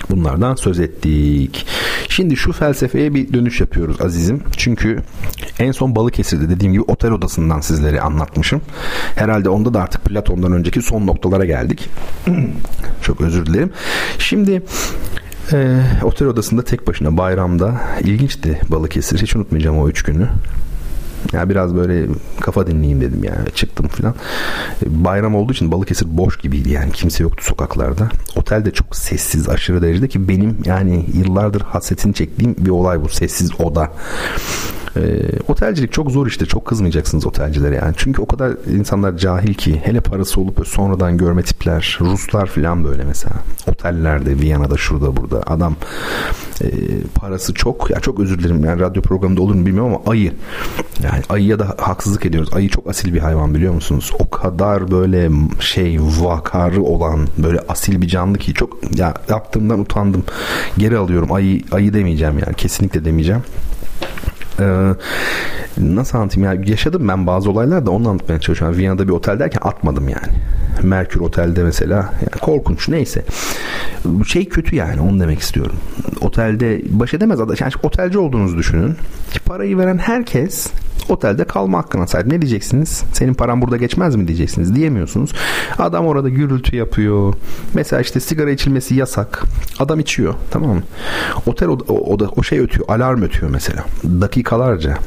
[0.10, 1.66] Bunlardan söz ettik.
[2.10, 4.44] Şimdi şu felsefeye bir dönüş yapıyoruz azizim.
[4.58, 5.00] Çünkü
[5.60, 8.62] en son Balıkesir'de dediğim gibi otel odasından sizlere anlatmışım.
[9.16, 11.90] Herhalde onda da artık Platon'dan önceki son noktalara geldik.
[13.02, 13.72] Çok özür dilerim.
[14.20, 14.64] Şimdi
[15.54, 19.22] e, otel odasında tek başına bayramda ilginçti Balıkesir.
[19.22, 20.28] Hiç unutmayacağım o üç günü.
[21.34, 22.08] Ya biraz böyle
[22.42, 23.52] kafa dinleyeyim dedim yani.
[23.56, 24.16] Çıktım falan.
[24.86, 26.92] Bayram olduğu için Balıkesir boş gibiydi yani.
[26.92, 28.10] Kimse yoktu sokaklarda.
[28.36, 33.10] Otel de çok sessiz aşırı derecede ki benim yani yıllardır hasretini çektiğim bir olay bu.
[33.10, 33.92] Sessiz oda.
[34.96, 35.02] E,
[35.48, 36.46] otelcilik çok zor işte.
[36.46, 37.94] Çok kızmayacaksınız otelcilere yani.
[37.98, 41.98] Çünkü o kadar insanlar cahil ki hele parası olup sonradan görme tipler.
[42.02, 43.36] Ruslar falan böyle mesela.
[43.68, 45.76] Otellerde Viyana'da şurada burada adam
[46.62, 46.68] e,
[47.16, 47.90] parası çok.
[47.90, 50.34] Ya çok özür dilerim yani radyo programında olur mu bilmiyorum ama ayı.
[51.04, 52.50] Yani ayıya da haksızlık ediyoruz.
[52.54, 54.12] Ayı çok asil bir hayvan biliyor musunuz?
[54.20, 60.24] O kadar böyle şey vakarı olan böyle asil bir canlı ki çok ya yaptığımdan utandım.
[60.78, 61.34] Geri alıyorum.
[61.34, 62.56] Ayı ayı demeyeceğim yani.
[62.56, 63.42] Kesinlikle demeyeceğim.
[64.60, 64.94] Ee,
[65.78, 68.78] nasıl anlatayım ya yaşadım ben bazı olaylar da onu anlatmaya çalışıyorum.
[68.78, 70.28] Viyana'da bir otel derken atmadım yani.
[70.84, 73.26] Merkür Otel'de mesela yani korkunç neyse.
[74.28, 75.76] Şey kötü yani onu demek istiyorum.
[76.22, 77.56] Otelde baş edemez adam.
[77.60, 78.96] Yani otelci olduğunuzu düşünün.
[79.46, 80.68] Parayı veren herkes
[81.10, 82.28] otelde kalma hakkına sahip.
[82.28, 83.04] Ne diyeceksiniz?
[83.14, 84.76] Senin paran burada geçmez mi diyeceksiniz.
[84.76, 85.34] Diyemiyorsunuz.
[85.78, 87.34] Adam orada gürültü yapıyor.
[87.74, 89.44] Mesela işte sigara içilmesi yasak.
[89.80, 90.34] Adam içiyor.
[90.52, 90.84] Tamam mı?
[91.46, 92.90] Otel o, o, o şey ötüyor.
[92.90, 93.86] Alarm ötüyor mesela.
[94.04, 94.98] Dakikalarca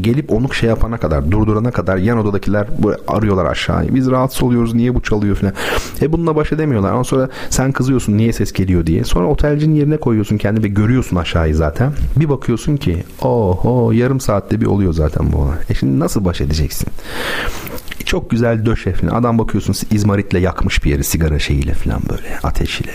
[0.00, 2.66] gelip onu şey yapana kadar durdurana kadar yan odadakiler
[3.08, 3.94] arıyorlar aşağıya.
[3.94, 5.52] Biz rahatsız oluyoruz niye bu çalıyor falan.
[6.02, 6.90] E bununla baş edemiyorlar.
[6.92, 9.04] Ondan sonra sen kızıyorsun niye ses geliyor diye.
[9.04, 11.92] Sonra otelcinin yerine koyuyorsun kendini ve görüyorsun aşağıyı zaten.
[12.16, 15.56] Bir bakıyorsun ki oho yarım saatte bir oluyor zaten bu olay.
[15.70, 16.88] E şimdi nasıl baş edeceksin?
[18.04, 18.66] Çok güzel
[19.00, 19.14] falan.
[19.14, 22.92] Adam bakıyorsunuz izmaritle yakmış bir yeri sigara şeyiyle falan böyle ateşiyle.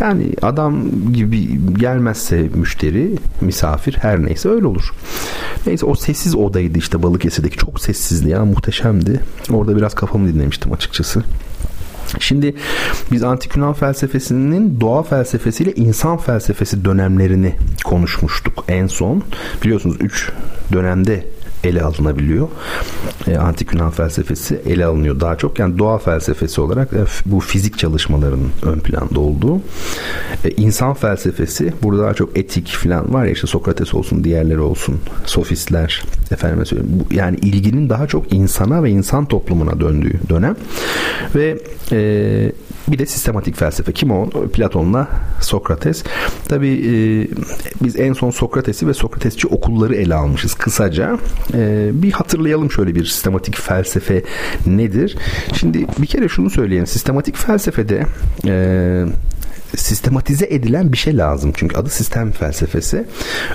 [0.00, 3.10] Yani adam gibi gelmezse müşteri,
[3.40, 4.90] misafir her neyse öyle olur.
[5.66, 9.20] Neyse o sessiz odaydı işte Balıkesir'deki çok sessizdi ya muhteşemdi.
[9.50, 11.22] Orada biraz kafamı dinlemiştim açıkçası.
[12.20, 12.54] Şimdi
[13.12, 17.54] biz antik Yunan felsefesinin doğa felsefesiyle insan felsefesi dönemlerini
[17.84, 19.22] konuşmuştuk en son.
[19.62, 20.32] Biliyorsunuz 3
[20.72, 21.24] dönemde
[21.64, 22.48] ele alınabiliyor.
[23.26, 25.58] E, Antik Yunan felsefesi ele alınıyor daha çok.
[25.58, 29.56] Yani doğa felsefesi olarak e, bu fizik çalışmalarının ön planda olduğu.
[30.44, 35.00] E, insan felsefesi burada daha çok etik falan var ya işte Sokrates olsun diğerleri olsun
[35.24, 36.92] sofistler efendime söyleyeyim.
[37.10, 40.56] Bu, yani ilginin daha çok insana ve insan toplumuna döndüğü dönem
[41.34, 41.58] ve
[41.92, 42.52] e,
[42.88, 43.92] bir de sistematik felsefe.
[43.92, 44.30] Kim o?
[44.30, 45.08] Platon'la
[45.40, 46.04] Sokrates.
[46.48, 46.92] Tabi e,
[47.84, 51.18] biz en son Sokrates'i ve Sokratesçi okulları ele almışız kısaca.
[51.54, 54.22] E, bir hatırlayalım şöyle bir sistematik felsefe
[54.66, 55.16] nedir?
[55.54, 56.86] Şimdi bir kere şunu söyleyelim.
[56.86, 58.06] Sistematik felsefede
[58.46, 59.04] e,
[59.76, 61.52] sistematize edilen bir şey lazım.
[61.56, 63.04] Çünkü adı sistem felsefesi.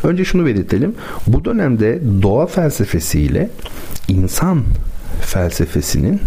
[0.04, 0.96] Önce şunu belirtelim.
[1.28, 3.50] Bu dönemde doğa felsefesiyle
[4.08, 4.64] insan
[5.22, 6.22] felsefesinin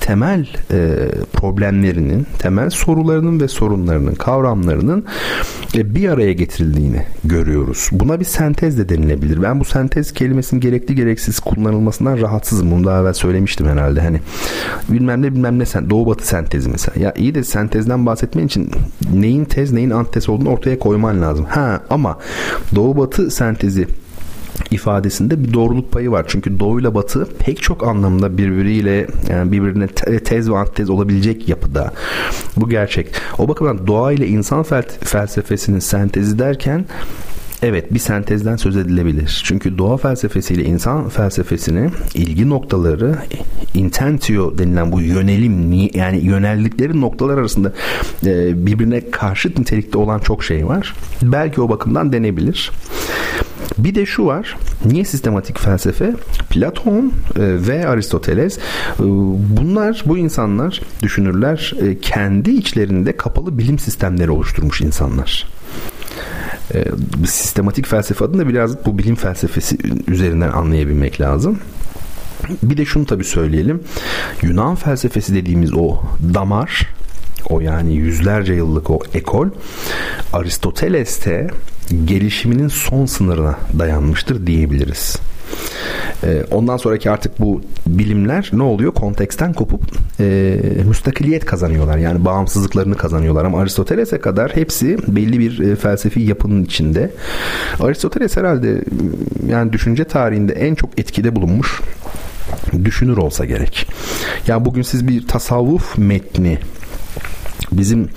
[0.00, 5.04] temel e, problemlerinin, temel sorularının ve sorunlarının, kavramlarının
[5.74, 7.88] e, bir araya getirildiğini görüyoruz.
[7.92, 9.42] Buna bir sentez de denilebilir.
[9.42, 12.70] Ben bu sentez kelimesinin gerekli gereksiz kullanılmasından rahatsızım.
[12.70, 14.00] Bunu daha evvel söylemiştim herhalde.
[14.00, 14.20] Hani
[14.88, 17.04] bilmem ne bilmem ne sen Doğu Batı sentezi mesela.
[17.04, 18.70] Ya iyi de sentezden bahsetmen için
[19.14, 21.44] neyin tez neyin antitez olduğunu ortaya koyman lazım.
[21.44, 22.18] Ha ama
[22.74, 23.86] Doğu Batı sentezi
[24.70, 26.24] ifadesinde bir doğruluk payı var.
[26.28, 29.86] Çünkü Doğu ile Batı pek çok anlamda birbiriyle yani birbirine
[30.24, 31.92] tez ve antitez olabilecek yapıda.
[32.56, 33.12] Bu gerçek.
[33.38, 34.62] O bakımdan doğa ile insan
[35.00, 36.84] felsefesinin sentezi derken
[37.62, 39.42] Evet bir sentezden söz edilebilir.
[39.44, 43.18] Çünkü doğa felsefesiyle insan felsefesini ilgi noktaları
[43.74, 47.72] intentio denilen bu yönelim yani yöneldikleri noktalar arasında
[48.26, 50.94] e, birbirine karşıt nitelikte olan çok şey var.
[51.22, 52.70] Belki o bakımdan denebilir.
[53.78, 54.56] Bir de şu var.
[54.84, 56.14] Niye sistematik felsefe?
[56.50, 58.62] Platon e, ve Aristoteles e,
[59.56, 65.59] bunlar bu insanlar düşünürler kendi içlerinde kapalı bilim sistemleri oluşturmuş insanlar
[66.74, 66.84] e,
[67.26, 69.78] sistematik felsefe adını da biraz bu bilim felsefesi
[70.08, 71.58] üzerinden anlayabilmek lazım.
[72.62, 73.80] Bir de şunu tabii söyleyelim.
[74.42, 75.98] Yunan felsefesi dediğimiz o
[76.34, 76.86] damar
[77.50, 79.48] o yani yüzlerce yıllık o ekol
[80.32, 81.50] Aristoteles'te
[82.04, 85.16] gelişiminin son sınırına dayanmıştır diyebiliriz.
[86.24, 88.94] Ee, ondan sonraki artık bu bilimler ne oluyor?
[88.94, 89.82] Konteksten kopup
[90.20, 90.56] e,
[90.88, 91.98] müstakiliyet kazanıyorlar.
[91.98, 93.44] Yani bağımsızlıklarını kazanıyorlar.
[93.44, 97.10] Ama Aristoteles'e kadar hepsi belli bir e, felsefi yapının içinde.
[97.80, 98.84] Aristoteles herhalde
[99.48, 101.80] yani düşünce tarihinde en çok etkide bulunmuş
[102.84, 103.86] düşünür olsa gerek.
[104.46, 106.58] Yani bugün siz bir tasavvuf metni
[107.72, 108.08] bizim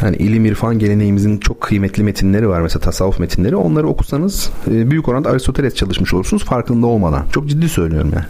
[0.00, 5.08] hani ilim irfan geleneğimizin çok kıymetli metinleri var mesela tasavvuf metinleri onları okusanız e, büyük
[5.08, 8.24] oranda Aristoteles çalışmış olursunuz farkında olmadan çok ciddi söylüyorum yani.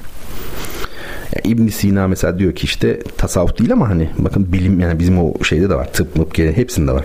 [1.36, 5.18] Yani ibn Sina mesela diyor ki işte tasavvuf değil ama hani bakın bilim yani bizim
[5.18, 7.04] o şeyde de var tıp mıp hepsinde var.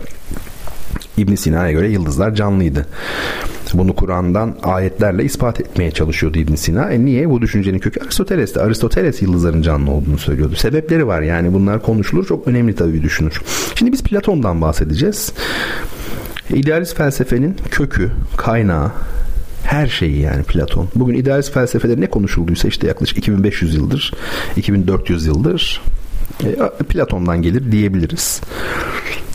[1.18, 2.86] İbn Sina'ya göre yıldızlar canlıydı.
[3.74, 6.92] Bunu Kur'an'dan ayetlerle ispat etmeye çalışıyordu İbn Sina.
[6.92, 7.30] E niye?
[7.30, 8.62] Bu düşüncenin kökü Aristoteles'te.
[8.62, 10.56] Aristoteles yıldızların canlı olduğunu söylüyordu.
[10.56, 12.26] Sebepleri var yani bunlar konuşulur.
[12.28, 13.42] Çok önemli tabii düşünür.
[13.76, 15.34] Şimdi biz Platon'dan bahsedeceğiz.
[16.50, 18.92] İdealist felsefenin kökü, kaynağı,
[19.64, 20.88] her şeyi yani Platon.
[20.96, 24.14] Bugün idealist felsefede ne konuşulduysa işte yaklaşık 2500 yıldır,
[24.58, 25.82] 2400 yıldır
[26.44, 28.42] e, Platon'dan gelir diyebiliriz.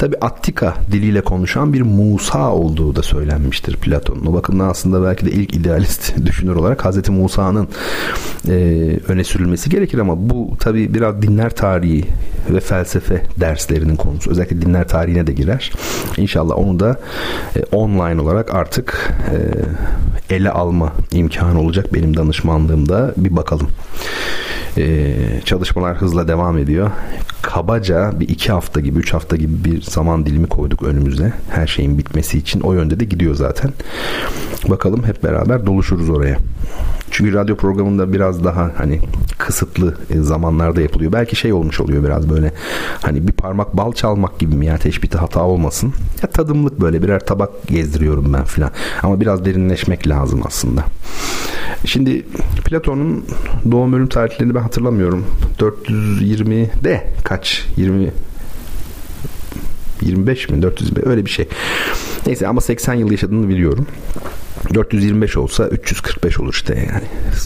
[0.00, 4.26] Tabi Attika diliyle konuşan bir Musa olduğu da söylenmiştir Platon'un.
[4.26, 7.68] O bakımdan aslında belki de ilk idealist düşünür olarak Hazreti Musa'nın
[8.48, 8.54] e,
[9.08, 12.04] öne sürülmesi gerekir ama bu tabi biraz dinler tarihi
[12.50, 14.30] ve felsefe derslerinin konusu.
[14.30, 15.72] Özellikle dinler tarihine de girer.
[16.16, 17.00] İnşallah onu da
[17.56, 19.14] e, online olarak artık
[20.30, 23.68] e, ele alma imkanı olacak benim danışmanlığımda bir bakalım.
[24.78, 25.14] Ee,
[25.44, 26.90] çalışmalar hızla devam ediyor.
[27.42, 31.32] Kabaca bir iki hafta gibi, üç hafta gibi bir zaman dilimi koyduk önümüze.
[31.50, 32.60] Her şeyin bitmesi için.
[32.60, 33.72] O yönde de gidiyor zaten.
[34.68, 36.38] Bakalım hep beraber doluşuruz oraya.
[37.10, 39.00] Çünkü radyo programında biraz daha hani
[39.38, 41.12] kısıtlı e, zamanlarda yapılıyor.
[41.12, 42.52] Belki şey olmuş oluyor biraz böyle
[43.02, 45.92] hani bir parmak bal çalmak gibi mi ya teşbihte hata olmasın.
[46.22, 48.70] Ya tadımlık böyle birer tabak gezdiriyorum ben filan.
[49.02, 50.84] Ama biraz derinleşmek lazım aslında.
[51.84, 52.26] Şimdi
[52.64, 53.24] Platon'un
[53.70, 55.26] doğum ölüm tarihlerini ben hatırlamıyorum.
[55.58, 57.66] 420'de kaç?
[57.76, 58.10] 20
[60.02, 61.48] 25 mi 425 öyle bir şey.
[62.26, 63.86] Neyse ama 80 yıl yaşadığını biliyorum.
[64.74, 67.04] 425 olsa 345 olur işte yani.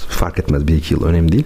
[0.08, 1.44] Fark etmez bir iki yıl önemli değil.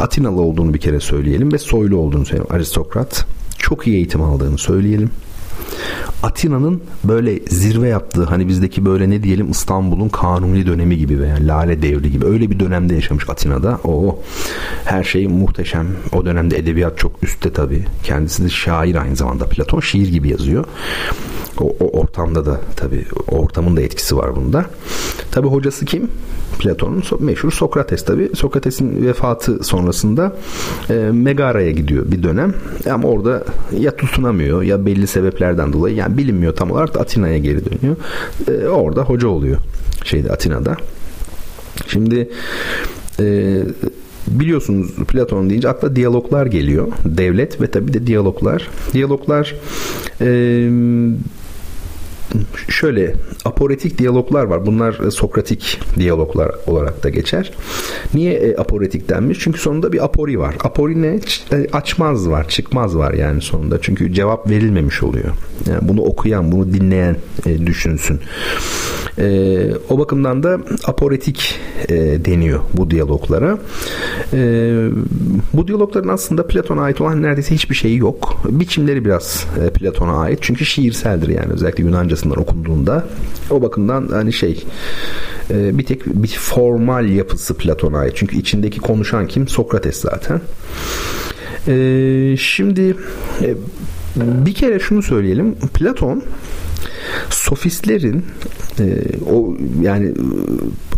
[0.00, 2.54] Atinalı olduğunu bir kere söyleyelim ve soylu olduğunu söyleyelim.
[2.54, 3.26] Aristokrat.
[3.58, 5.10] Çok iyi eğitim aldığını söyleyelim.
[6.22, 11.82] Atina'nın böyle zirve yaptığı hani bizdeki böyle ne diyelim İstanbul'un kanuni dönemi gibi veya Lale
[11.82, 13.80] Devri gibi öyle bir dönemde yaşamış Atina'da.
[13.84, 14.18] O
[14.84, 15.86] her şey muhteşem.
[16.12, 17.84] O dönemde edebiyat çok üstte tabii.
[18.04, 19.44] Kendisi de şair aynı zamanda.
[19.44, 20.64] Platon şiir gibi yazıyor.
[21.60, 24.64] O, o ortamda da tabii ortamın da etkisi var bunda.
[25.30, 26.10] Tabii hocası kim?
[26.58, 28.30] Platon'un meşhur Sokrates tabi.
[28.34, 30.36] Sokrates'in vefatı sonrasında
[30.90, 32.54] e, Megara'ya gidiyor bir dönem.
[32.90, 33.44] Ama orada
[33.78, 35.06] ya tutunamıyor ya belli
[35.56, 37.96] sebeplerden dolayı yani bilinmiyor tam olarak da Atina'ya geri dönüyor.
[38.48, 39.58] E, orada hoca oluyor
[40.04, 40.76] şeyde Atina'da.
[41.86, 42.28] Şimdi
[43.20, 43.56] e,
[44.28, 46.88] biliyorsunuz Platon deyince akla diyaloglar geliyor.
[47.04, 48.68] Devlet ve tabi de diyaloglar.
[48.92, 49.54] Diyaloglar
[50.20, 50.70] eee
[52.68, 54.66] şöyle aporetik diyaloglar var.
[54.66, 57.52] Bunlar e, Sokratik diyaloglar olarak da geçer.
[58.14, 59.38] Niye e, aporetik denmiş?
[59.40, 60.54] Çünkü sonunda bir apori var.
[60.64, 61.20] Apori ne?
[61.52, 63.78] E, açmaz var, çıkmaz var yani sonunda.
[63.80, 65.34] Çünkü cevap verilmemiş oluyor.
[65.70, 67.16] Yani bunu okuyan, bunu dinleyen
[67.66, 68.20] düşünsün.
[69.18, 71.94] E, o bakımdan da aporetik e,
[72.24, 73.58] deniyor bu diyaloglara.
[74.32, 74.38] E,
[75.52, 78.42] bu diyalogların aslında Platon'a ait olan neredeyse hiçbir şeyi yok.
[78.48, 80.38] Biçimleri biraz e, Platon'a ait.
[80.42, 83.06] Çünkü şiirseldir yani özellikle Yunancasından okunduğunda.
[83.50, 84.64] O bakımdan hani şey
[85.50, 88.12] e, bir tek bir formal yapısı Platon'a ait.
[88.16, 89.48] Çünkü içindeki konuşan kim?
[89.48, 90.40] Sokrates zaten.
[91.68, 92.96] E, şimdi
[93.42, 93.54] e,
[94.16, 95.54] bir kere şunu söyleyelim.
[95.54, 96.22] Platon
[97.30, 98.24] sofistlerin
[98.80, 98.84] e,
[99.30, 100.12] o yani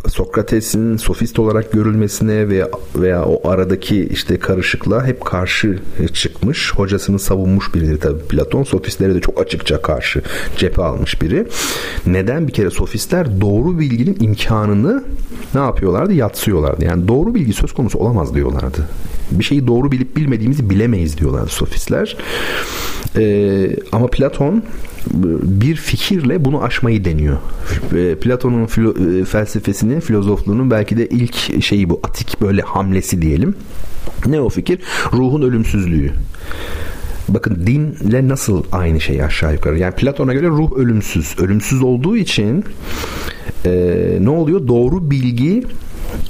[0.09, 5.79] Sokrates'in sofist olarak görülmesine veya veya o aradaki işte karışıklığa hep karşı
[6.13, 6.73] çıkmış.
[6.75, 8.63] Hocasını savunmuş biridir tabii Platon.
[8.63, 10.23] Sofistlere de çok açıkça karşı
[10.57, 11.47] cephe almış biri.
[12.07, 15.05] Neden bir kere sofistler doğru bilginin imkanını
[15.55, 16.13] ne yapıyorlardı?
[16.13, 16.85] Yatsıyorlardı.
[16.85, 18.89] Yani doğru bilgi söz konusu olamaz diyorlardı.
[19.31, 22.17] Bir şeyi doğru bilip bilmediğimizi bilemeyiz diyorlardı sofistler.
[23.17, 24.63] Ee, ama Platon
[25.43, 27.37] bir fikirle bunu aşmayı deniyor.
[28.21, 29.25] Platon'un filo-
[29.99, 33.55] felsefesini, filozofluğunun belki de ilk şeyi bu atik böyle hamlesi diyelim.
[34.27, 34.81] Ne o fikir?
[35.12, 36.12] Ruhun ölümsüzlüğü.
[37.29, 39.79] Bakın dinle nasıl aynı şey aşağı yukarı.
[39.79, 41.39] Yani Platon'a göre ruh ölümsüz.
[41.39, 42.65] Ölümsüz olduğu için
[43.65, 43.70] e,
[44.20, 44.69] ne oluyor?
[44.69, 45.62] Doğru bilgi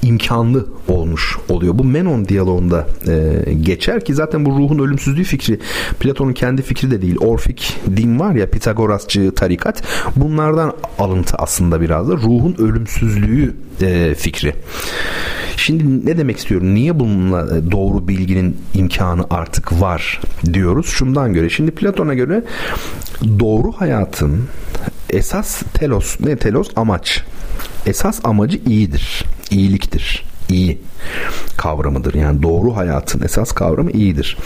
[0.02, 1.78] imkanlı olmuş oluyor.
[1.78, 5.58] Bu Menon diyaloğunda e, geçer ki zaten bu ruhun ölümsüzlüğü fikri
[6.00, 7.16] Platon'un kendi fikri de değil.
[7.20, 9.82] Orfik din var ya Pitagorasçı tarikat
[10.16, 14.54] bunlardan alıntı aslında biraz da ruhun ölümsüzlüğü e, fikri.
[15.56, 16.74] Şimdi ne demek istiyorum?
[16.74, 20.20] Niye bununla e, doğru bilginin imkanı artık var
[20.52, 20.86] diyoruz?
[20.86, 21.50] Şundan göre.
[21.50, 22.44] Şimdi Platon'a göre
[23.38, 24.44] doğru hayatın
[25.10, 27.24] esas telos ne telos amaç.
[27.88, 29.24] Esas amacı iyidir.
[29.50, 30.78] iyiliktir iyi
[31.56, 32.14] kavramıdır.
[32.14, 34.36] Yani doğru hayatın esas kavramı iyidir.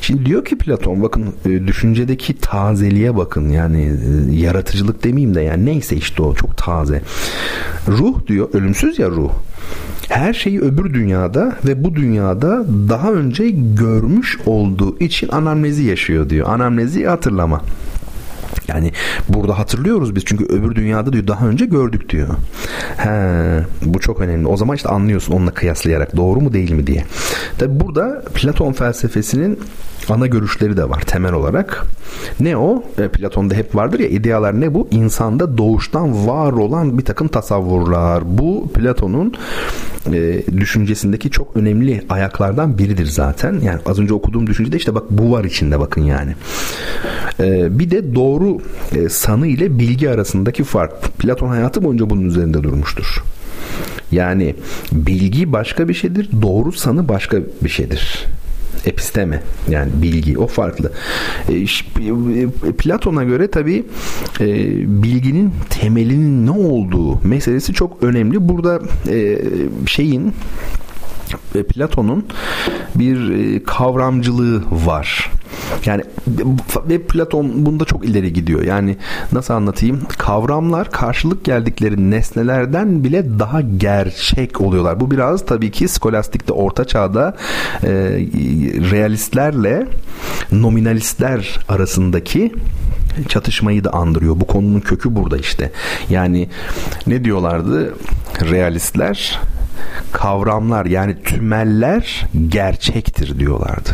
[0.00, 3.82] Şimdi diyor ki Platon bakın e, düşüncedeki tazeliğe bakın yani
[4.30, 7.02] e, yaratıcılık demeyeyim de yani neyse işte o çok taze.
[7.88, 9.30] Ruh diyor ölümsüz ya ruh
[10.08, 16.48] her şeyi öbür dünyada ve bu dünyada daha önce görmüş olduğu için anamnezi yaşıyor diyor.
[16.48, 17.62] Anamnezi hatırlama.
[18.74, 18.92] Yani
[19.28, 22.28] burada hatırlıyoruz biz çünkü öbür dünyada diyor daha önce gördük diyor.
[22.96, 23.10] He,
[23.82, 24.46] bu çok önemli.
[24.46, 27.04] O zaman işte anlıyorsun onunla kıyaslayarak doğru mu değil mi diye.
[27.58, 29.60] Tabi burada Platon felsefesinin
[30.10, 31.86] ana görüşleri de var temel olarak.
[32.40, 32.84] Ne o?
[32.98, 34.88] E, Platon'da hep vardır ya idealar ne bu?
[34.90, 38.38] İnsanda doğuştan var olan bir takım tasavvurlar.
[38.38, 39.34] Bu Platon'un
[40.12, 43.60] e, düşüncesindeki çok önemli ayaklardan biridir zaten.
[43.64, 46.34] Yani az önce okuduğum düşüncede işte bak bu var içinde bakın yani.
[47.40, 48.58] E, bir de doğru
[48.94, 51.18] e, sanı ile bilgi arasındaki fark.
[51.18, 53.24] Platon hayatı boyunca bunun üzerinde durmuştur.
[54.12, 54.54] Yani
[54.92, 58.26] bilgi başka bir şeydir, doğru sanı başka bir şeydir
[58.86, 60.92] episteme yani bilgi o farklı.
[61.48, 63.84] E, e Platon'a göre tabi
[64.40, 64.46] e,
[65.02, 68.48] bilginin temelinin ne olduğu meselesi çok önemli.
[68.48, 69.38] Burada e,
[69.86, 70.32] şeyin
[71.54, 72.26] e, Platon'un
[72.94, 75.30] bir e, kavramcılığı var.
[75.86, 76.02] Yani
[76.88, 78.62] ve Platon bunda çok ileri gidiyor.
[78.62, 78.96] Yani
[79.32, 80.00] nasıl anlatayım?
[80.18, 85.00] Kavramlar karşılık geldikleri nesnelerden bile daha gerçek oluyorlar.
[85.00, 87.36] Bu biraz tabii ki skolastikte orta çağda
[87.82, 87.88] e,
[88.90, 89.86] realistlerle
[90.52, 92.52] nominalistler arasındaki
[93.28, 94.40] çatışmayı da andırıyor.
[94.40, 95.72] Bu konunun kökü burada işte.
[96.10, 96.48] Yani
[97.06, 97.94] ne diyorlardı?
[98.50, 99.40] Realistler
[100.12, 103.90] kavramlar yani tümeller gerçektir diyorlardı.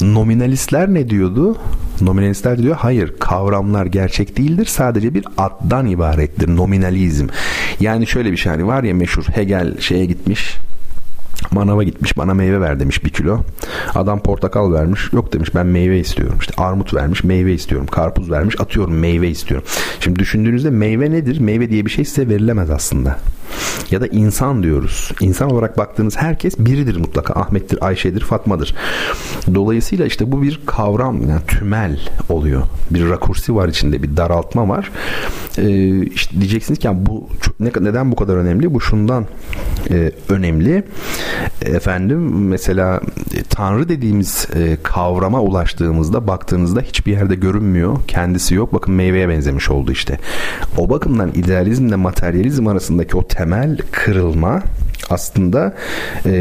[0.00, 1.56] Nominalistler ne diyordu?
[2.00, 7.26] Nominalistler diyor hayır kavramlar gerçek değildir sadece bir addan ibarettir nominalizm.
[7.80, 10.58] Yani şöyle bir şey hani var ya meşhur Hegel şeye gitmiş
[11.50, 13.40] manava gitmiş bana meyve ver demiş bir kilo.
[13.94, 16.36] Adam portakal vermiş yok demiş ben meyve istiyorum.
[16.40, 17.86] İşte armut vermiş meyve istiyorum.
[17.86, 19.66] Karpuz vermiş atıyorum meyve istiyorum.
[20.00, 21.40] Şimdi düşündüğünüzde meyve nedir?
[21.40, 23.18] Meyve diye bir şey size verilemez aslında.
[23.90, 25.12] Ya da insan diyoruz.
[25.20, 27.40] İnsan olarak baktığınız herkes biridir mutlaka.
[27.40, 28.74] Ahmet'tir, Ayşe'dir, Fatma'dır.
[29.54, 32.62] Dolayısıyla işte bu bir kavram, yani tümel oluyor.
[32.90, 34.90] Bir rakursi var içinde, bir daraltma var.
[35.58, 37.28] Ee, işte diyeceksiniz ki yani bu
[37.60, 38.74] ne, neden bu kadar önemli?
[38.74, 39.26] Bu şundan
[39.90, 40.84] e, önemli.
[41.62, 43.00] Efendim mesela
[43.34, 47.96] e, Tanrı dediğimiz e, kavrama ulaştığımızda baktığınızda hiçbir yerde görünmüyor.
[48.06, 48.74] Kendisi yok.
[48.74, 50.18] Bakın meyveye benzemiş oldu işte.
[50.78, 54.62] O bakımdan idealizmle materyalizm arasındaki o temel kırılma
[55.10, 55.74] aslında
[56.26, 56.32] e,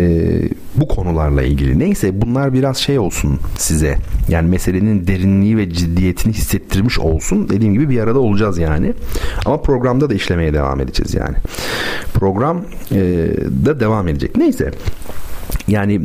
[0.76, 1.80] bu konularla ilgili.
[1.80, 3.98] Neyse bunlar biraz şey olsun size.
[4.30, 7.50] Yani meselenin derinliği ve ciddiyetini hissettirmiş olsun.
[7.50, 8.94] Dediğim gibi bir arada olacağız yani.
[9.46, 11.36] Ama programda da işlemeye devam edeceğiz yani.
[12.14, 12.62] Program
[12.92, 13.00] e,
[13.66, 14.38] da devam edecek.
[14.38, 14.72] Neyse
[15.68, 16.02] yani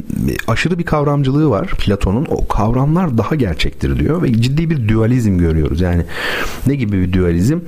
[0.47, 2.27] aşırı bir kavramcılığı var Platon'un.
[2.31, 5.81] O kavramlar daha gerçektir diyor ve ciddi bir dualizm görüyoruz.
[5.81, 6.03] Yani
[6.67, 7.59] ne gibi bir dualizm?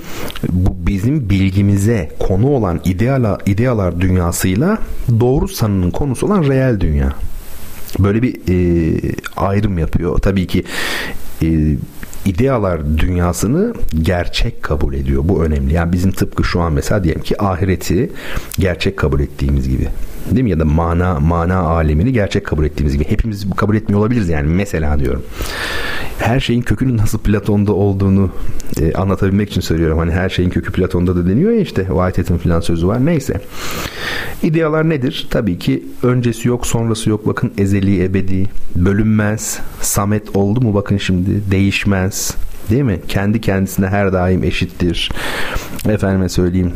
[0.49, 4.79] Bu bizim bilgimize konu olan ideal, idealar dünyasıyla
[5.21, 7.13] doğru sanının konusu olan reel dünya.
[7.99, 8.97] Böyle bir e,
[9.37, 10.19] ayrım yapıyor.
[10.19, 10.65] Tabii ki
[11.43, 11.77] e,
[12.25, 15.23] idealar dünyasını gerçek kabul ediyor.
[15.25, 15.75] Bu önemli.
[15.75, 18.11] Yani bizim tıpkı şu an mesela diyelim ki ahireti
[18.59, 19.89] gerçek kabul ettiğimiz gibi.
[20.31, 20.51] Değil mi?
[20.51, 23.11] Ya da mana mana alemini gerçek kabul ettiğimiz gibi.
[23.11, 24.49] Hepimiz kabul etmiyor olabiliriz yani.
[24.49, 25.23] Mesela diyorum.
[26.19, 28.31] Her şeyin kökünün nasıl Platon'da olduğunu
[28.81, 29.99] e, anlatabilmek için söylüyorum.
[29.99, 31.85] Hani her şeyin kökü Platon'da da deniyor ya işte.
[31.85, 33.07] Whitehead'in filan sözü var.
[33.07, 33.41] Neyse.
[34.43, 35.27] İdealar nedir?
[35.31, 37.27] Tabii ki öncesi yok, sonrası yok.
[37.27, 38.47] Bakın ezeli, ebedi,
[38.77, 42.35] bölünmez, samet oldu mu bakın şimdi değişmez.
[42.71, 43.01] Değil mi?
[43.09, 45.11] Kendi kendisine her daim eşittir.
[45.89, 46.73] Efendime söyleyeyim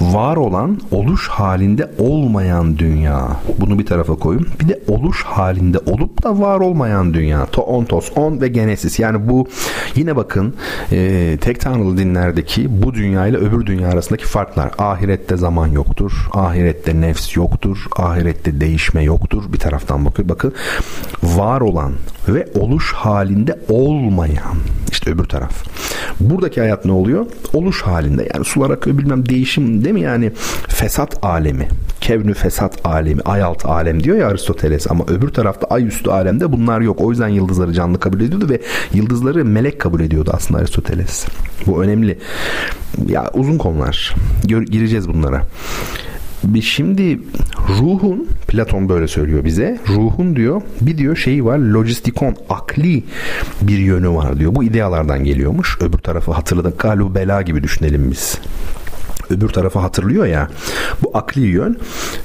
[0.00, 3.28] var olan oluş halinde olmayan dünya.
[3.58, 4.46] Bunu bir tarafa koyun.
[4.60, 7.46] Bir de oluş halinde olup da var olmayan dünya.
[7.46, 8.98] To on tos on ve genesis.
[8.98, 9.48] Yani bu
[9.94, 10.54] yine bakın
[10.92, 14.70] e, tek tanrılı dinlerdeki bu dünya ile öbür dünya arasındaki farklar.
[14.78, 16.12] Ahirette zaman yoktur.
[16.32, 17.78] Ahirette nefs yoktur.
[17.96, 19.52] Ahirette değişme yoktur.
[19.52, 20.28] Bir taraftan bakın.
[20.28, 20.54] Bakın
[21.22, 21.92] var olan
[22.28, 24.56] ve oluş halinde olmayan.
[25.06, 25.64] Öbür taraf.
[26.20, 27.26] Buradaki hayat ne oluyor?
[27.52, 28.28] Oluş halinde.
[28.34, 30.00] Yani sular akıyor bilmem değişim değil mi?
[30.00, 30.32] Yani
[30.68, 31.68] fesat alemi.
[32.00, 33.20] Kevnü fesat alemi.
[33.24, 34.90] Ay alt alem diyor ya Aristoteles.
[34.90, 37.00] Ama öbür tarafta ay üstü alemde bunlar yok.
[37.00, 38.60] O yüzden yıldızları canlı kabul ediyordu ve
[38.94, 41.26] yıldızları melek kabul ediyordu aslında Aristoteles.
[41.66, 42.18] Bu önemli.
[43.08, 44.14] Ya uzun konular.
[44.46, 45.42] gireceğiz bunlara.
[46.62, 47.20] Şimdi
[47.68, 49.78] ruhun Platon böyle söylüyor bize.
[49.88, 53.04] Ruhun diyor bir diyor şeyi var lojistikon akli
[53.62, 54.54] bir yönü var diyor.
[54.54, 55.78] Bu idealardan geliyormuş.
[55.80, 56.78] Öbür tarafı hatırladık.
[56.78, 58.38] Galu bela gibi düşünelim biz
[59.30, 60.48] öbür tarafı hatırlıyor ya
[61.02, 61.78] bu akli yön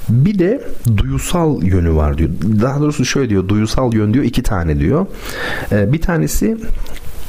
[0.08, 0.64] bir de
[0.96, 2.30] duyusal yönü var diyor
[2.60, 5.06] daha doğrusu şöyle diyor duyusal yön diyor iki tane diyor
[5.72, 6.56] ee, bir tanesi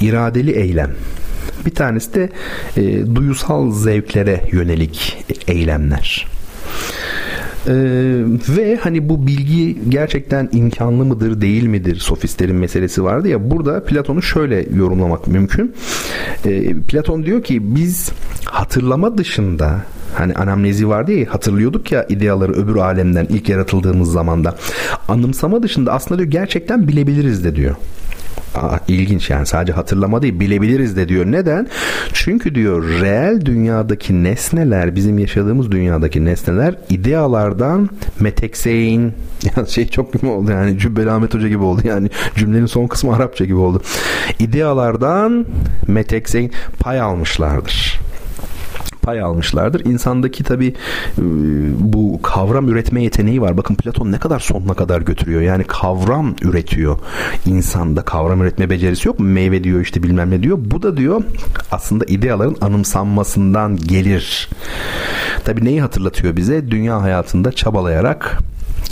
[0.02, 0.92] iradeli eylem
[1.66, 2.30] bir tanesi de
[2.78, 6.28] e, duyusal zevklere yönelik eylemler
[7.68, 7.74] ee,
[8.50, 14.22] ve hani bu bilgi gerçekten imkanlı mıdır değil midir sofistlerin meselesi vardı ya burada Platon'u
[14.22, 15.76] şöyle yorumlamak mümkün.
[16.46, 18.12] Ee, Platon diyor ki biz
[18.46, 19.82] hatırlama dışında
[20.16, 24.56] hani anamnezi vardı ya hatırlıyorduk ya ideaları öbür alemden ilk yaratıldığımız zamanda
[25.08, 27.76] anımsama dışında aslında diyor gerçekten bilebiliriz de diyor.
[28.56, 31.26] Aa, ilginç yani sadece hatırlama değil bilebiliriz de diyor.
[31.26, 31.68] Neden?
[32.14, 37.90] Çünkü diyor reel dünyadaki nesneler bizim yaşadığımız dünyadaki nesneler idealardan
[38.20, 39.14] metekseyin
[39.56, 43.16] yani şey çok gibi oldu yani Cübbeli Ahmet Hoca gibi oldu yani cümlenin son kısmı
[43.16, 43.82] Arapça gibi oldu.
[44.40, 45.46] İdealardan
[45.88, 48.03] metekseyin pay almışlardır
[49.04, 49.86] pay almışlardır.
[49.86, 51.24] İnsandaki tabi e,
[51.80, 53.58] bu kavram üretme yeteneği var.
[53.58, 55.42] Bakın Platon ne kadar sonuna kadar götürüyor.
[55.42, 56.98] Yani kavram üretiyor.
[57.46, 59.20] İnsanda kavram üretme becerisi yok?
[59.20, 60.58] Meyve diyor işte bilmem ne diyor.
[60.62, 61.24] Bu da diyor
[61.72, 64.50] aslında ideaların anımsanmasından gelir.
[65.46, 66.72] Tabi neyi hatırlatıyor bize?
[66.72, 68.38] Dünya hayatında çabalayarak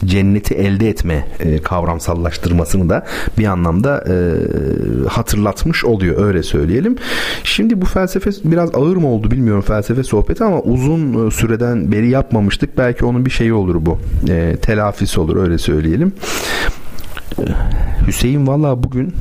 [0.05, 3.05] cenneti elde etme e, kavramsallaştırmasını da
[3.37, 4.15] bir anlamda e,
[5.07, 6.95] hatırlatmış oluyor öyle söyleyelim.
[7.43, 12.09] Şimdi bu felsefe biraz ağır mı oldu bilmiyorum felsefe sohbeti ama uzun e, süreden beri
[12.09, 12.77] yapmamıştık.
[12.77, 13.99] Belki onun bir şeyi olur bu.
[14.29, 16.13] E, telafisi olur öyle söyleyelim.
[17.39, 17.43] E,
[18.07, 19.13] Hüseyin valla bugün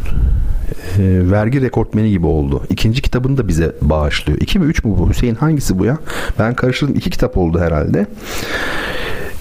[0.99, 2.63] e, vergi rekortmeni gibi oldu.
[2.71, 4.41] İkinci kitabını da bize bağışlıyor.
[4.41, 5.11] İki mi üç mü bu?
[5.11, 5.99] Hüseyin hangisi bu ya?
[6.39, 6.97] Ben karıştırdım.
[6.97, 8.07] İki kitap oldu herhalde.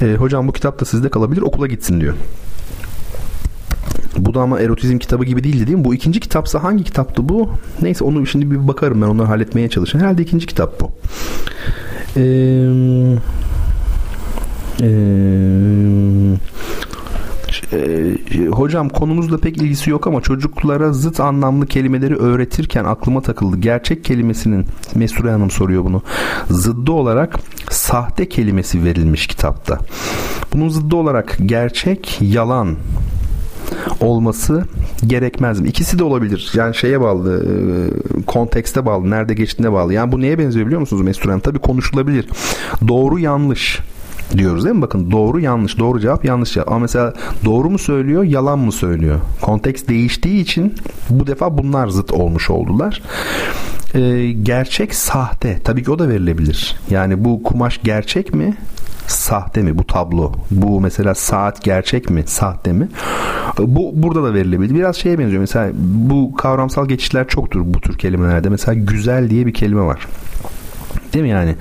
[0.01, 2.13] E, hocam bu kitap da sizde kalabilir okula gitsin diyor.
[4.17, 5.85] Bu da ama erotizm kitabı gibi değildi değil mi?
[5.85, 7.49] Bu ikinci kitapsa hangi kitaptı bu?
[7.81, 10.05] Neyse onu şimdi bir bakarım ben onları halletmeye çalışıyorum.
[10.05, 10.91] Herhalde ikinci kitap bu.
[12.15, 13.19] Eee
[14.81, 14.87] ee,
[17.73, 23.57] e, hocam konumuzla pek ilgisi yok ama çocuklara zıt anlamlı kelimeleri öğretirken aklıma takıldı.
[23.57, 24.65] Gerçek kelimesinin
[24.95, 26.01] Mesure Hanım soruyor bunu.
[26.49, 27.39] Zıddı olarak
[27.69, 29.79] sahte kelimesi verilmiş kitapta.
[30.53, 32.75] Bunun zıddı olarak gerçek, yalan
[34.01, 34.65] olması
[35.07, 35.69] gerekmez mi?
[35.69, 36.51] İkisi de olabilir.
[36.53, 39.93] Yani şeye bağlı, e, kontekste bağlı, nerede geçtiğine bağlı.
[39.93, 41.39] Yani bu neye benziyor biliyor musunuz Mesut Hanım?
[41.39, 42.29] Tabii konuşulabilir.
[42.87, 43.79] Doğru yanlış
[44.37, 44.81] diyoruz değil mi?
[44.81, 45.79] Bakın doğru yanlış.
[45.79, 46.67] Doğru cevap yanlış cevap.
[46.67, 47.13] Ama mesela
[47.45, 49.19] doğru mu söylüyor yalan mı söylüyor?
[49.41, 50.75] Konteks değiştiği için
[51.09, 53.01] bu defa bunlar zıt olmuş oldular.
[53.95, 55.59] Ee, gerçek sahte.
[55.63, 56.75] Tabii ki o da verilebilir.
[56.89, 58.57] Yani bu kumaş gerçek mi?
[59.11, 60.31] sahte mi bu tablo?
[60.51, 62.23] Bu mesela saat gerçek mi?
[62.25, 62.87] Sahte mi?
[63.57, 64.75] Bu burada da verilebilir.
[64.75, 65.39] Biraz şeye benziyor.
[65.39, 68.49] Mesela bu kavramsal geçişler çoktur bu tür kelimelerde.
[68.49, 70.07] Mesela güzel diye bir kelime var.
[71.13, 71.55] Değil mi yani?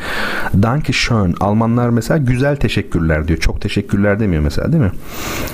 [0.62, 1.34] Danke schön.
[1.40, 3.38] Almanlar mesela güzel teşekkürler diyor.
[3.38, 4.92] Çok teşekkürler demiyor mesela değil mi?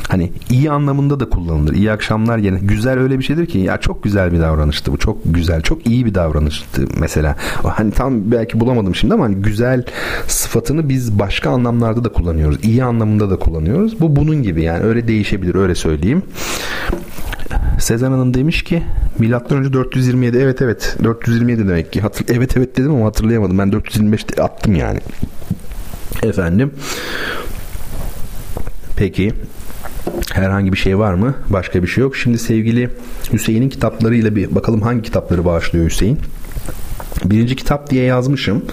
[0.09, 1.75] Hani iyi anlamında da kullanılır.
[1.75, 2.59] İyi akşamlar yerine.
[2.59, 4.99] Güzel öyle bir şeydir ki ya çok güzel bir davranıştı bu.
[4.99, 5.61] Çok güzel.
[5.63, 7.37] Çok iyi bir davranıştı mesela.
[7.63, 9.85] Hani tam belki bulamadım şimdi ama hani güzel
[10.27, 12.59] sıfatını biz başka anlamlarda da kullanıyoruz.
[12.65, 14.01] İyi anlamında da kullanıyoruz.
[14.01, 16.23] Bu bunun gibi yani öyle değişebilir öyle söyleyeyim.
[17.79, 18.83] Sezen Hanım demiş ki
[19.19, 22.01] milattan önce 427 evet evet 427 demek ki.
[22.01, 23.59] Hatır, evet evet dedim ama hatırlayamadım.
[23.59, 25.01] Ben 425 attım yani.
[26.23, 26.73] Efendim
[28.97, 29.33] peki
[30.33, 31.35] herhangi bir şey var mı?
[31.51, 32.17] Başka bir şey yok.
[32.17, 32.91] Şimdi sevgili
[33.33, 36.19] Hüseyin'in kitaplarıyla bir bakalım hangi kitapları bağışlıyor Hüseyin?
[37.25, 38.65] Birinci kitap diye yazmışım.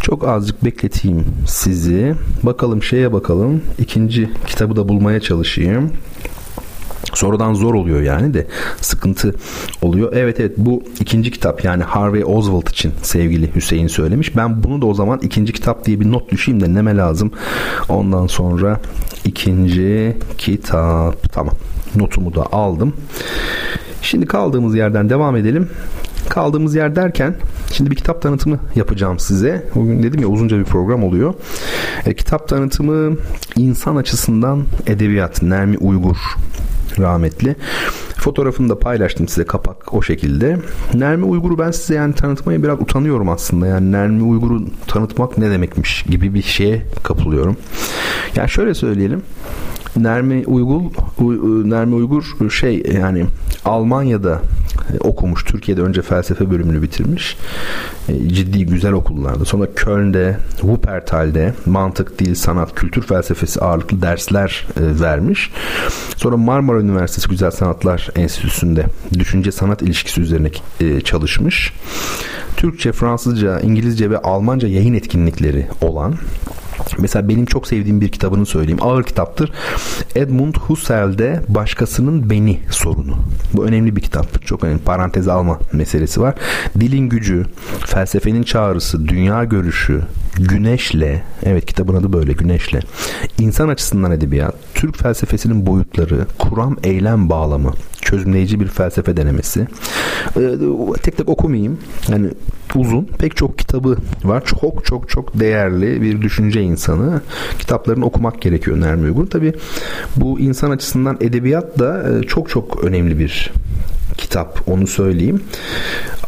[0.00, 2.14] Çok azıcık bekleteyim sizi.
[2.42, 3.62] Bakalım şeye bakalım.
[3.78, 5.92] İkinci kitabı da bulmaya çalışayım.
[7.18, 8.46] Sonradan zor oluyor yani de
[8.80, 9.34] sıkıntı
[9.82, 10.12] oluyor.
[10.12, 14.36] Evet evet bu ikinci kitap yani Harvey Oswald için sevgili Hüseyin söylemiş.
[14.36, 17.32] Ben bunu da o zaman ikinci kitap diye bir not düşeyim de neme lazım.
[17.88, 18.80] Ondan sonra
[19.24, 21.54] ikinci kitap tamam
[21.96, 22.92] notumu da aldım.
[24.02, 25.68] Şimdi kaldığımız yerden devam edelim.
[26.28, 27.34] Kaldığımız yer derken
[27.72, 29.66] şimdi bir kitap tanıtımı yapacağım size.
[29.74, 31.34] Bugün dedim ya uzunca bir program oluyor.
[32.06, 33.16] E, kitap tanıtımı
[33.56, 36.16] insan açısından edebiyat Nermi Uygur
[36.98, 37.56] rahmetli.
[38.16, 40.58] Fotoğrafını da paylaştım size kapak o şekilde.
[40.94, 43.66] Nermi Uygur'u ben size yani tanıtmaya biraz utanıyorum aslında.
[43.66, 47.56] Yani Nermi Uygur'u tanıtmak ne demekmiş gibi bir şeye kapılıyorum.
[48.36, 49.22] Yani şöyle söyleyelim.
[50.02, 50.82] Nermi Uygul
[51.64, 53.26] Nermi Uygur şey yani
[53.64, 54.42] Almanya'da
[55.00, 55.44] okumuş.
[55.44, 57.36] Türkiye'de önce felsefe bölümünü bitirmiş.
[58.08, 59.44] E, ciddi güzel okullarda.
[59.44, 65.50] Sonra Köln'de, Wuppertal'de mantık, dil, sanat, kültür felsefesi ağırlıklı dersler e, vermiş.
[66.16, 68.84] Sonra Marmara Üniversitesi Güzel Sanatlar Enstitüsü'nde
[69.18, 70.50] düşünce sanat ilişkisi üzerine
[70.80, 71.72] e, çalışmış.
[72.56, 76.14] Türkçe, Fransızca, İngilizce ve Almanca yayın etkinlikleri olan
[76.98, 78.78] Mesela benim çok sevdiğim bir kitabını söyleyeyim.
[78.82, 79.52] Ağır kitaptır.
[80.14, 83.16] Edmund Husserl'de Başkasının Beni sorunu.
[83.54, 84.46] Bu önemli bir kitap.
[84.46, 84.78] Çok önemli.
[84.78, 86.34] Parantez alma meselesi var.
[86.80, 87.46] Dilin gücü,
[87.86, 90.02] felsefenin çağrısı, dünya görüşü,
[90.38, 92.80] güneşle, evet kitabın adı böyle güneşle.
[93.38, 99.66] İnsan açısından edebiyat, Türk felsefesinin boyutları, kuram eylem bağlamı, çözümleyici bir felsefe denemesi.
[100.36, 100.50] Ee,
[101.02, 101.78] tek tek okumayayım.
[102.08, 102.28] Yani
[102.74, 103.04] uzun.
[103.18, 104.44] Pek çok kitabı var.
[104.44, 107.22] Çok çok çok değerli bir düşünce insanı.
[107.58, 109.26] Kitaplarını okumak gerekiyor Nermi Uygur.
[109.26, 109.52] Tabi
[110.16, 113.52] bu insan açısından edebiyat da e, çok çok önemli bir
[114.18, 115.42] kitap onu söyleyeyim.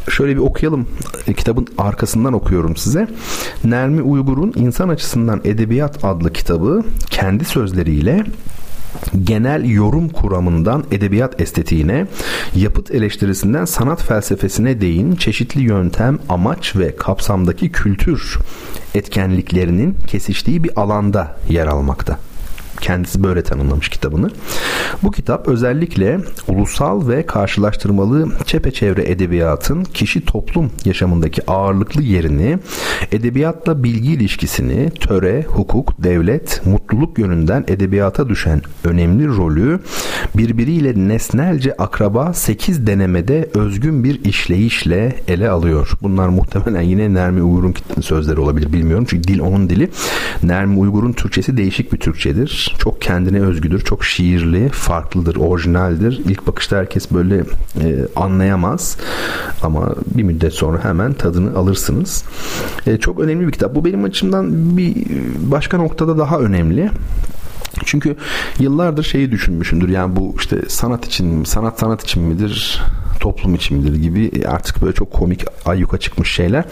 [0.08, 0.88] Şöyle bir okuyalım.
[1.26, 3.08] E, kitabın arkasından okuyorum size.
[3.64, 8.24] Nermi Uygur'un İnsan Açısından Edebiyat adlı kitabı kendi sözleriyle
[9.24, 12.06] genel yorum kuramından edebiyat estetiğine,
[12.54, 18.38] yapıt eleştirisinden sanat felsefesine değin çeşitli yöntem, amaç ve kapsamdaki kültür
[18.94, 22.18] etkenliklerinin kesiştiği bir alanda yer almakta.
[22.80, 24.30] Kendisi böyle tanımlamış kitabını.
[25.02, 32.58] Bu kitap özellikle ulusal ve karşılaştırmalı çepeçevre edebiyatın kişi toplum yaşamındaki ağırlıklı yerini,
[33.12, 39.80] edebiyatla bilgi ilişkisini, töre, hukuk, devlet, mutluluk yönünden edebiyata düşen önemli rolü
[40.36, 45.90] birbiriyle nesnelce akraba 8 denemede özgün bir işleyişle ele alıyor.
[46.02, 49.06] Bunlar muhtemelen yine Nermi Uygur'un sözleri olabilir bilmiyorum.
[49.08, 49.90] Çünkü dil onun dili.
[50.42, 56.20] Nermi Uygur'un Türkçesi değişik bir Türkçedir çok kendine özgüdür, çok şiirli, farklıdır, orijinaldir.
[56.28, 57.36] İlk bakışta herkes böyle
[57.82, 58.96] e, anlayamaz
[59.62, 62.24] ama bir müddet sonra hemen tadını alırsınız.
[62.86, 63.74] E, çok önemli bir kitap.
[63.74, 64.94] Bu benim açımdan bir
[65.38, 66.90] başka noktada daha önemli.
[67.84, 68.16] Çünkü
[68.58, 69.88] yıllardır şeyi düşünmüşümdür.
[69.88, 72.82] Yani bu işte sanat için sanat sanat için midir?
[73.20, 76.64] toplum için midir gibi artık böyle çok komik ayyuka çıkmış şeyler.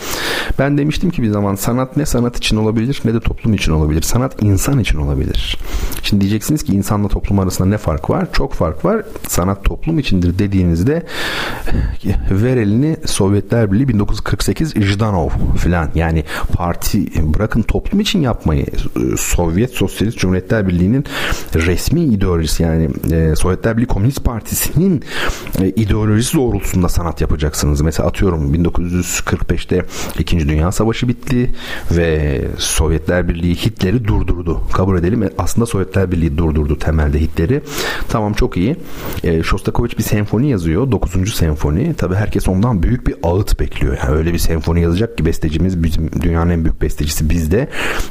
[0.58, 4.02] Ben demiştim ki bir zaman sanat ne sanat için olabilir ne de toplum için olabilir.
[4.02, 5.58] Sanat insan için olabilir.
[6.02, 8.28] Şimdi diyeceksiniz ki insanla toplum arasında ne fark var?
[8.32, 9.02] Çok fark var.
[9.28, 11.06] Sanat toplum içindir dediğinizde
[12.30, 18.66] ver elini Sovyetler Birliği 1948 Jdanov filan yani parti bırakın toplum için yapmayı
[19.16, 21.04] Sovyet Sosyalist Cumhuriyetler Birliği'nin
[21.54, 25.04] resmi ideolojisi yani e, Sovyetler Birliği Komünist Partisi'nin
[25.60, 27.80] e, ideolojisi doğrultusunda sanat yapacaksınız.
[27.80, 29.84] Mesela atıyorum 1945'te
[30.18, 30.48] 2.
[30.48, 31.50] Dünya Savaşı bitti
[31.90, 34.60] ve Sovyetler Birliği Hitler'i durdurdu.
[34.72, 35.22] Kabul edelim.
[35.22, 37.62] E, aslında Sovyetler Birliği durdurdu temelde Hitler'i.
[38.08, 38.76] Tamam çok iyi.
[39.24, 40.90] E, Shostakovich bir senfoni yazıyor.
[40.92, 41.34] 9.
[41.34, 41.94] senfoni.
[41.94, 43.98] Tabi herkes ondan büyük bir ağıt bekliyor.
[44.02, 47.68] Yani öyle bir senfoni yazacak ki bestecimiz bizim dünyanın en büyük bestecisi bizde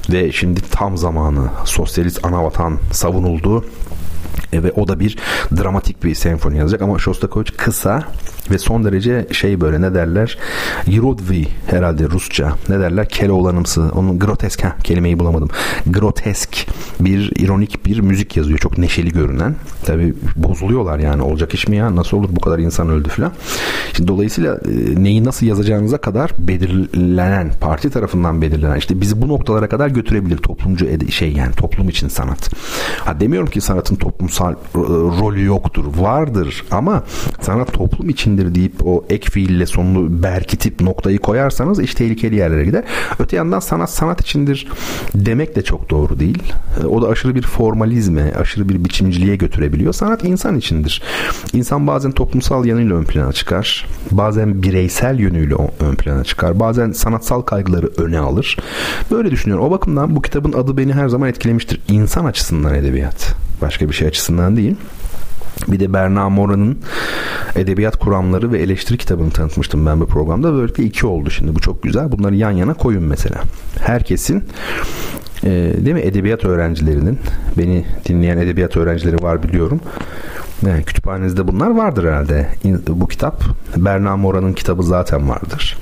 [0.10, 2.26] ve şimdi tam zamanı sosyalist
[2.68, 3.66] anavatan savunuldu
[4.54, 5.18] e, ve o da bir
[5.58, 6.82] dramatik bir senfoni yazacak.
[6.82, 8.04] Ama Shostakovich kısa
[8.52, 10.38] ve son derece şey böyle ne derler?
[10.88, 12.54] Yirodvi herhalde Rusça.
[12.70, 13.10] Ne derler?
[13.10, 13.82] Keloğlanımsı.
[13.96, 15.50] Onun grotesk ha, kelimeyi bulamadım.
[15.88, 16.68] Grotesk
[17.00, 18.60] bir ironik bir müzik yazıyor.
[18.60, 19.56] Çok neşeli görünen.
[19.86, 21.22] Tabi bozuluyorlar yani.
[21.22, 21.96] Olacak iş mi ya?
[21.96, 22.30] Nasıl olur?
[22.32, 23.32] Bu kadar insan öldü filan.
[23.94, 29.70] Şimdi dolayısıyla e, neyi nasıl yazacağınıza kadar belirlenen parti tarafından belirlenen işte bizi bu noktalara
[29.70, 32.50] kadar götürebilir toplumcu şey yani toplum için sanat.
[33.06, 34.56] Ha demiyorum ki sanatın toplumsal e,
[35.22, 37.04] rolü yoktur vardır ama
[37.42, 42.66] sanat toplum için içindir deyip o ek fiille sonunu berkitip noktayı koyarsanız iş tehlikeli yerlere
[42.66, 42.84] gider.
[43.20, 44.68] Öte yandan sanat sanat içindir
[45.16, 46.54] demek de çok doğru değil.
[46.84, 49.94] E, o da aşırı bir formalizme, aşırı bir biçimciliğe götürebiliyor.
[49.94, 51.02] Sanat insan içindir.
[51.54, 53.88] İnsan bazen toplumsal yanıyla ön plana çıkar.
[54.12, 56.60] Bazen bireysel yönüyle ön plana çıkar.
[56.60, 58.58] Bazen sanatsal kaygıları öne alır.
[59.12, 59.66] Böyle düşünüyorum.
[59.66, 61.82] O bakımdan bu kitabın adı beni her zaman etkilemiştir.
[61.88, 63.36] İnsan açısından edebiyat.
[63.62, 64.76] Başka bir şey açısından değil.
[65.68, 66.78] Bir de Berna Mora'nın
[67.56, 70.54] Edebiyat Kuramları ve Eleştiri kitabını tanıtmıştım ben bu programda.
[70.54, 71.56] Böylelikle iki oldu şimdi.
[71.56, 72.12] Bu çok güzel.
[72.12, 73.42] Bunları yan yana koyun mesela.
[73.80, 74.44] Herkesin
[75.44, 75.50] e,
[75.86, 77.20] değil mi edebiyat öğrencilerinin
[77.58, 79.82] beni dinleyen edebiyat öğrencileri var biliyorum.
[80.66, 82.48] Yani kütüphanenizde bunlar vardır herhalde.
[82.88, 83.44] Bu kitap
[83.78, 85.78] Berna Mora'nın kitabı zaten vardır.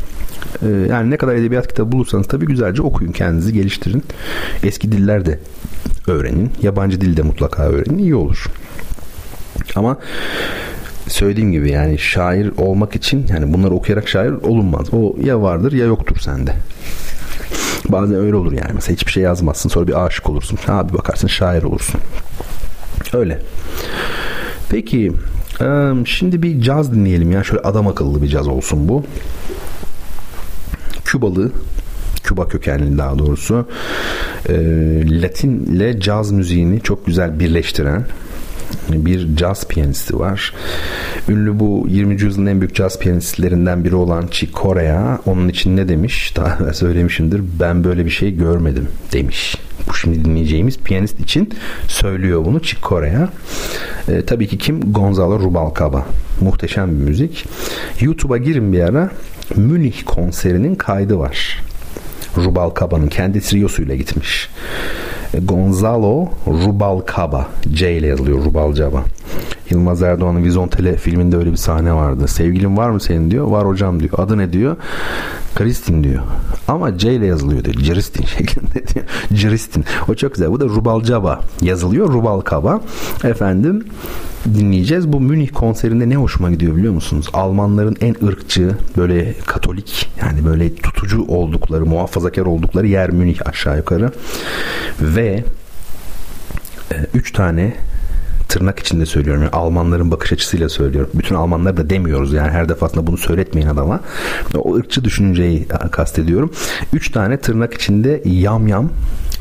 [0.62, 4.04] E, yani ne kadar edebiyat kitabı bulursanız tabii güzelce okuyun kendinizi geliştirin.
[4.64, 5.40] Eski diller de
[6.08, 6.52] öğrenin.
[6.62, 7.98] Yabancı dil de mutlaka öğrenin.
[7.98, 8.46] iyi olur.
[9.76, 9.98] Ama
[11.08, 14.88] söylediğim gibi yani şair olmak için yani bunları okuyarak şair olunmaz.
[14.94, 16.54] O ya vardır ya yoktur sende.
[17.90, 18.72] Bazen öyle olur yani.
[18.74, 20.60] Mesela hiçbir şey yazmazsın sonra bir aşık olursun.
[20.68, 22.02] Abi bakarsın şair olursun.
[23.14, 23.42] Öyle.
[24.70, 25.12] Peki
[26.06, 27.44] şimdi bir caz dinleyelim ya.
[27.44, 29.04] Şöyle adam akıllı bir caz olsun bu.
[31.06, 31.52] Kübalı
[32.24, 33.68] Küba kökenli daha doğrusu
[35.22, 38.06] Latin ile caz müziğini çok güzel birleştiren
[38.90, 40.54] bir caz piyanisti var.
[41.30, 42.22] Ünlü bu 20.
[42.22, 46.34] yüzyılın en büyük caz piyanistlerinden biri olan Chick Corea onun için ne demiş?
[46.36, 47.42] Daha söylemişimdir.
[47.60, 49.56] Ben böyle bir şey görmedim demiş.
[49.90, 51.50] Bu şimdi dinleyeceğimiz piyanist için
[51.88, 53.30] söylüyor bunu Chick Corea.
[54.08, 54.94] E, tabii ki kim?
[54.94, 56.06] Gonzalo Rubalcaba.
[56.42, 57.46] Muhteşem bir müzik.
[58.02, 59.10] YouTube'a girin bir ara.
[59.56, 61.62] Münih konserinin kaydı var.
[62.38, 64.50] Rubalcaba'nın kendi triosuyla gitmiş.
[65.44, 67.48] Gonzalo Rubalcaba.
[67.74, 69.04] C ile yazılıyor Rubalcaba.
[69.70, 72.28] Yılmaz Erdoğan'ın Vizontele filminde öyle bir sahne vardı.
[72.28, 73.48] Sevgilin var mı senin diyor.
[73.48, 74.12] Var hocam diyor.
[74.18, 74.76] Adı ne diyor?
[75.56, 76.24] Kristin diyor.
[76.68, 77.76] Ama C ile yazılıyor diyor.
[77.76, 79.06] Ciristin şeklinde diyor.
[79.34, 79.86] Ciristin.
[80.10, 80.52] O çok güzel.
[80.52, 82.14] Bu da Rubalcaba yazılıyor.
[82.14, 82.82] Rubalcaba.
[83.24, 83.86] Efendim
[84.54, 85.14] dinleyeceğiz.
[85.14, 87.30] Bu Münih konserinde ne hoşuma gidiyor biliyor musunuz?
[87.34, 94.12] Almanların en ırkçı, böyle katolik yani böyle tutucu oldukları, muhafazakar oldukları yer Münih aşağı yukarı.
[95.02, 95.46] Ve e,
[97.14, 97.74] üç tane
[98.48, 99.44] tırnak içinde söylüyorum.
[99.44, 101.10] Yani Almanların bakış açısıyla söylüyorum.
[101.14, 104.00] Bütün Almanlar da demiyoruz yani her defasında bunu söyletmeyin adama.
[104.56, 106.52] O ırkçı düşünceyi kastediyorum.
[106.94, 108.90] Üç tane tırnak içinde yam yam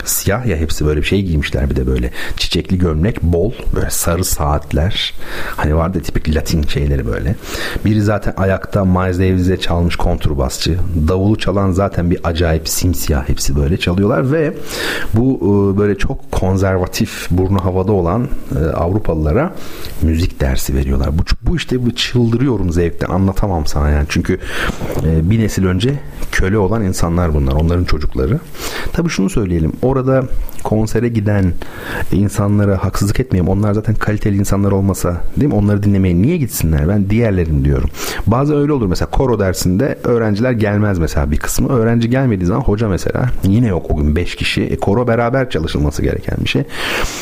[0.04, 4.24] Siyah ya hepsi böyle bir şey giymişler bir de böyle çiçekli gömlek bol böyle sarı
[4.24, 5.14] saatler
[5.56, 7.34] hani vardı tipik Latin şeyleri böyle.
[7.84, 10.78] Biri zaten ayakta Miles Davis'e çalmış kontrbasçı.
[11.08, 14.54] Davulu çalan zaten bir acayip simsiyah hepsi böyle çalıyorlar ve
[15.14, 18.28] bu e, böyle çok konservatif burnu havada olan
[18.60, 19.54] e, Avrupalılara
[20.02, 21.18] müzik dersi veriyorlar.
[21.18, 24.06] Bu, bu işte bu çıldırıyorum zevkten anlatamam sana yani.
[24.08, 24.38] Çünkü
[25.04, 25.94] e, bir nesil önce
[26.32, 27.52] köle olan insanlar bunlar.
[27.52, 28.40] Onların çocukları.
[28.92, 29.72] Tabii şunu söyleyelim.
[29.84, 30.24] Orada
[30.62, 31.52] konsere giden
[32.12, 33.50] insanlara haksızlık etmeyeyim.
[33.50, 35.58] Onlar zaten kaliteli insanlar olmasa değil mi?
[35.58, 36.88] Onları dinlemeye niye gitsinler?
[36.88, 37.90] Ben diğerlerini diyorum.
[38.26, 38.86] Bazı öyle olur.
[38.86, 41.68] Mesela koro dersinde öğrenciler gelmez mesela bir kısmı.
[41.68, 44.62] Öğrenci gelmediği zaman hoca mesela yine yok o gün 5 kişi.
[44.62, 46.64] E, koro beraber çalışılması gereken bir şey.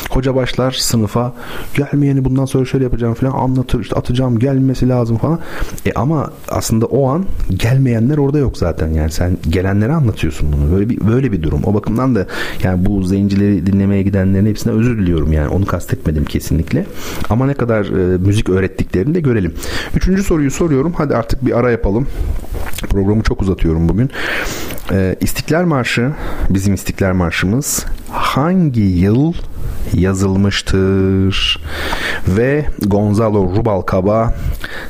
[0.09, 1.33] Hoca başlar sınıfa
[1.73, 3.79] gelmeyeni bundan sonra şöyle yapacağım falan anlatır.
[3.79, 5.39] işte atacağım gelmesi lazım falan.
[5.85, 8.87] E ama aslında o an gelmeyenler orada yok zaten.
[8.87, 10.75] Yani sen gelenlere anlatıyorsun bunu.
[10.75, 11.61] Böyle bir böyle bir durum.
[11.63, 12.27] O bakımdan da
[12.63, 15.47] yani bu zencileri dinlemeye gidenlerin hepsine özür diliyorum yani.
[15.47, 16.85] Onu kastetmedim kesinlikle.
[17.29, 19.53] Ama ne kadar e, müzik öğrettiklerini de görelim.
[19.95, 20.93] Üçüncü soruyu soruyorum.
[20.97, 22.07] Hadi artık bir ara yapalım.
[22.89, 24.09] Programı çok uzatıyorum bugün.
[24.91, 26.11] E, İstiklal Marşı,
[26.49, 29.33] bizim İstiklal Marşımız hangi yıl
[29.93, 31.61] yazılmıştır?
[32.27, 34.35] Ve Gonzalo Rubalcaba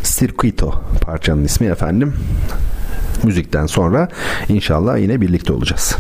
[0.04, 2.14] Circuito parçanın ismi efendim.
[3.24, 4.08] Müzikten sonra
[4.50, 5.98] inşallah yine birlikte olacağız.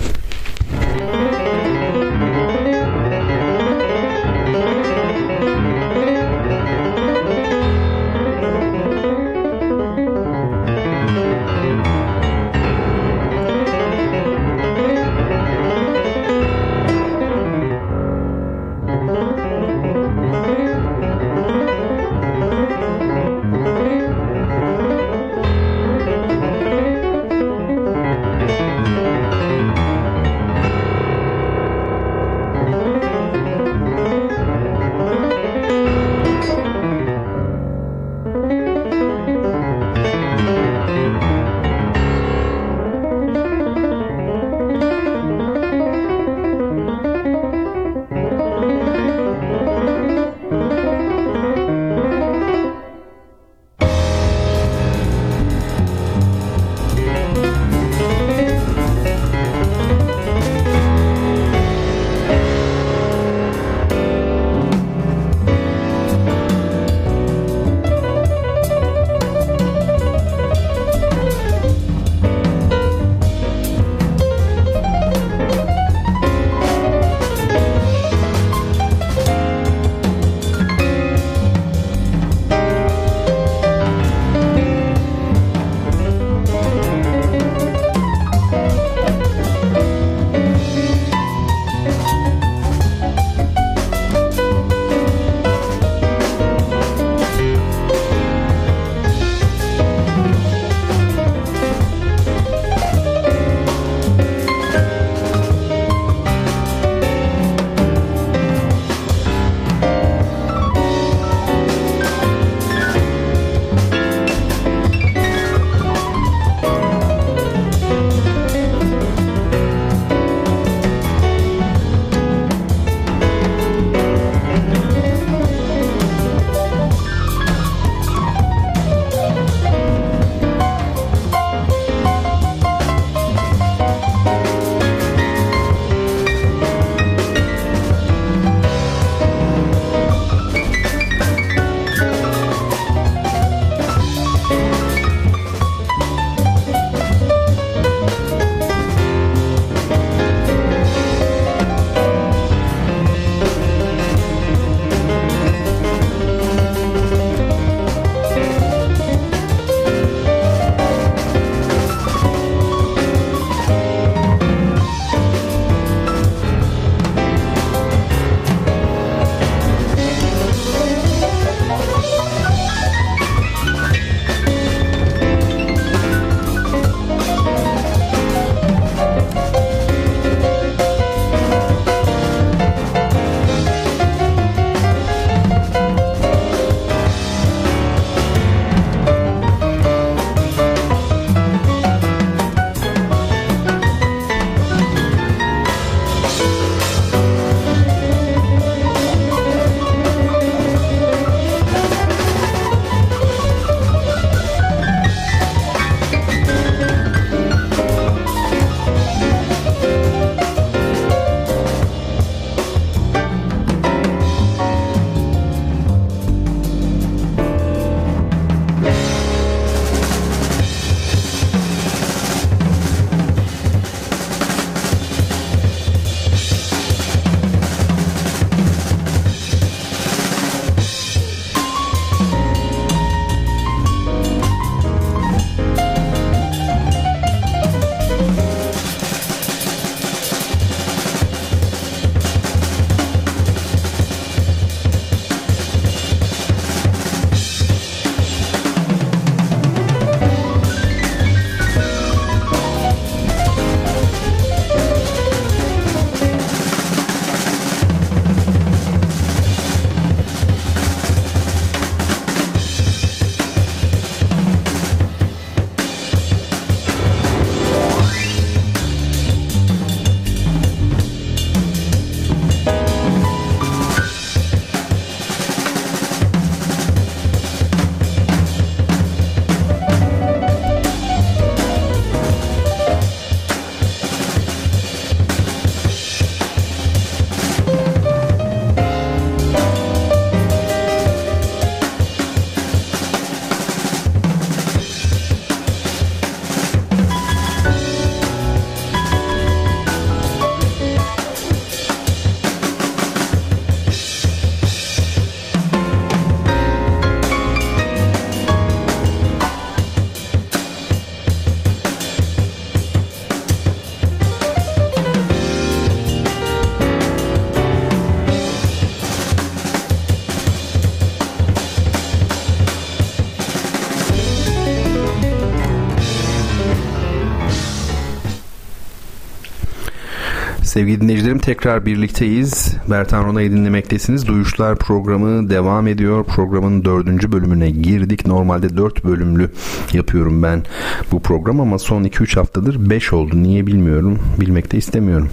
[330.73, 332.75] Sevgili dinleyicilerim tekrar birlikteyiz.
[332.89, 334.27] Bertan Rona'yı dinlemektesiniz.
[334.27, 336.23] Duyuşlar programı devam ediyor.
[336.23, 338.27] Programın dördüncü bölümüne girdik.
[338.27, 339.51] Normalde dört bölümlü
[339.93, 340.63] yapıyorum ben
[341.11, 343.43] bu program ama son iki üç haftadır beş oldu.
[343.43, 344.19] Niye bilmiyorum.
[344.39, 345.29] Bilmek de istemiyorum.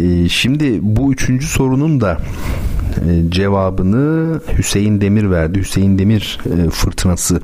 [0.00, 2.18] Ee, şimdi bu üçüncü sorunun da
[2.96, 5.58] e, cevabını Hüseyin Demir verdi.
[5.58, 7.40] Hüseyin Demir e, fırtınası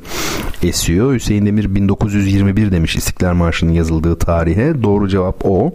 [0.63, 1.15] esiyor.
[1.15, 4.83] Hüseyin Demir 1921 demiş İstiklal Marşı'nın yazıldığı tarihe.
[4.83, 5.75] Doğru cevap o.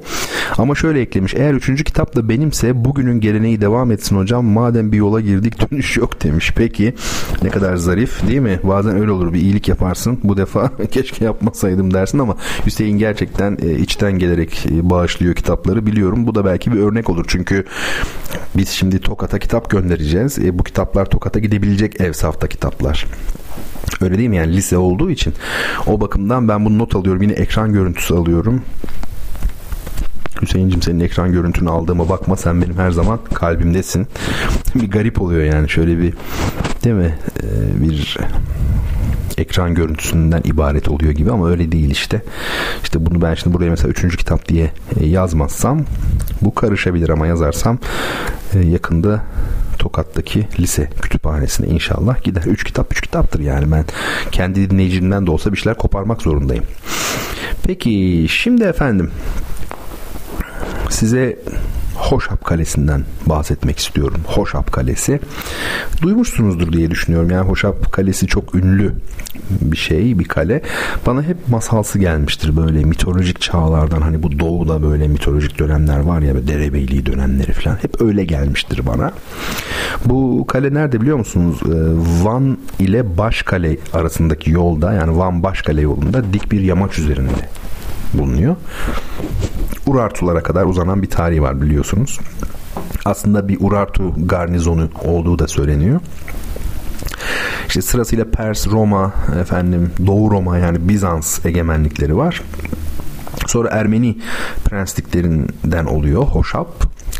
[0.57, 1.33] Ama şöyle eklemiş.
[1.33, 4.45] Eğer üçüncü kitap da benimse bugünün geleneği devam etsin hocam.
[4.45, 6.53] Madem bir yola girdik dönüş yok demiş.
[6.55, 6.93] Peki
[7.43, 8.59] ne kadar zarif değil mi?
[8.63, 10.19] Bazen öyle olur bir iyilik yaparsın.
[10.23, 16.27] Bu defa keşke yapmasaydım dersin ama Hüseyin gerçekten e, içten gelerek bağışlıyor kitapları biliyorum.
[16.27, 17.25] Bu da belki bir örnek olur.
[17.27, 17.65] Çünkü
[18.55, 20.39] biz şimdi Tokat'a kitap göndereceğiz.
[20.39, 23.05] E, bu kitaplar Tokat'a gidebilecek ev safta kitaplar.
[24.01, 25.33] Öyle değil mi yani lise olduğu için.
[25.87, 27.21] O bakımdan ben bunu not alıyorum.
[27.21, 28.61] Yine ekran görüntüsü alıyorum.
[30.41, 34.07] Hüseyin'cim senin ekran görüntünü aldığıma bakma sen benim her zaman kalbimdesin.
[34.75, 36.13] bir garip oluyor yani şöyle bir
[36.83, 38.17] değil mi ee, bir
[39.37, 42.21] ekran görüntüsünden ibaret oluyor gibi ama öyle değil işte.
[42.83, 45.81] İşte bunu ben şimdi buraya mesela üçüncü kitap diye e, yazmazsam
[46.41, 47.77] bu karışabilir ama yazarsam
[48.53, 49.23] e, yakında
[49.79, 52.43] Tokat'taki lise kütüphanesine inşallah gider.
[52.45, 53.85] Üç kitap üç kitaptır yani ben
[54.31, 56.65] kendi dinleyicimden de olsa bir şeyler koparmak zorundayım.
[57.63, 59.11] Peki şimdi efendim
[60.89, 61.39] size
[61.95, 64.21] Hoşap Kalesi'nden bahsetmek istiyorum.
[64.27, 65.19] Hoşap Kalesi.
[66.01, 67.29] Duymuşsunuzdur diye düşünüyorum.
[67.29, 68.93] Yani Hoşap Kalesi çok ünlü
[69.49, 70.61] bir şey, bir kale.
[71.05, 74.01] Bana hep masalsı gelmiştir böyle mitolojik çağlardan.
[74.01, 77.75] Hani bu doğuda böyle mitolojik dönemler var ya derebeyliği dönemleri falan.
[77.75, 79.11] Hep öyle gelmiştir bana.
[80.05, 81.59] Bu kale nerede biliyor musunuz?
[81.65, 81.69] Ee,
[82.23, 87.49] Van ile Başkale arasındaki yolda yani Van Başkale yolunda dik bir yamaç üzerinde
[88.13, 88.55] bulunuyor.
[89.85, 92.19] Urartulara kadar uzanan bir tarihi var biliyorsunuz.
[93.05, 95.99] Aslında bir Urartu garnizonu olduğu da söyleniyor.
[97.67, 102.41] İşte sırasıyla Pers, Roma, efendim Doğu Roma yani Bizans egemenlikleri var.
[103.47, 104.17] Sonra Ermeni
[104.65, 106.67] prensliklerinden oluyor Hoşap.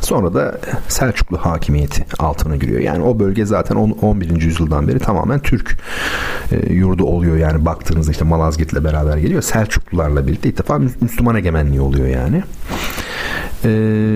[0.06, 2.82] Sonra da Selçuklu hakimiyeti altına giriyor.
[2.82, 4.42] Yani o bölge zaten 11.
[4.42, 5.78] yüzyıldan beri tamamen Türk
[6.52, 7.38] e, yurdu oluyor.
[7.38, 9.42] Yani baktığınızda işte Malazgirt'le beraber geliyor.
[9.42, 12.44] Selçuklularla birlikte ilk defa Müslüman egemenliği oluyor yani.
[13.66, 14.14] Ee,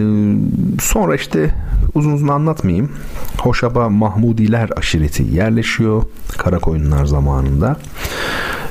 [0.81, 1.55] sonra işte
[1.93, 2.91] uzun uzun anlatmayayım.
[3.37, 6.03] Hoşaba Mahmudiler aşireti yerleşiyor
[6.37, 7.77] Karakoyunlar zamanında.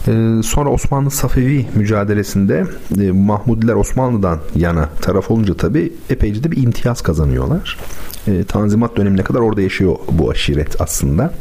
[0.08, 2.64] Ee, sonra Osmanlı Safevi mücadelesinde
[3.00, 7.78] e, Mahmudiler Osmanlı'dan yana taraf olunca tabi epeyce de bir imtiyaz kazanıyorlar.
[8.26, 11.34] E, Tanzimat dönemine kadar orada yaşıyor bu aşiret aslında.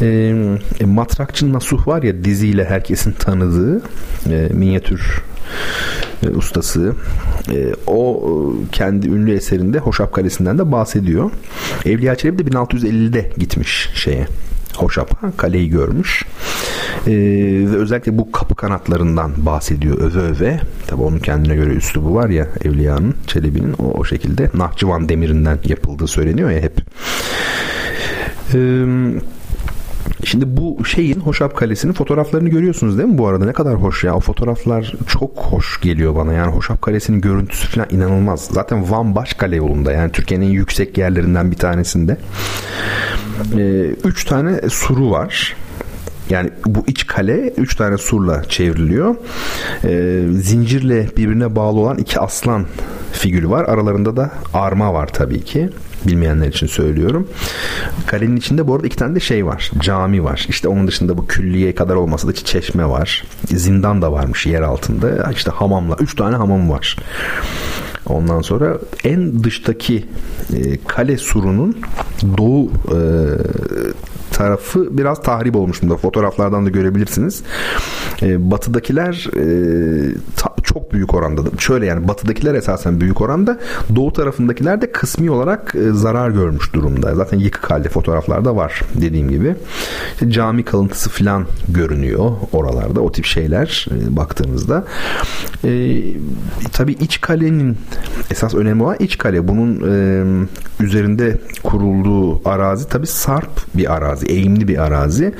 [0.00, 0.34] E,
[0.84, 3.82] Matrakçı Nasuh var ya diziyle herkesin tanıdığı
[4.50, 5.22] minyatür
[6.34, 6.94] ustası.
[7.86, 8.22] O
[8.72, 11.30] kendi ünlü eserinde Hoşap Kalesi'nden de bahsediyor.
[11.86, 14.26] Evliya Çelebi de 1650'de gitmiş şeye
[14.76, 16.24] Hoşap'a kaleyi görmüş.
[17.06, 17.12] Ee,
[17.72, 20.60] ve özellikle bu kapı kanatlarından bahsediyor öve öve.
[20.86, 26.06] Tabi onun kendine göre üslubu var ya Evliya'nın, Çelebi'nin o, o şekilde Nahçıvan demirinden yapıldığı
[26.06, 26.80] söyleniyor ya hep.
[28.54, 28.84] Ee,
[30.24, 33.44] Şimdi bu şeyin Hoşap Kalesi'nin fotoğraflarını görüyorsunuz değil mi bu arada?
[33.44, 34.14] Ne kadar hoş ya.
[34.16, 36.32] O fotoğraflar çok hoş geliyor bana.
[36.32, 38.48] Yani Hoşap Kalesi'nin görüntüsü falan inanılmaz.
[38.52, 42.16] Zaten Van Başkale yolunda yani Türkiye'nin en yüksek yerlerinden bir tanesinde.
[43.56, 45.56] Ee, üç tane suru var.
[46.30, 49.16] Yani bu iç kale üç tane surla çevriliyor.
[49.84, 52.66] Ee, zincirle birbirine bağlı olan iki aslan
[53.12, 53.64] figürü var.
[53.64, 55.70] Aralarında da arma var tabii ki.
[56.06, 57.28] Bilmeyenler için söylüyorum.
[58.06, 59.70] Kalenin içinde bu arada iki tane de şey var.
[59.80, 60.46] Cami var.
[60.48, 63.24] İşte onun dışında bu külliye kadar olmasa da çeşme var.
[63.46, 65.30] Zindan da varmış yer altında.
[65.32, 65.96] İşte hamamla.
[66.00, 66.96] Üç tane hamam var.
[68.06, 70.04] Ondan sonra en dıştaki
[70.56, 71.76] e, kale surunun
[72.38, 72.98] doğu e,
[74.32, 75.96] tarafı biraz tahrip olmuş bunda.
[75.96, 77.42] Fotoğraflardan da görebilirsiniz.
[78.22, 79.44] E, batıdakiler e,
[80.36, 81.42] ta, çok büyük oranda.
[81.58, 83.58] Şöyle yani batıdakiler esasen büyük oranda.
[83.94, 87.14] Doğu tarafındakiler de kısmi olarak e, zarar görmüş durumda.
[87.14, 89.54] Zaten yıkık halde fotoğraflarda var dediğim gibi.
[90.12, 93.00] İşte cami kalıntısı falan görünüyor oralarda.
[93.00, 94.84] O tip şeyler e, baktığınızda.
[95.64, 96.02] E,
[96.72, 97.76] tabii iç kalenin
[98.30, 99.48] esas önemli olan iç kale.
[99.48, 104.26] Bunun e, üzerinde kurulduğu arazi tabii sarp bir arazi.
[104.26, 105.34] Eğimli bir arazi.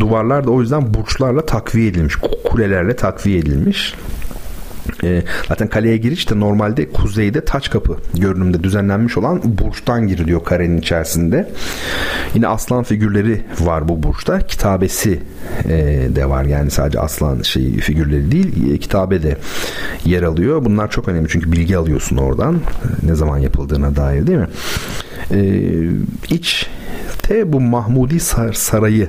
[0.00, 2.16] Duvarlar da o yüzden burçlarla takviye edilmiş.
[2.44, 3.94] Kulelerle takviye edilmiş.
[5.04, 10.78] E, zaten kaleye giriş de normalde kuzeyde taç kapı görünümde düzenlenmiş olan burçtan giriliyor karenin
[10.78, 11.48] içerisinde.
[12.34, 14.38] Yine aslan figürleri var bu burçta.
[14.38, 15.20] Kitabesi
[15.64, 19.36] e, de var yani sadece aslan şey figürleri değil e, kitabe de
[20.04, 20.64] yer alıyor.
[20.64, 22.60] Bunlar çok önemli çünkü bilgi alıyorsun oradan
[23.02, 24.48] ne zaman yapıldığına dair değil mi?
[25.30, 25.70] E,
[26.30, 26.68] iç
[27.28, 29.08] Te bu Mahmudi Sarayı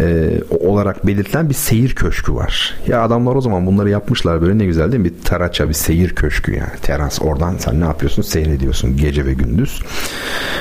[0.00, 2.74] e, olarak belirtilen bir seyir köşkü var.
[2.86, 5.10] Ya adamlar o zaman bunları yapmışlar böyle ne güzel değil mi?
[5.10, 6.72] Bir taraça bir seyir köşkü yani.
[6.82, 8.22] Teras oradan sen ne yapıyorsun?
[8.22, 9.82] Seyrediyorsun gece ve gündüz.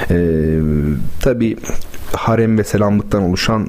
[0.10, 0.16] E,
[1.22, 1.57] tabii
[2.14, 3.68] harem ve selamlıktan oluşan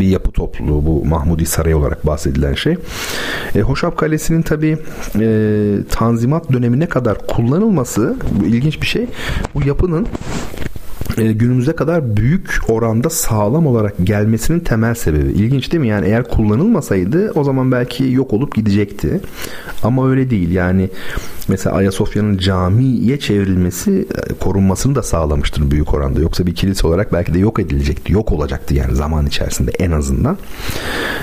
[0.00, 2.76] bir yapı topluluğu bu Mahmudi Sarayı olarak bahsedilen şey.
[3.54, 4.78] E, Hoşap Kalesi'nin tabi
[5.20, 9.06] e, Tanzimat dönemi ne kadar kullanılması bu ilginç bir şey.
[9.54, 10.06] Bu yapının
[11.18, 15.30] e, günümüze kadar büyük oranda sağlam olarak gelmesinin temel sebebi.
[15.30, 15.88] İlginç değil mi?
[15.88, 19.20] Yani eğer kullanılmasaydı o zaman belki yok olup gidecekti.
[19.82, 20.50] Ama öyle değil.
[20.50, 20.90] Yani
[21.48, 26.20] mesela Ayasofya'nın camiye çevrilmesi e, korunmasını da sağlamıştır büyük oranda.
[26.20, 28.12] Yoksa bir kilise olarak belki de yok edilecekti.
[28.12, 30.38] Yok olacaktı yani zaman içerisinde en azından.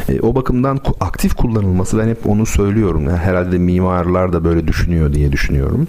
[0.09, 3.03] E, o bakımdan aktif kullanılması ben hep onu söylüyorum.
[3.03, 5.87] Yani herhalde mimarlar da böyle düşünüyor diye düşünüyorum.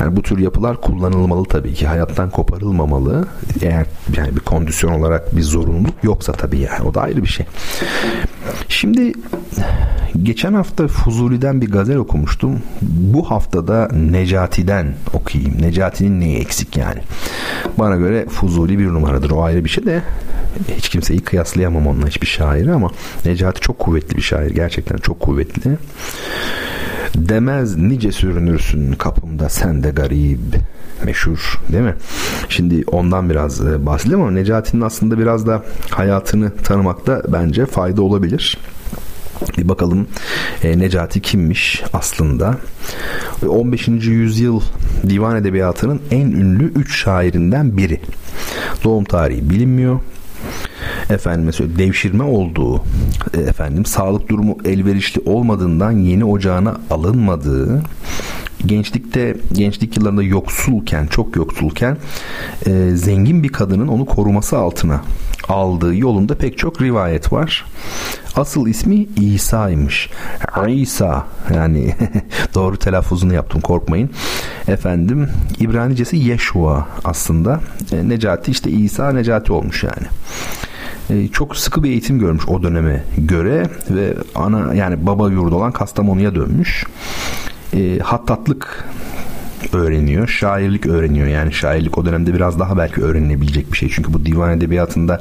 [0.00, 1.86] Yani bu tür yapılar kullanılmalı tabii ki.
[1.86, 3.26] Hayattan koparılmamalı.
[3.62, 3.86] Eğer
[4.16, 6.82] yani bir kondisyon olarak bir zorunluluk yoksa tabii yani.
[6.82, 7.46] O da ayrı bir şey.
[8.68, 9.12] Şimdi
[10.22, 12.58] geçen hafta Fuzuli'den bir gazel okumuştum.
[12.82, 15.62] Bu haftada Necati'den okuyayım.
[15.62, 17.00] Necati'nin neyi eksik yani?
[17.78, 19.30] Bana göre Fuzuli bir numaradır.
[19.30, 20.02] O ayrı bir şey de
[20.76, 22.90] hiç kimseyi kıyaslayamam onunla hiçbir şairi ama
[23.24, 24.50] Necati çok kuvvetli bir şair.
[24.50, 25.78] Gerçekten çok kuvvetli.
[27.14, 30.38] Demez nice sürünürsün kapımda sen de garip
[31.04, 31.94] meşhur değil mi?
[32.48, 38.58] Şimdi ondan biraz e, bahsedelim ama Necati'nin aslında biraz da hayatını tanımakta bence fayda olabilir.
[39.58, 40.06] Bir bakalım
[40.64, 42.58] e, Necati kimmiş aslında?
[43.48, 43.88] 15.
[43.88, 44.60] yüzyıl
[45.08, 48.00] divan edebiyatının en ünlü 3 şairinden biri.
[48.84, 50.00] Doğum tarihi bilinmiyor.
[51.10, 52.84] Efendim mesela devşirme olduğu,
[53.34, 57.82] e, efendim sağlık durumu elverişli olmadığından yeni ocağına alınmadığı,
[58.66, 61.96] gençlikte gençlik yıllarında yoksulken çok yoksulken
[62.66, 65.00] e, zengin bir kadının onu koruması altına
[65.52, 67.64] aldığı yolunda pek çok rivayet var.
[68.36, 70.10] Asıl ismi İsa'ymış.
[70.68, 71.94] İsa yani
[72.54, 74.10] doğru telaffuzunu yaptım korkmayın.
[74.68, 77.60] Efendim İbranicesi Yeşua aslında.
[77.92, 80.06] E, Necati işte İsa Necati olmuş yani
[81.10, 85.72] e, çok sıkı bir eğitim görmüş o döneme göre ve ana yani baba yurdu olan
[85.72, 86.86] Kastamonu'ya dönmüş.
[87.74, 88.84] E, hattatlık
[89.74, 90.28] öğreniyor.
[90.28, 91.26] Şairlik öğreniyor.
[91.26, 93.88] Yani şairlik o dönemde biraz daha belki öğrenilebilecek bir şey.
[93.88, 95.20] Çünkü bu divan edebiyatında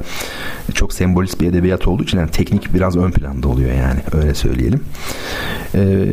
[0.74, 4.00] çok sembolist bir edebiyat olduğu için yani teknik biraz ön planda oluyor yani.
[4.12, 4.82] Öyle söyleyelim.
[5.76, 6.06] Ee,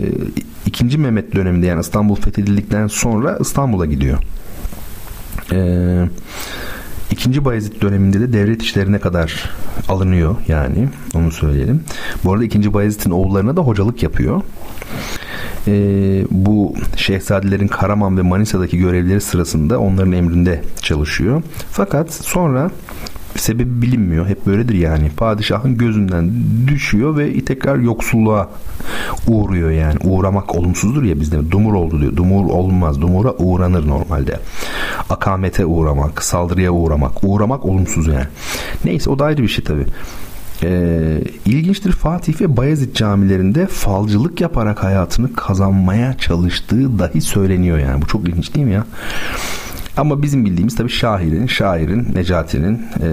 [0.66, 4.18] ikinci Mehmet döneminde yani İstanbul fethedildikten sonra İstanbul'a gidiyor.
[5.52, 6.08] Eee
[7.10, 9.50] İkinci Bayezid döneminde de devlet işlerine kadar
[9.88, 11.84] alınıyor yani onu söyleyelim.
[12.24, 14.42] Bu arada ikinci Bayezid'in oğullarına da hocalık yapıyor
[15.66, 15.72] e,
[16.30, 21.42] bu şehzadelerin Karaman ve Manisa'daki görevleri sırasında onların emrinde çalışıyor.
[21.70, 22.70] Fakat sonra
[23.36, 24.26] sebebi bilinmiyor.
[24.26, 25.10] Hep böyledir yani.
[25.16, 26.30] Padişahın gözünden
[26.66, 28.48] düşüyor ve tekrar yoksulluğa
[29.26, 29.98] uğruyor yani.
[30.04, 31.50] Uğramak olumsuzdur ya bizde.
[31.50, 32.16] Dumur oldu diyor.
[32.16, 33.00] Dumur olmaz.
[33.00, 34.40] Dumura uğranır normalde.
[35.10, 37.12] Akamete uğramak, saldırıya uğramak.
[37.22, 38.26] Uğramak olumsuz yani.
[38.84, 39.86] Neyse o da ayrı bir şey tabii.
[40.62, 48.02] E, ilginçtir Fatih ve Bayezid camilerinde falcılık yaparak hayatını kazanmaya çalıştığı dahi söyleniyor yani.
[48.02, 48.86] Bu çok ilginç değil mi ya?
[49.96, 53.08] Ama bizim bildiğimiz tabii şairin, şairin, Necati'nin e,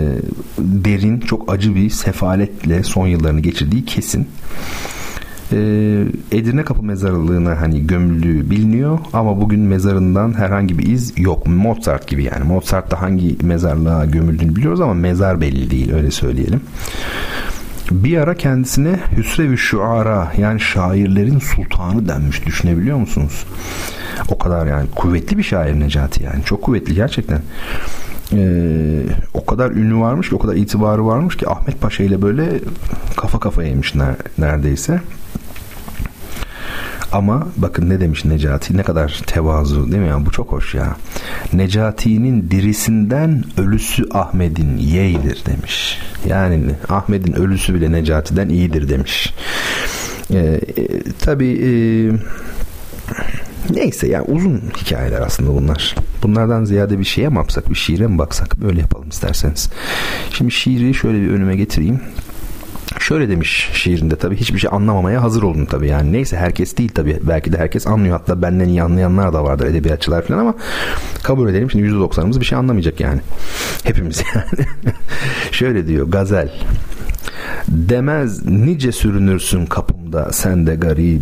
[0.59, 4.27] derin, çok acı bir sefaletle son yıllarını geçirdiği kesin
[5.51, 5.57] e,
[6.31, 11.47] Edirne Kapı mezarlığına hani gömüldüğü biliniyor ama bugün mezarından herhangi bir iz yok.
[11.47, 12.43] Mozart gibi yani.
[12.43, 16.61] Mozart da hangi mezarlığa gömüldüğünü biliyoruz ama mezar belli değil öyle söyleyelim.
[17.91, 23.45] Bir ara kendisine Hüsrev-i Şuara yani şairlerin sultanı denmiş düşünebiliyor musunuz?
[24.29, 27.41] O kadar yani kuvvetli bir şair Necati yani çok kuvvetli gerçekten.
[28.33, 29.01] Ee,
[29.33, 32.59] o kadar ünlü varmış ki o kadar itibarı varmış ki Ahmet Paşa ile böyle
[33.17, 33.93] kafa kafayaymış
[34.37, 35.01] neredeyse.
[37.11, 40.95] Ama bakın ne demiş Necati ne kadar tevazu değil mi ya bu çok hoş ya.
[41.53, 45.99] Necati'nin dirisinden ölüsü Ahmet'in yeğidir demiş.
[46.25, 49.33] Yani Ahmet'in ölüsü bile Necati'den iyidir demiş.
[50.33, 50.61] Ee, e,
[51.19, 51.69] tabii e,
[53.73, 55.95] neyse yani uzun hikayeler aslında bunlar.
[56.23, 59.69] Bunlardan ziyade bir şeye mi yapsak bir şiire mi baksak böyle yapalım isterseniz.
[60.31, 62.01] Şimdi şiiri şöyle bir önüme getireyim
[62.99, 66.11] şöyle demiş şiirinde tabii hiçbir şey anlamamaya hazır olun tabii yani.
[66.11, 67.19] Neyse herkes değil tabii.
[67.23, 68.17] Belki de herkes anlıyor.
[68.19, 70.55] Hatta benden iyi anlayanlar da vardır edebiyatçılar falan ama
[71.23, 73.21] kabul edelim şimdi %90'ımız bir şey anlamayacak yani.
[73.83, 74.67] Hepimiz yani.
[75.51, 76.51] şöyle diyor gazel.
[77.67, 81.21] Demez nice sürünürsün kapımda sen de garip.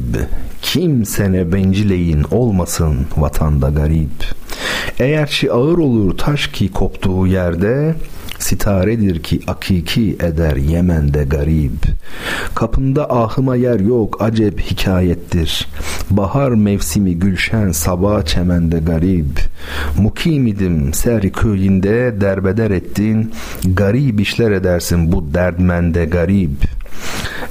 [0.62, 4.34] Kimsene bencileyin olmasın vatanda garip.
[5.00, 7.96] Eğer şi ağır olur taş ki koptuğu yerde
[8.44, 11.86] Sitaredir ki akiki eder Yemen'de garip.
[12.56, 15.68] Kapında ahıma yer yok acep hikayettir.
[16.10, 19.40] Bahar mevsimi gülşen sabah çemende garip.
[19.98, 23.32] Mukim idim ser köyünde derbeder ettin.
[23.74, 26.52] Garip işler edersin bu derdmende garip.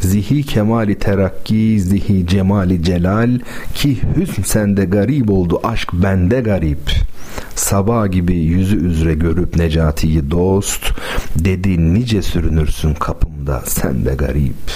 [0.03, 3.39] Zihi kemali terakki, zihi cemali celal
[3.75, 7.13] ki hüsn sende garip oldu aşk bende garip.''
[7.55, 10.93] Sabah gibi yüzü üzere görüp Necati'yi dost,
[11.37, 14.73] dedi nice sürünürsün kapımda sen de garip.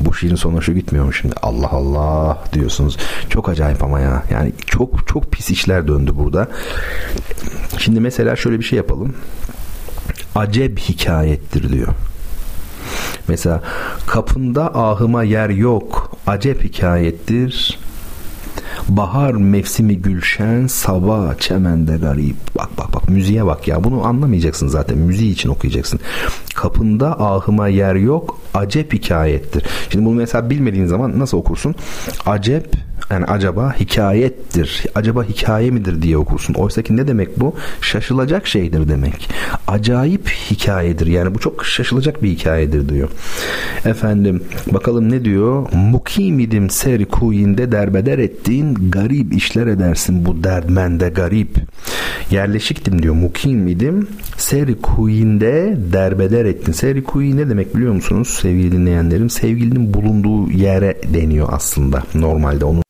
[0.00, 1.34] Bu şiirin sonu şu gitmiyor mu şimdi?
[1.42, 2.96] Allah Allah diyorsunuz.
[3.30, 4.22] Çok acayip ama ya.
[4.30, 6.48] Yani çok çok pis işler döndü burada.
[7.78, 9.14] Şimdi mesela şöyle bir şey yapalım.
[10.34, 11.88] Aceb hikayettir diyor.
[13.28, 13.62] Mesela
[14.06, 16.16] kapında ahıma yer yok.
[16.26, 17.78] Acep hikayettir.
[18.88, 22.36] Bahar mevsimi gülşen, sabah çemende garip.
[22.58, 23.84] Bak bak bak müziğe bak ya.
[23.84, 24.98] Bunu anlamayacaksın zaten.
[24.98, 26.00] Müziği için okuyacaksın.
[26.54, 28.40] Kapında ahıma yer yok.
[28.54, 29.64] Acep hikayettir.
[29.90, 31.74] Şimdi bunu mesela bilmediğin zaman nasıl okursun?
[32.26, 34.84] Acep yani acaba hikayettir.
[34.94, 36.54] Acaba hikaye midir diye okursun.
[36.54, 37.54] Oysa ki ne demek bu?
[37.80, 39.30] Şaşılacak şeydir demek.
[39.66, 41.06] Acayip hikayedir.
[41.06, 43.08] Yani bu çok şaşılacak bir hikayedir diyor.
[43.84, 44.42] Efendim
[44.72, 45.66] bakalım ne diyor?
[45.72, 51.56] Mukim idim ser kuyinde derbeder ettiğin garip işler edersin bu derdmende garip.
[52.30, 53.14] Yerleşiktim diyor.
[53.14, 56.72] Mukim idim ser kuyinde derbeder ettin.
[56.72, 59.30] Ser kuyi ne demek biliyor musunuz sevgili dinleyenlerim?
[59.30, 62.02] Sevgilinin bulunduğu yere deniyor aslında.
[62.14, 62.86] Normalde onun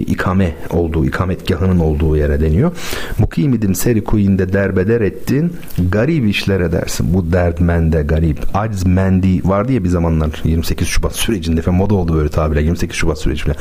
[0.00, 2.72] ikame olduğu, ikametgahının olduğu yere deniyor.
[3.18, 5.52] Mukim idim seri kuyinde derbeder ettin,
[5.90, 7.14] garip işler edersin.
[7.14, 8.38] Bu derdmende garip.
[8.54, 12.96] Acz mendi vardı ya bir zamanlar 28 Şubat sürecinde falan moda oldu böyle tabirle 28
[12.96, 13.56] Şubat süreci falan.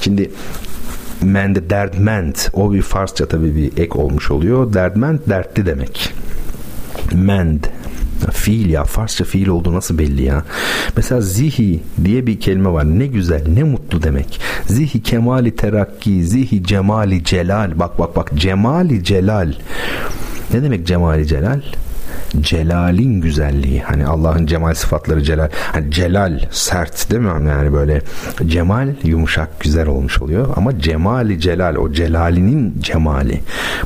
[0.00, 0.30] Şimdi
[1.22, 4.72] mende derdment o bir Farsça tabii bir ek olmuş oluyor.
[4.72, 6.14] Derdment dertli demek.
[7.12, 7.64] Mend
[8.32, 10.44] Fiil ya Farsça fiil olduğu nasıl belli ya.
[10.96, 12.84] Mesela zihi diye bir kelime var.
[12.84, 14.40] Ne güzel ne mutlu demek.
[14.66, 17.78] Zihi kemali terakki zihi cemali celal.
[17.78, 19.54] Bak bak bak cemali celal.
[20.54, 21.60] Ne demek cemali celal?
[22.40, 23.82] Celalin güzelliği.
[23.82, 25.48] Hani Allah'ın cemal sıfatları celal.
[25.72, 27.48] Hani celal sert değil mi?
[27.48, 28.02] Yani böyle
[28.46, 30.48] cemal yumuşak güzel olmuş oluyor.
[30.56, 33.40] Ama cemali celal o celalinin cemali.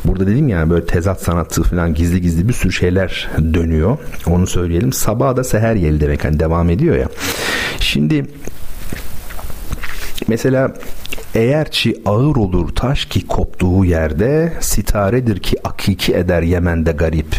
[0.04, 3.98] Burada dedim yani böyle tezat sanatı falan gizli gizli bir sürü şeyler dönüyor.
[4.26, 4.92] Onu söyleyelim.
[4.92, 6.24] Sabah da seher yeli demek.
[6.24, 7.08] Hani devam ediyor ya.
[7.80, 8.26] Şimdi
[10.28, 10.74] mesela
[11.34, 17.36] eğer ki ağır olur taş ki koptuğu yerde sitaredir ki akiki eder Yemen'de garip.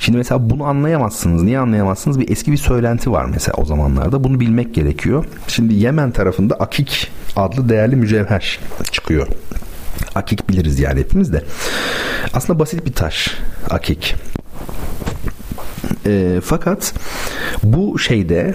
[0.00, 1.42] Şimdi mesela bunu anlayamazsınız.
[1.42, 2.20] Niye anlayamazsınız?
[2.20, 4.24] Bir eski bir söylenti var mesela o zamanlarda.
[4.24, 5.24] Bunu bilmek gerekiyor.
[5.48, 8.58] Şimdi Yemen tarafında akik adlı değerli mücevher
[8.92, 9.26] çıkıyor.
[10.14, 11.42] Akik biliriz yani hepimiz de.
[12.32, 13.30] Aslında basit bir taş
[13.70, 14.14] akik.
[16.06, 16.94] E, fakat
[17.62, 18.54] bu şeyde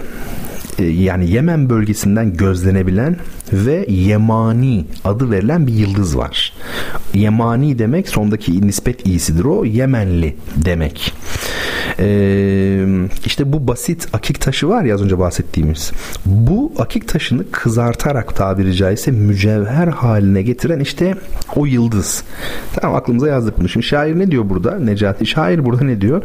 [0.80, 3.18] e, yani Yemen bölgesinden gözlenebilen
[3.54, 6.54] ve Yemani adı verilen bir yıldız var.
[7.14, 9.66] Yemani demek sondaki nispet iyisidir o.
[9.66, 11.14] Yemenli demek.
[12.00, 12.86] Ee,
[13.26, 15.92] işte bu basit akik taşı var ya az önce bahsettiğimiz.
[16.26, 21.16] Bu akik taşını kızartarak tabiri caizse mücevher haline getiren işte
[21.56, 22.24] o yıldız.
[22.76, 23.70] Tamam aklımıza yazdık bunu.
[23.70, 24.80] Şimdi şair ne diyor burada?
[24.80, 26.22] Necati şair burada ne diyor?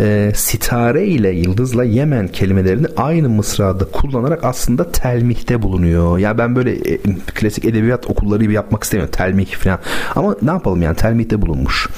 [0.00, 6.18] Ee, sitare ile yıldızla Yemen kelimelerini aynı mısrada kullanarak aslında telmihte bulunuyor.
[6.18, 6.98] Ya ben böyle e,
[7.34, 9.14] klasik edebiyat okulları gibi yapmak istemiyorum.
[9.16, 9.78] Telmih falan.
[10.14, 11.88] Ama ne yapalım yani telmihte bulunmuş.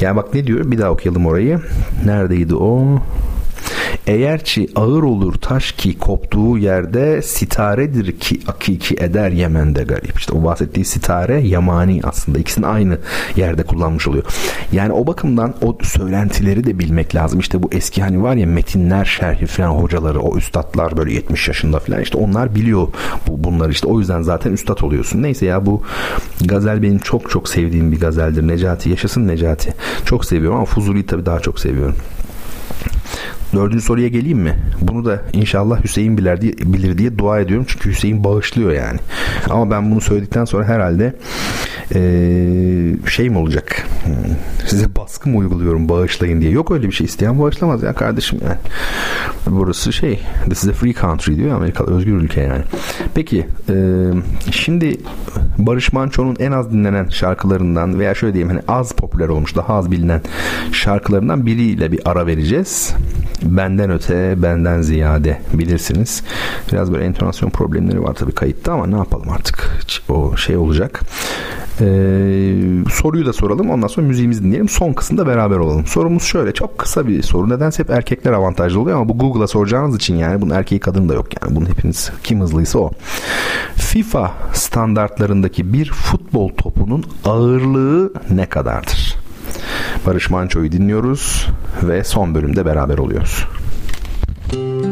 [0.00, 0.70] Yani bak ne diyor?
[0.70, 1.60] Bir daha okuyalım orayı.
[2.04, 2.98] Neredeydi o?
[4.06, 10.18] Eğer ki ağır olur taş ki koptuğu yerde sitaredir ki akiki eder Yemen'de garip.
[10.18, 12.98] İşte o bahsettiği sitare yamani aslında ikisini aynı
[13.36, 14.24] yerde kullanmış oluyor.
[14.72, 17.40] Yani o bakımdan o söylentileri de bilmek lazım.
[17.40, 21.78] İşte bu eski hani var ya metinler şerhi falan hocaları o üstadlar böyle 70 yaşında
[21.78, 22.88] falan işte onlar biliyor
[23.28, 25.22] bu, bunları işte o yüzden zaten üstad oluyorsun.
[25.22, 25.82] Neyse ya bu
[26.44, 28.48] gazel benim çok çok sevdiğim bir gazeldir.
[28.48, 29.74] Necati yaşasın Necati.
[30.04, 31.96] Çok seviyorum ama Fuzuli'yi tabii daha çok seviyorum.
[33.52, 34.58] Dördüncü soruya geleyim mi?
[34.80, 37.66] Bunu da inşallah Hüseyin bilir diye, bilir diye dua ediyorum.
[37.68, 38.98] Çünkü Hüseyin bağışlıyor yani.
[39.50, 41.14] Ama ben bunu söyledikten sonra herhalde
[41.94, 43.86] Ee, şey mi olacak?
[44.04, 44.14] Hmm,
[44.66, 46.50] size baskı mı uyguluyorum bağışlayın diye.
[46.50, 47.04] Yok öyle bir şey.
[47.04, 48.56] isteyen bağışlamaz ya kardeşim yani.
[49.46, 52.62] Burası şey this is a free country diyor Amerika özgür ülke yani.
[53.14, 53.74] Peki e,
[54.50, 54.96] şimdi
[55.58, 59.90] Barış Manço'nun en az dinlenen şarkılarından veya şöyle diyeyim hani az popüler olmuş daha az
[59.90, 60.20] bilinen
[60.72, 62.94] şarkılarından biriyle bir ara vereceğiz.
[63.42, 66.22] Benden öte benden ziyade bilirsiniz.
[66.72, 69.70] Biraz böyle entonasyon problemleri var tabii kayıtta ama ne yapalım artık
[70.08, 71.00] o şey olacak.
[71.80, 72.54] Ee,
[72.92, 74.68] soruyu da soralım ondan sonra müziğimizi dinleyelim.
[74.68, 75.86] Son kısımda beraber olalım.
[75.86, 77.48] Sorumuz şöyle çok kısa bir soru.
[77.48, 81.14] Nedense hep erkekler avantajlı oluyor ama bu Google'a soracağınız için yani bunun erkeği kadın da
[81.14, 81.56] yok yani.
[81.56, 82.90] Bunun hepiniz kim hızlıysa o.
[83.76, 89.09] FIFA standartlarındaki bir futbol topunun ağırlığı ne kadardır?
[90.06, 91.46] Barış Manço'yu dinliyoruz
[91.82, 93.46] ve son bölümde beraber oluyoruz.
[94.50, 94.89] kapandı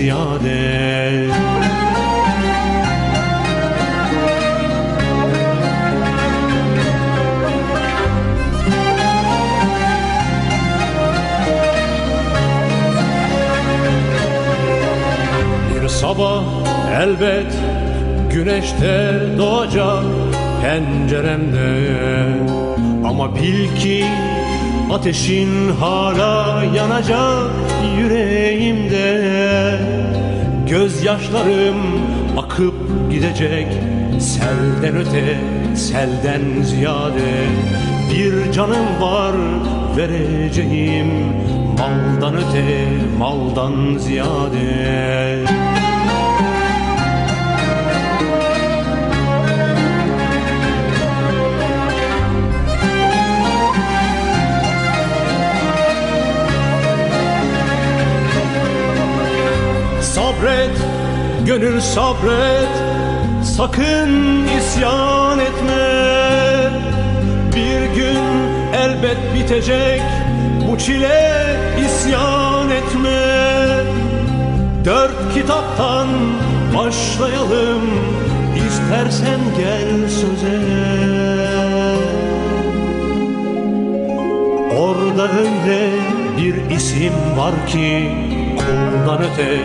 [0.00, 1.26] ziyade.
[15.74, 16.42] Bir sabah
[17.02, 17.52] elbet
[18.32, 20.04] güneşte doğacak
[20.62, 21.70] penceremde.
[23.04, 24.04] Ama bil ki
[24.92, 27.50] ateşin hala yanacak
[27.98, 29.10] yüreğimde.
[30.68, 31.76] Gözyaşlarım
[32.38, 32.74] akıp
[33.10, 33.66] gidecek
[34.20, 35.38] selden öte
[35.74, 37.46] selden ziyade.
[38.14, 39.34] Bir canım var
[39.96, 41.08] vereceğim
[41.78, 42.88] maldan öte
[43.18, 45.69] maldan ziyade
[60.40, 60.76] sabret,
[61.46, 62.68] gönül sabret.
[63.44, 66.10] Sakın isyan etme.
[67.56, 68.24] Bir gün
[68.74, 70.02] elbet bitecek
[70.68, 71.56] Bu çile
[71.86, 73.20] isyan etme.
[74.84, 76.08] Dört kitaptan
[76.76, 77.82] başlayalım
[78.68, 80.60] İstersen gel söze.
[84.78, 85.90] Orada öyle
[86.36, 88.10] bir isim var ki
[88.60, 89.58] Kuldan öte,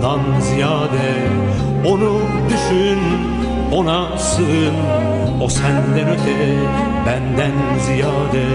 [0.00, 1.10] kuldan ziyade
[1.86, 2.20] Onu
[2.50, 3.00] düşün,
[3.72, 4.74] ona sığın.
[5.40, 6.36] O senden öte,
[7.06, 8.46] benden ziyade.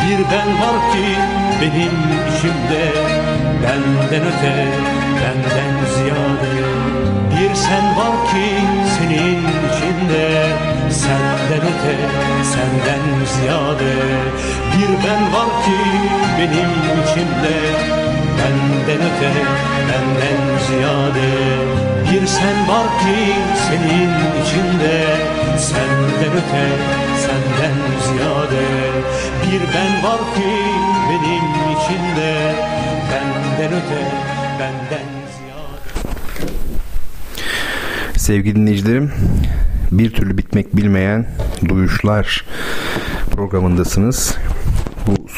[0.00, 1.06] Bir ben var ki
[1.60, 1.96] benim
[2.28, 2.92] içimde
[3.62, 4.66] Benden öte,
[5.16, 6.54] benden ziyade.
[7.30, 8.46] Bir sen var ki
[8.98, 10.46] senin içinde
[10.90, 11.96] Senden öte,
[12.52, 13.94] senden ziyade.
[14.72, 15.78] Bir ben var ki
[16.38, 16.70] benim
[17.02, 18.05] içimde
[18.38, 19.32] Benden öte,
[19.88, 21.30] benden ziyade.
[22.12, 23.32] Bir sen var ki
[23.68, 24.10] senin
[24.42, 25.16] içinde.
[25.58, 26.68] Senden öte,
[27.20, 27.76] senden
[28.06, 28.66] ziyade.
[29.42, 30.52] Bir ben var ki
[31.10, 31.44] benim
[31.76, 32.54] içinde.
[33.12, 34.02] Benden öte,
[34.60, 35.88] benden ziyade.
[38.16, 39.12] Sevgili dinleyicilerim,
[39.90, 41.26] bir türlü bitmek bilmeyen
[41.68, 42.44] Duyuşlar
[43.30, 44.36] programındasınız.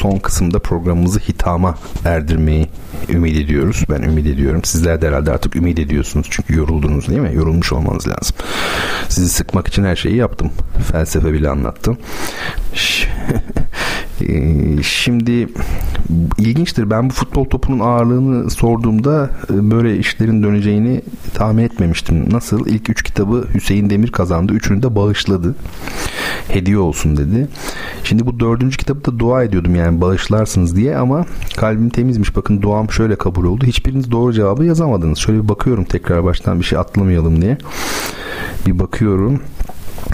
[0.08, 1.74] Son kısımda programımızı hitama
[2.04, 2.66] erdirmeyi
[3.08, 3.84] ümit ediyoruz.
[3.90, 4.60] Ben ümit ediyorum.
[4.64, 6.26] Sizler de herhalde artık ümit ediyorsunuz.
[6.30, 7.30] Çünkü yoruldunuz değil mi?
[7.34, 8.36] Yorulmuş olmanız lazım.
[9.08, 10.50] Sizi sıkmak için her şeyi yaptım.
[10.92, 11.98] Felsefe bile anlattım.
[14.28, 15.48] Ee, Şimdi
[16.38, 16.90] ilginçtir.
[16.90, 21.02] Ben bu futbol topunun ağırlığını sorduğumda e, böyle işlerin döneceğini
[21.34, 22.32] tahmin etmemiştim.
[22.32, 22.66] Nasıl?
[22.66, 24.52] İlk üç kitabı Hüseyin Demir kazandı.
[24.52, 25.54] Üçünü de bağışladı.
[26.48, 27.48] Hediye olsun dedi.
[28.04, 31.24] Şimdi bu dördüncü kitabı da dua ediyordum yani bağışlarsınız diye ama
[31.56, 32.36] kalbim temizmiş.
[32.36, 33.66] Bakın duam şöyle kabul oldu.
[33.66, 35.18] Hiçbiriniz doğru cevabı yazamadınız.
[35.18, 37.58] Şöyle bir bakıyorum tekrar baştan bir şey atlamayalım diye.
[38.66, 39.40] Bir bakıyorum.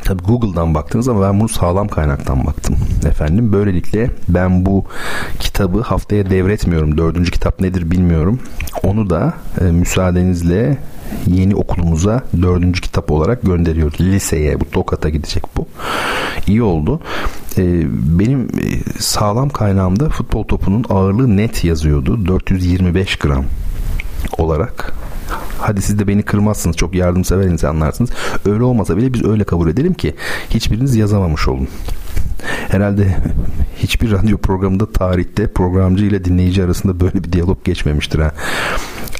[0.04, 2.76] Tabi Google'dan baktınız ama ben bunu sağlam kaynaktan baktım.
[3.06, 4.84] Efendim böylelikle ben bu
[5.40, 6.98] kitabı haftaya devretmiyorum.
[6.98, 8.40] Dördüncü kitap nedir bilmiyorum.
[8.82, 10.78] Onu da e, müsaadenizle
[11.26, 14.00] yeni okulumuza dördüncü kitap olarak gönderiyoruz.
[14.00, 15.66] Liseye bu Tokat'a gidecek bu.
[16.46, 17.00] İyi oldu.
[17.58, 17.62] E,
[18.18, 22.26] benim e, sağlam kaynağımda futbol topunun ağırlığı net yazıyordu.
[22.26, 23.44] 425 gram
[24.38, 24.94] olarak
[25.58, 26.76] Hadi siz de beni kırmazsınız.
[26.76, 28.10] Çok yardımsever insanlarsınız.
[28.46, 30.14] Öyle olmasa bile biz öyle kabul edelim ki
[30.50, 31.68] hiçbiriniz yazamamış olun.
[32.68, 33.16] Herhalde
[33.78, 38.32] hiçbir radyo programında tarihte programcı ile dinleyici arasında böyle bir diyalog geçmemiştir ha.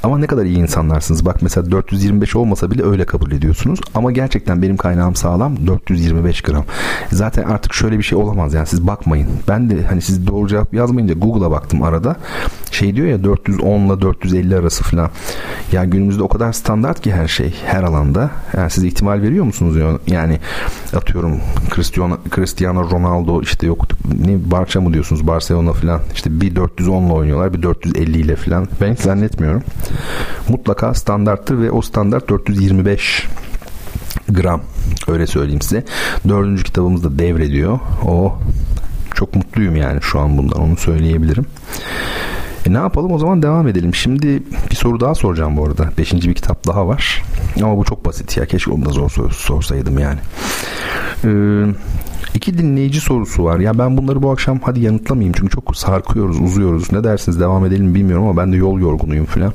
[0.03, 1.25] Ama ne kadar iyi insanlarsınız.
[1.25, 3.79] Bak mesela 425 olmasa bile öyle kabul ediyorsunuz.
[3.95, 6.65] Ama gerçekten benim kaynağım sağlam 425 gram.
[7.11, 9.27] Zaten artık şöyle bir şey olamaz yani siz bakmayın.
[9.47, 12.15] Ben de hani siz doğru cevap yazmayınca Google'a baktım arada.
[12.71, 15.09] Şey diyor ya 410 ile 450 arası falan.
[15.71, 18.29] Ya günümüzde o kadar standart ki her şey her alanda.
[18.57, 19.91] Yani siz ihtimal veriyor musunuz ya?
[20.07, 20.39] Yani
[20.95, 21.39] atıyorum
[21.75, 23.87] Cristiano, Cristiano Ronaldo işte yok
[24.25, 28.67] ne Barça mı diyorsunuz Barcelona falan işte bir 410 ile oynuyorlar bir 450 ile falan.
[28.81, 29.63] Ben hiç zannetmiyorum.
[30.49, 33.27] Mutlaka standarttır ve o standart 425
[34.29, 34.61] gram
[35.07, 35.83] öyle söyleyeyim size.
[36.27, 37.79] Dördüncü kitabımız da devrediyor.
[38.07, 38.37] O
[39.15, 41.45] çok mutluyum yani şu an bundan onu söyleyebilirim.
[42.65, 43.95] E ne yapalım o zaman devam edelim.
[43.95, 45.89] Şimdi bir soru daha soracağım bu arada.
[45.97, 47.23] Beşinci bir kitap daha var.
[47.63, 48.45] Ama bu çok basit ya.
[48.45, 50.19] Keşke onu da zor sor- sorsaydım yani.
[51.25, 51.63] Ee,
[52.33, 53.59] iki dinleyici sorusu var.
[53.59, 55.33] Ya ben bunları bu akşam hadi yanıtlamayayım.
[55.37, 56.91] Çünkü çok sarkıyoruz, uzuyoruz.
[56.91, 59.53] Ne dersiniz devam edelim bilmiyorum ama ben de yol yorgunuyum falan.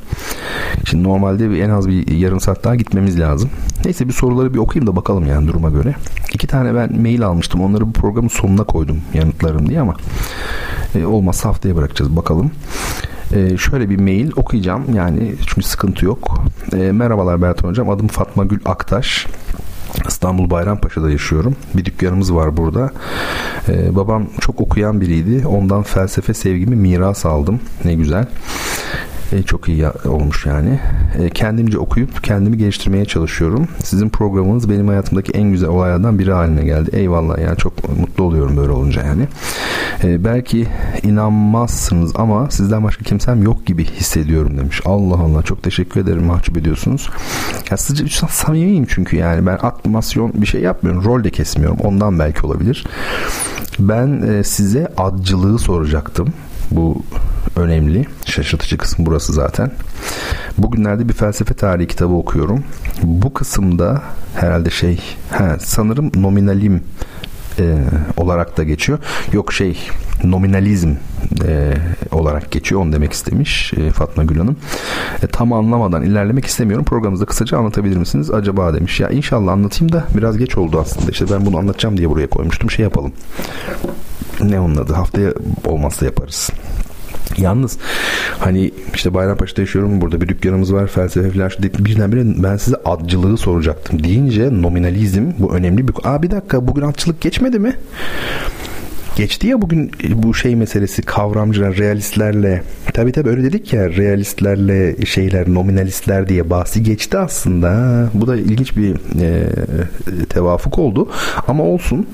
[0.85, 3.51] Şimdi normalde en az bir yarım saat daha gitmemiz lazım.
[3.85, 5.95] Neyse bir soruları bir okuyayım da bakalım yani duruma göre.
[6.35, 7.61] İki tane ben mail almıştım.
[7.61, 9.95] Onları bu programın sonuna koydum yanıtlarım diye ama
[10.95, 12.51] e, olmazsa haftaya bırakacağız bakalım.
[13.33, 16.45] E, şöyle bir mail okuyacağım yani çünkü sıkıntı yok.
[16.73, 19.27] E, merhabalar Bertan Hocam adım Fatma Gül Aktaş.
[20.09, 21.57] İstanbul Bayrampaşa'da yaşıyorum.
[21.75, 22.91] Bir dükkanımız var burada.
[23.69, 25.47] Ee, babam çok okuyan biriydi.
[25.47, 27.61] Ondan felsefe sevgimi miras aldım.
[27.85, 28.27] Ne güzel.
[29.33, 30.81] Ee, çok iyi olmuş yani.
[31.19, 33.69] Ee, kendimce okuyup kendimi geliştirmeye çalışıyorum.
[33.85, 36.91] Sizin programınız benim hayatımdaki en güzel olaylardan biri haline geldi.
[36.93, 39.23] Eyvallah ya çok mutlu oluyorum böyle olunca yani.
[40.05, 40.67] Ee, belki
[41.03, 44.81] inanmazsınız ama sizden başka kimsem yok gibi hissediyorum demiş.
[44.85, 47.11] Allah Allah çok teşekkür ederim mahcup ediyorsunuz.
[47.71, 51.05] Ya sıcak samimiyim çünkü yani ben atmasyon bir şey yapmıyorum.
[51.05, 51.79] Rol de kesmiyorum.
[51.81, 52.85] Ondan belki olabilir.
[53.79, 56.33] Ben e, size adcılığı soracaktım.
[56.71, 57.03] Bu
[57.57, 58.07] önemli.
[58.25, 59.71] Şaşırtıcı kısım burası zaten.
[60.59, 62.65] Bugünlerde bir felsefe tarihi kitabı okuyorum.
[63.03, 64.03] Bu kısımda
[64.35, 65.01] herhalde şey
[65.31, 66.83] he, sanırım nominalim
[67.61, 67.77] e,
[68.17, 68.99] olarak da geçiyor.
[69.33, 69.79] Yok şey
[70.25, 70.95] nominalizm
[71.47, 71.75] e,
[72.13, 72.81] olarak geçiyor.
[72.81, 74.57] Onu demek istemiş e, Fatma Gül Hanım.
[75.23, 76.85] E, tam anlamadan ilerlemek istemiyorum.
[76.85, 79.01] Programımızda kısaca anlatabilir misiniz acaba demiş.
[79.01, 81.11] Ya inşallah anlatayım da biraz geç oldu aslında.
[81.11, 82.71] İşte ben bunu anlatacağım diye buraya koymuştum.
[82.71, 83.13] Şey yapalım.
[84.43, 84.93] Ne onun adı?
[84.93, 85.33] Haftaya
[85.65, 86.51] olmazsa yaparız.
[87.39, 87.79] Yalnız
[88.39, 94.05] hani işte Bayrampaşa'da yaşıyorum burada bir dükkanımız var felsefe falan birdenbire ben size adcılığı soracaktım
[94.05, 97.77] deyince nominalizm bu önemli bir Aa bir dakika bugün adçılık geçmedi mi?
[99.17, 102.63] Geçti ya bugün bu şey meselesi kavramcılar realistlerle.
[102.95, 108.09] Tabi tabi öyle dedik ya realistlerle şeyler nominalistler diye bahsi geçti aslında.
[108.15, 109.49] Bu da ilginç bir e,
[110.29, 111.09] tevafuk oldu.
[111.49, 112.07] Ama olsun.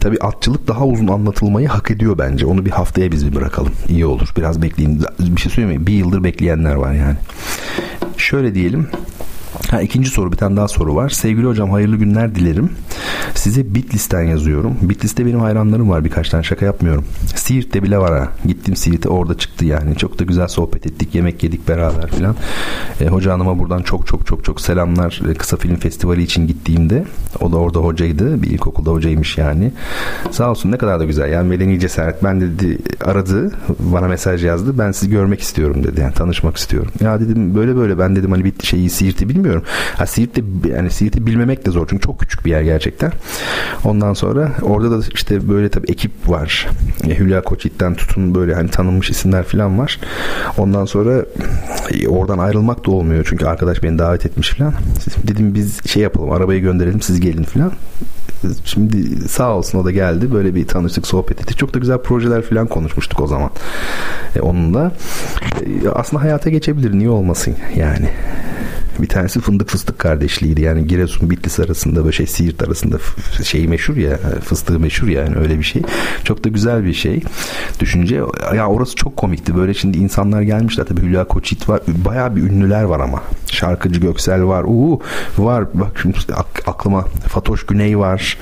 [0.00, 2.46] Tabi atçılık daha uzun anlatılmayı hak ediyor bence.
[2.46, 3.72] Onu bir haftaya biz bir bırakalım.
[3.88, 4.28] İyi olur.
[4.36, 5.02] Biraz bekleyin.
[5.18, 5.86] Bir şey söyleyeyim mi?
[5.86, 7.16] Bir yıldır bekleyenler var yani.
[8.16, 8.88] Şöyle diyelim
[9.70, 11.08] Ha, ikinci soru bir tane daha soru var.
[11.08, 12.70] Sevgili hocam hayırlı günler dilerim.
[13.34, 14.76] Size Bitlis'ten yazıyorum.
[14.82, 17.04] Bitlis'te benim hayranlarım var birkaç tane şaka yapmıyorum.
[17.34, 18.28] Siirt'te bile var ha.
[18.46, 19.96] Gittim Siirt'e orada çıktı yani.
[19.96, 21.14] Çok da güzel sohbet ettik.
[21.14, 22.36] Yemek yedik beraber filan.
[23.00, 25.20] E, hoca hanıma buradan çok çok çok çok selamlar.
[25.30, 27.04] E, kısa film festivali için gittiğimde
[27.40, 28.42] o da orada hocaydı.
[28.42, 29.72] Bir ilkokulda hocaymış yani.
[30.30, 31.32] Sağ olsun ne kadar da güzel.
[31.32, 32.24] Yani medeni cesaret.
[32.24, 33.52] Ben dedi aradı.
[33.78, 34.78] Bana mesaj yazdı.
[34.78, 36.00] Ben sizi görmek istiyorum dedi.
[36.00, 36.92] Yani tanışmak istiyorum.
[37.00, 39.62] Ya dedim böyle böyle ben dedim hani bir şeyi Siirt'i bilmiyorum.
[39.96, 41.86] Ha Siirt'te yani Siirt'i bilmemek de zor.
[41.90, 43.12] Çünkü çok küçük bir yer gerçekten.
[43.84, 46.68] Ondan sonra orada da işte böyle tabii ekip var.
[47.08, 50.00] E, Hülya Koçit'ten tutun böyle hani tanınmış isimler falan var.
[50.58, 51.24] Ondan sonra
[51.90, 53.26] e, oradan ayrılmak da olmuyor.
[53.28, 54.74] Çünkü arkadaş beni davet etmiş falan.
[55.24, 57.72] Dedim biz şey yapalım arabayı gönderelim siz gelin falan.
[58.64, 60.32] Şimdi sağ olsun o da geldi.
[60.32, 61.58] Böyle bir tanıştık, sohbet ettik.
[61.58, 63.50] Çok da güzel projeler falan konuşmuştuk o zaman.
[64.36, 64.92] E, onunla.
[65.84, 66.92] E, aslında hayata geçebilir.
[66.92, 68.08] Niye olmasın yani.
[69.02, 70.60] Bir tanesi fındık fıstık kardeşliğiydi.
[70.60, 72.96] Yani Giresun Bitlis arasında böyle şey Siirt arasında
[73.44, 75.82] şeyi meşhur ya fıstığı meşhur yani öyle bir şey.
[76.24, 77.20] Çok da güzel bir şey.
[77.80, 78.20] Düşünce
[78.56, 79.56] ya orası çok komikti.
[79.56, 81.80] Böyle şimdi insanlar gelmişler tabii Hülya Koçit var.
[81.88, 83.22] Bayağı bir ünlüler var ama.
[83.50, 84.64] Şarkıcı Göksel var.
[84.64, 85.00] Uuu
[85.38, 85.64] var.
[85.74, 86.18] Bak şimdi
[86.66, 88.38] aklıma Fatoş Güney var.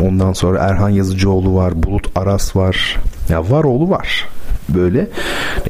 [0.00, 1.82] Ondan sonra Erhan Yazıcıoğlu var.
[1.82, 2.96] Bulut Aras var.
[3.28, 4.28] Ya var oğlu var
[4.68, 5.08] böyle.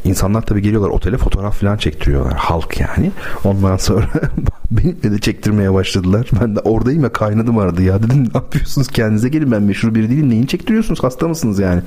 [0.04, 2.34] İnsanlar tabii geliyorlar otele fotoğraf falan çektiriyorlar.
[2.34, 3.12] Halk yani.
[3.44, 4.08] Ondan sonra
[4.72, 6.30] Beni de çektirmeye başladılar.
[6.40, 8.02] Ben de oradayım ya kaynadım aradı ya.
[8.02, 10.30] Dedim ne yapıyorsunuz kendinize gelin ben meşhur biri değilim.
[10.30, 11.82] Neyin çektiriyorsunuz hasta mısınız yani?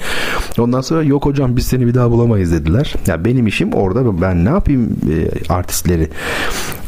[0.60, 2.94] Ondan sonra yok hocam biz seni bir daha bulamayız dediler.
[3.08, 6.10] Ya benim işim orada ben ne yapayım e, artistleri.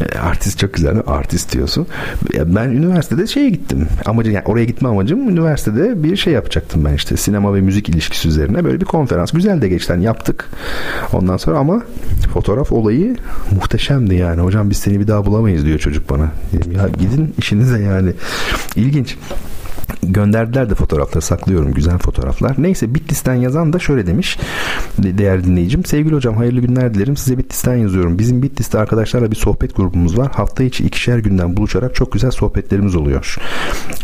[0.01, 1.03] E, artist çok güzel?
[1.07, 1.87] Artist diyorsun.
[2.33, 3.87] Ya ben üniversitede şeye gittim.
[4.05, 7.17] Amacım yani oraya gitme amacım üniversitede bir şey yapacaktım ben işte.
[7.17, 9.31] Sinema ve müzik ilişkisi üzerine böyle bir konferans.
[9.31, 10.49] Güzel de geçten yaptık.
[11.13, 11.83] Ondan sonra ama
[12.33, 13.15] fotoğraf olayı
[13.51, 14.41] muhteşemdi yani.
[14.41, 16.31] Hocam biz seni bir daha bulamayız diyor çocuk bana.
[16.53, 18.11] Dedim, ya gidin işinize yani.
[18.75, 19.17] İlginç
[20.03, 22.55] gönderdiler de fotoğrafları saklıyorum güzel fotoğraflar.
[22.57, 24.37] Neyse Bitlis'ten yazan da şöyle demiş
[24.97, 25.85] değerli dinleyicim.
[25.85, 27.17] Sevgili hocam hayırlı günler dilerim.
[27.17, 28.19] Size Bitlis'ten yazıyorum.
[28.19, 30.31] Bizim Bitlis'te arkadaşlarla bir sohbet grubumuz var.
[30.31, 33.35] Hafta içi ikişer günden buluşarak çok güzel sohbetlerimiz oluyor.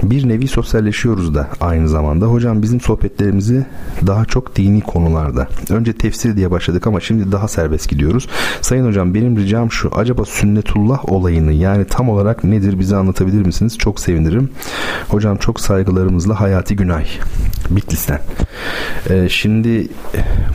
[0.03, 2.25] Bir nevi sosyalleşiyoruz da aynı zamanda.
[2.25, 3.65] Hocam bizim sohbetlerimizi
[4.07, 5.47] daha çok dini konularda.
[5.69, 8.27] Önce tefsir diye başladık ama şimdi daha serbest gidiyoruz.
[8.61, 9.91] Sayın hocam benim ricam şu.
[9.95, 13.77] Acaba sünnetullah olayını yani tam olarak nedir bize anlatabilir misiniz?
[13.77, 14.49] Çok sevinirim.
[15.09, 17.05] Hocam çok saygılarımızla Hayati Günay
[17.69, 18.19] Bitlis'ten.
[19.09, 19.87] Ee, şimdi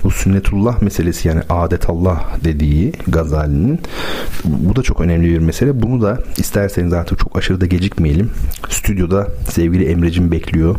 [0.05, 3.81] bu sünnetullah meselesi yani adetallah dediği Gazali'nin
[4.45, 5.83] bu da çok önemli bir mesele.
[5.83, 8.31] Bunu da isterseniz artık çok aşırı da gecikmeyelim.
[8.69, 10.77] Stüdyoda sevgili Emre'cim bekliyor.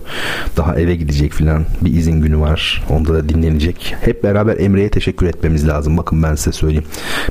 [0.57, 1.65] Daha eve gidecek filan.
[1.81, 2.83] Bir izin günü var.
[2.89, 3.95] Onda da dinlenecek.
[4.01, 5.97] Hep beraber Emre'ye teşekkür etmemiz lazım.
[5.97, 6.85] Bakın ben size söyleyeyim.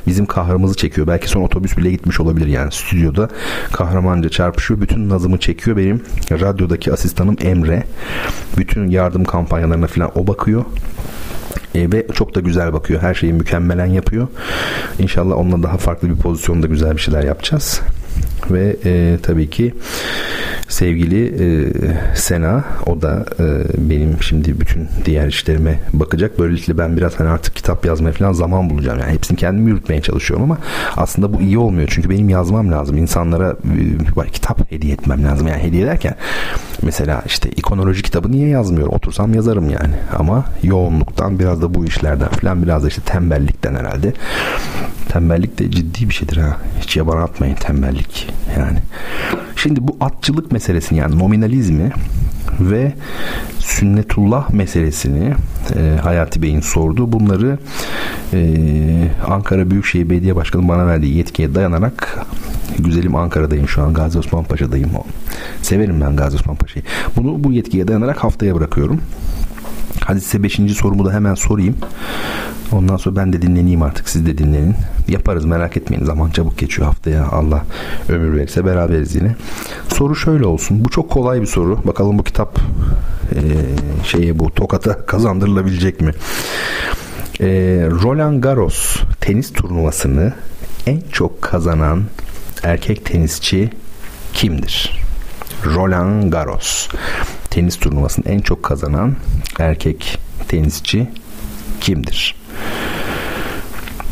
[0.07, 1.07] Bizim kahrımızı çekiyor.
[1.07, 2.71] Belki son otobüs bile gitmiş olabilir yani.
[2.71, 3.29] Stüdyoda
[3.71, 4.81] kahramanca çarpışıyor.
[4.81, 5.77] Bütün nazımı çekiyor.
[5.77, 7.83] Benim radyodaki asistanım Emre.
[8.57, 10.65] Bütün yardım kampanyalarına falan o bakıyor.
[11.75, 13.01] E, ve çok da güzel bakıyor.
[13.01, 14.27] Her şeyi mükemmelen yapıyor.
[14.99, 17.81] İnşallah onunla daha farklı bir pozisyonda güzel bir şeyler yapacağız.
[18.51, 19.73] Ve e, tabii ki
[20.69, 21.71] sevgili e,
[22.15, 23.45] Sena o da e,
[23.77, 26.39] benim şimdi bütün diğer işlerime bakacak.
[26.39, 28.99] Böylelikle ben biraz hani artık kitap yazmaya falan zaman bulacağım.
[28.99, 30.57] Yani hepsini kendim yürütmeye çalışıyorum ama
[30.97, 31.87] aslında bu iyi olmuyor.
[31.91, 32.97] Çünkü benim yazmam lazım.
[32.97, 33.55] İnsanlara
[34.25, 35.47] e, kitap hediye etmem lazım.
[35.47, 36.15] Yani hediye ederken
[36.81, 38.93] mesela işte ikonoloji kitabı niye yazmıyorum?
[38.93, 39.93] Otursam yazarım yani.
[40.19, 44.13] Ama yoğunluktan biraz da bu işlerden falan biraz da işte tembellikten herhalde.
[45.09, 46.57] Tembellik de ciddi bir şeydir ha.
[46.81, 48.79] Hiç yabana atmayın tembellik yani.
[49.55, 51.91] Şimdi bu atçılık meselesini yani nominalizmi
[52.59, 52.93] ve
[53.59, 55.33] sünnetullah meselesini
[55.75, 57.11] e, Hayati Bey'in sordu.
[57.11, 57.57] Bunları
[58.33, 58.39] e,
[59.27, 62.25] Ankara Büyükşehir Belediye Başkanı bana verdiği yetkiye dayanarak
[62.79, 64.89] güzelim Ankara'dayım şu an Gazi Osman Paşa'dayım.
[65.61, 66.83] Severim ben Gazi Osman Paşa'yı.
[67.15, 69.01] Bunu bu yetkiye dayanarak haftaya bırakıyorum.
[70.05, 71.75] Hadi size beşinci sorumu da hemen sorayım.
[72.71, 74.75] Ondan sonra ben de dinleneyim artık siz de dinlenin.
[75.07, 77.65] Yaparız merak etmeyin zaman çabuk geçiyor haftaya Allah
[78.09, 79.35] ömür verirse beraberiz yine.
[79.87, 80.85] Soru şöyle olsun.
[80.85, 81.79] Bu çok kolay bir soru.
[81.87, 82.59] Bakalım bu kitap
[83.35, 83.41] e,
[84.03, 86.11] şeye bu tokata kazandırılabilecek mi?
[87.39, 87.47] e,
[88.03, 90.33] Roland Garros tenis turnuvasını
[90.85, 92.03] en çok kazanan
[92.63, 93.69] erkek tenisçi
[94.33, 94.99] kimdir?
[95.65, 96.87] Roland Garros
[97.49, 99.15] tenis turnuvasını en çok kazanan
[99.59, 101.07] erkek tenisçi
[101.81, 102.35] kimdir?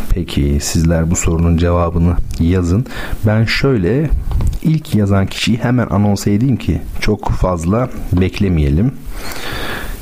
[0.09, 2.85] Peki sizler bu sorunun cevabını yazın.
[3.25, 4.09] Ben şöyle
[4.63, 8.91] ilk yazan kişiyi hemen anons edeyim ki çok fazla beklemeyelim.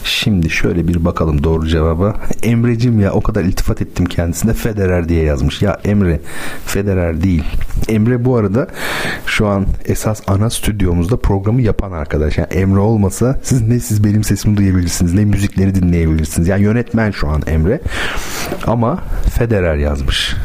[0.05, 2.15] Şimdi şöyle bir bakalım doğru cevaba.
[2.43, 5.61] Emre'cim ya o kadar iltifat ettim kendisine Federer diye yazmış.
[5.61, 6.19] Ya Emre
[6.65, 7.43] Federer değil.
[7.89, 8.67] Emre bu arada
[9.25, 12.37] şu an esas ana stüdyomuzda programı yapan arkadaş.
[12.37, 16.47] Yani Emre olmasa siz ne siz benim sesimi duyabilirsiniz ne müzikleri dinleyebilirsiniz.
[16.47, 17.81] Yani yönetmen şu an Emre.
[18.67, 19.03] Ama
[19.37, 20.35] Federer yazmış.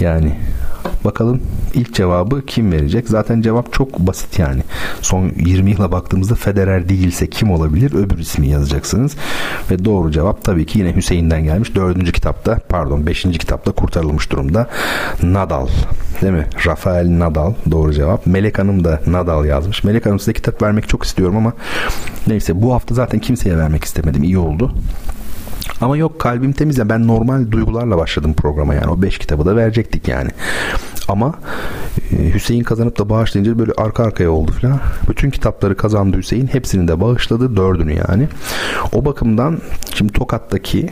[0.00, 0.36] Yani
[1.04, 1.42] Bakalım
[1.74, 3.08] ilk cevabı kim verecek?
[3.08, 4.62] Zaten cevap çok basit yani.
[5.00, 7.94] Son 20 yıla baktığımızda Federer değilse kim olabilir?
[7.94, 9.16] Öbür ismi yazacaksınız.
[9.70, 11.74] Ve doğru cevap tabii ki yine Hüseyin'den gelmiş.
[11.74, 14.66] Dördüncü kitapta pardon beşinci kitapta kurtarılmış durumda.
[15.22, 15.66] Nadal.
[16.22, 16.46] Değil mi?
[16.66, 18.26] Rafael Nadal doğru cevap.
[18.26, 19.84] Melek Hanım da Nadal yazmış.
[19.84, 21.52] Melek Hanım size kitap vermek çok istiyorum ama
[22.26, 24.22] neyse bu hafta zaten kimseye vermek istemedim.
[24.22, 24.74] İyi oldu.
[25.80, 29.56] Ama yok kalbim temiz ya ben normal duygularla başladım programa yani o 5 kitabı da
[29.56, 30.30] verecektik yani.
[31.08, 31.34] Ama
[32.12, 34.80] e, Hüseyin kazanıp da bağışlayınca böyle arka arkaya oldu falan.
[35.08, 36.46] Bütün kitapları kazandı Hüseyin.
[36.46, 37.56] Hepsini de bağışladı.
[37.56, 38.28] Dördünü yani.
[38.92, 39.58] O bakımdan
[39.94, 40.90] şimdi Tokat'taki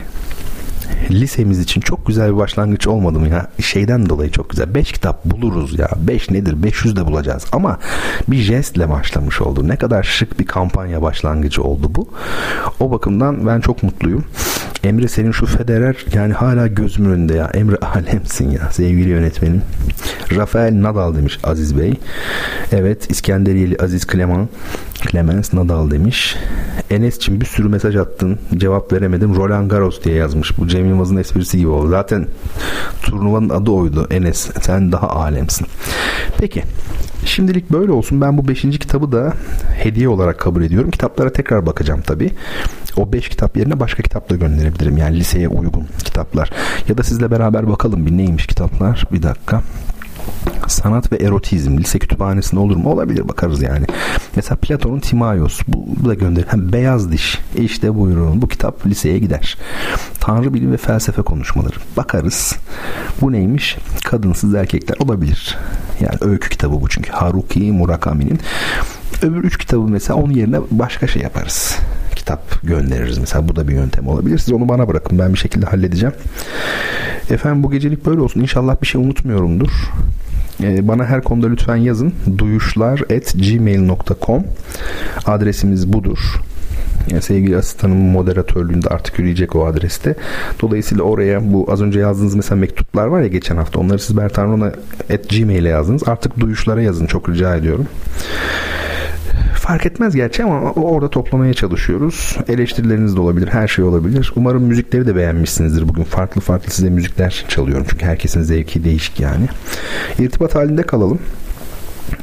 [1.11, 3.47] lisemiz için çok güzel bir başlangıç olmadı mı ya?
[3.61, 4.75] Şeyden dolayı çok güzel.
[4.75, 5.89] 5 kitap buluruz ya.
[5.97, 6.63] 5 nedir?
[6.63, 7.45] 500 de bulacağız.
[7.51, 7.79] Ama
[8.27, 9.67] bir jestle başlamış oldu.
[9.67, 12.09] Ne kadar şık bir kampanya başlangıcı oldu bu.
[12.79, 14.25] O bakımdan ben çok mutluyum.
[14.83, 17.51] Emre senin şu Federer yani hala gözümün önünde ya.
[17.53, 19.61] Emre alemsin ya sevgili yönetmenim.
[20.35, 21.93] Rafael Nadal demiş Aziz Bey.
[22.71, 24.49] Evet İskenderiyeli Aziz Kleman.
[25.11, 26.35] Clemens Nadal demiş.
[26.89, 28.39] Enes'cim bir sürü mesaj attın.
[28.57, 29.35] Cevap veremedim.
[29.35, 30.57] Roland Garros diye yazmış.
[30.57, 31.89] Bu Cem Yılmaz'ın esprisi gibi oldu.
[31.89, 32.27] Zaten
[33.01, 34.07] turnuvanın adı oydu.
[34.11, 35.67] Enes sen daha alemsin.
[36.37, 36.63] Peki.
[37.25, 38.21] Şimdilik böyle olsun.
[38.21, 39.33] Ben bu beşinci kitabı da
[39.77, 40.91] hediye olarak kabul ediyorum.
[40.91, 42.31] Kitaplara tekrar bakacağım tabii.
[42.97, 44.97] O beş kitap yerine başka kitap da gönderebilirim.
[44.97, 46.51] Yani liseye uygun kitaplar.
[46.87, 49.03] Ya da sizle beraber bakalım bir neymiş kitaplar.
[49.11, 49.61] Bir dakika.
[50.67, 52.89] Sanat ve erotizm lise kütüphanesinde olur mu?
[52.89, 53.85] Olabilir bakarız yani.
[54.35, 56.47] Mesela Platon'un Timaios bu, bu da gönderir.
[56.49, 57.39] Hem beyaz diş.
[57.57, 59.57] E işte buyurun bu kitap liseye gider.
[60.19, 61.75] Tanrı bilim ve felsefe konuşmaları.
[61.97, 62.55] Bakarız.
[63.21, 63.77] Bu neymiş?
[64.03, 65.57] Kadınsız erkekler olabilir.
[65.99, 67.11] Yani öykü kitabı bu çünkü.
[67.11, 68.39] Haruki Murakami'nin.
[69.21, 71.77] Öbür üç kitabı mesela onun yerine başka şey yaparız
[72.25, 73.17] kitap göndeririz.
[73.17, 74.37] Mesela bu da bir yöntem olabilir.
[74.37, 75.19] Siz onu bana bırakın.
[75.19, 76.15] Ben bir şekilde halledeceğim.
[77.29, 78.39] Efendim bu gecelik böyle olsun.
[78.39, 79.69] İnşallah bir şey unutmuyorumdur.
[80.63, 82.13] Ee, bana her konuda lütfen yazın.
[82.37, 84.43] duyuşlar at gmail.com
[85.25, 86.19] adresimiz budur.
[87.09, 90.15] Yani sevgili asistanım moderatörlüğünde artık yürüyecek o adreste.
[90.61, 94.61] Dolayısıyla oraya bu az önce yazdığınız mesela mektuplar var ya geçen hafta onları siz Bertan
[95.13, 96.07] at gmail'e yazdınız.
[96.07, 97.87] Artık duyuşlara yazın çok rica ediyorum
[99.67, 102.37] fark etmez gerçi ama orada toplamaya çalışıyoruz.
[102.47, 104.33] Eleştirileriniz de olabilir, her şey olabilir.
[104.35, 106.03] Umarım müzikleri de beğenmişsinizdir bugün.
[106.03, 109.45] Farklı farklı size müzikler çalıyorum çünkü herkesin zevki değişik yani.
[110.19, 111.19] İrtibat halinde kalalım.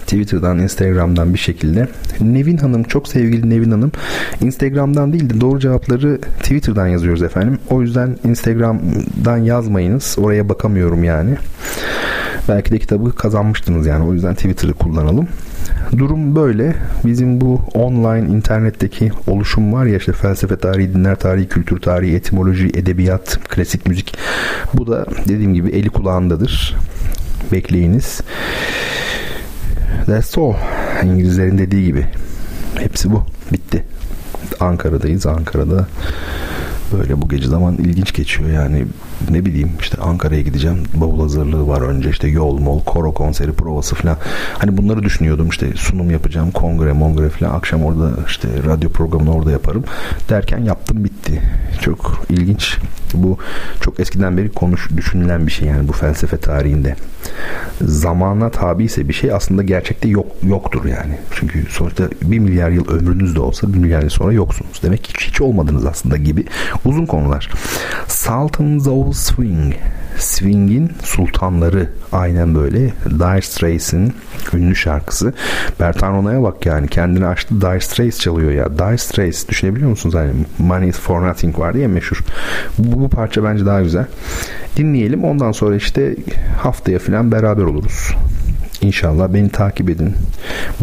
[0.01, 1.89] Twitter'dan, Instagram'dan bir şekilde.
[2.21, 3.93] Nevin Hanım, çok sevgili Nevin Hanım.
[4.41, 7.59] Instagram'dan değil de doğru cevapları Twitter'dan yazıyoruz efendim.
[7.71, 10.17] O yüzden Instagram'dan yazmayınız.
[10.19, 11.37] Oraya bakamıyorum yani.
[12.49, 14.05] Belki de kitabı kazanmıştınız yani.
[14.05, 15.29] O yüzden Twitter'ı kullanalım.
[15.99, 16.75] Durum böyle.
[17.05, 22.67] Bizim bu online internetteki oluşum var ya işte felsefe tarihi, dinler tarihi, kültür tarihi, etimoloji,
[22.67, 24.15] edebiyat, klasik müzik.
[24.75, 26.77] Bu da dediğim gibi eli kulağındadır.
[27.53, 28.21] Bekleyiniz.
[30.07, 30.55] That's all.
[31.05, 32.07] İngilizlerin dediği gibi.
[32.79, 33.25] Hepsi bu.
[33.53, 33.85] Bitti.
[34.61, 35.27] Ankara'dayız.
[35.27, 35.87] Ankara'da
[36.93, 38.87] böyle bu gece zaman ilginç geçiyor yani
[39.31, 43.95] ne bileyim işte Ankara'ya gideceğim bavul hazırlığı var önce işte yol mol koro konseri provası
[43.95, 44.17] falan.
[44.59, 47.55] Hani bunları düşünüyordum işte sunum yapacağım kongre mongre falan.
[47.55, 49.85] Akşam orada işte radyo programını orada yaparım
[50.29, 51.43] derken yaptım bitti.
[51.81, 52.79] Çok ilginç.
[53.15, 53.39] Bu
[53.81, 56.97] çok eskiden beri konuş düşünülen bir şey yani bu felsefe tarihinde.
[57.81, 61.19] Zamana tabi ise bir şey aslında gerçekte yok yoktur yani.
[61.31, 64.83] Çünkü sonuçta bir milyar yıl ömrünüz de olsa bir milyar yıl sonra yoksunuz.
[64.83, 66.45] Demek ki hiç, hiç olmadınız aslında gibi
[66.85, 67.51] uzun konular.
[68.09, 69.75] Sultans of Swing.
[70.19, 72.79] Swing'in sultanları aynen böyle.
[73.05, 74.13] Dire Straits'in
[74.55, 75.33] ünlü şarkısı.
[75.81, 78.79] Bertan Rona'ya bak yani kendini açtı Dire Straits çalıyor ya.
[78.79, 80.15] Dire Straits düşünebiliyor musunuz?
[80.15, 82.19] Hani Money for Nothing var diye meşhur.
[82.79, 84.07] Bu, bu parça bence daha güzel.
[84.77, 86.17] Dinleyelim ondan sonra işte
[86.59, 88.11] haftaya falan beraber oluruz.
[88.81, 90.15] İnşallah beni takip edin.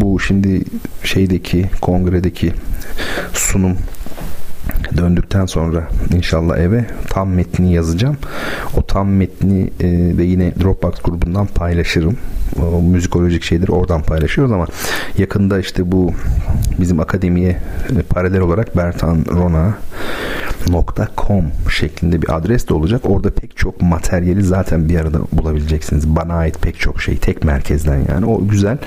[0.00, 0.64] Bu şimdi
[1.04, 2.52] şeydeki kongredeki
[3.32, 3.76] sunum
[4.96, 8.16] döndükten sonra inşallah eve tam metni yazacağım.
[8.76, 9.88] O tam metni e,
[10.18, 12.16] de yine Dropbox grubundan paylaşırım.
[12.72, 14.66] O müzikolojik şeyleri oradan paylaşıyoruz ama
[15.18, 16.12] yakında işte bu
[16.80, 17.56] bizim akademiye
[17.98, 19.74] e, paralel olarak Bertan Rona
[21.16, 23.00] .com şeklinde bir adres de olacak.
[23.04, 26.08] Orada pek çok materyali zaten bir arada bulabileceksiniz.
[26.08, 28.26] Bana ait pek çok şey tek merkezden yani.
[28.26, 28.78] O güzel.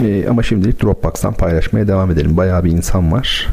[0.00, 2.36] Ee, ama şimdilik Dropbox'tan paylaşmaya devam edelim.
[2.36, 3.48] Bayağı bir insan var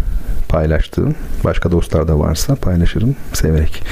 [0.50, 1.16] paylaştığım.
[1.44, 3.84] Başka dostlar da varsa paylaşırım severek.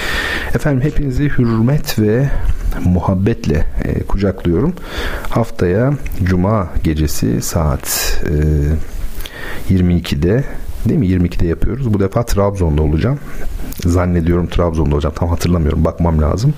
[0.55, 2.29] Efendim hepinizi hürmet ve
[2.85, 4.73] muhabbetle e, kucaklıyorum.
[5.29, 5.93] Haftaya
[6.23, 8.17] Cuma gecesi saat
[9.69, 10.43] e, 22'de
[10.85, 11.07] değil mi?
[11.07, 11.93] 22'de yapıyoruz.
[11.93, 13.19] Bu defa Trabzon'da olacağım.
[13.85, 15.15] Zannediyorum Trabzon'da olacağım.
[15.17, 15.85] Tam hatırlamıyorum.
[15.85, 16.53] Bakmam lazım.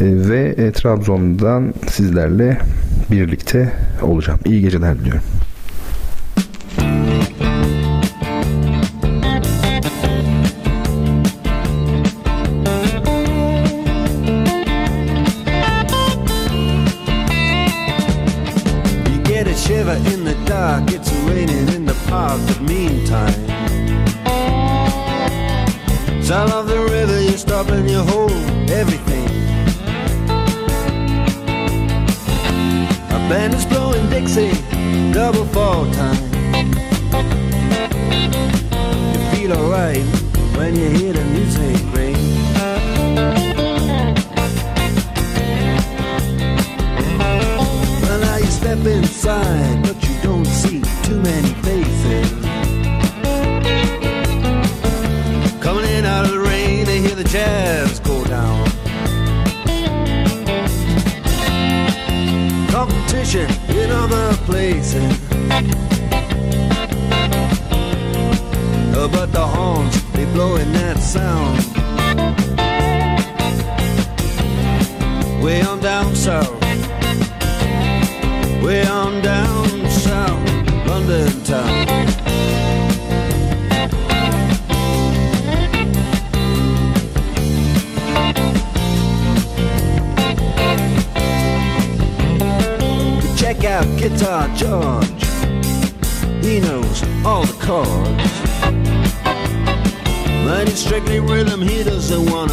[0.00, 2.58] E, ve e, Trabzon'dan sizlerle
[3.10, 3.72] birlikte
[4.02, 4.40] olacağım.
[4.44, 5.22] İyi geceler diliyorum.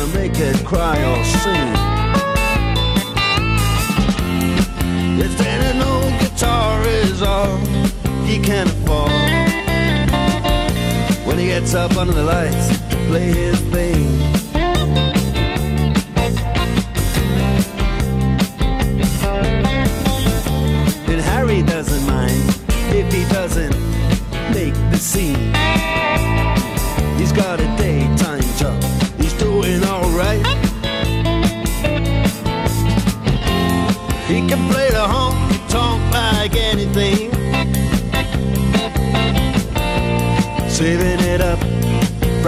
[0.01, 1.73] Wanna make it cry or sing.
[5.19, 7.57] If then an old guitar is all
[8.25, 9.11] he can afford
[11.27, 14.30] When he gets up under the lights to play his thing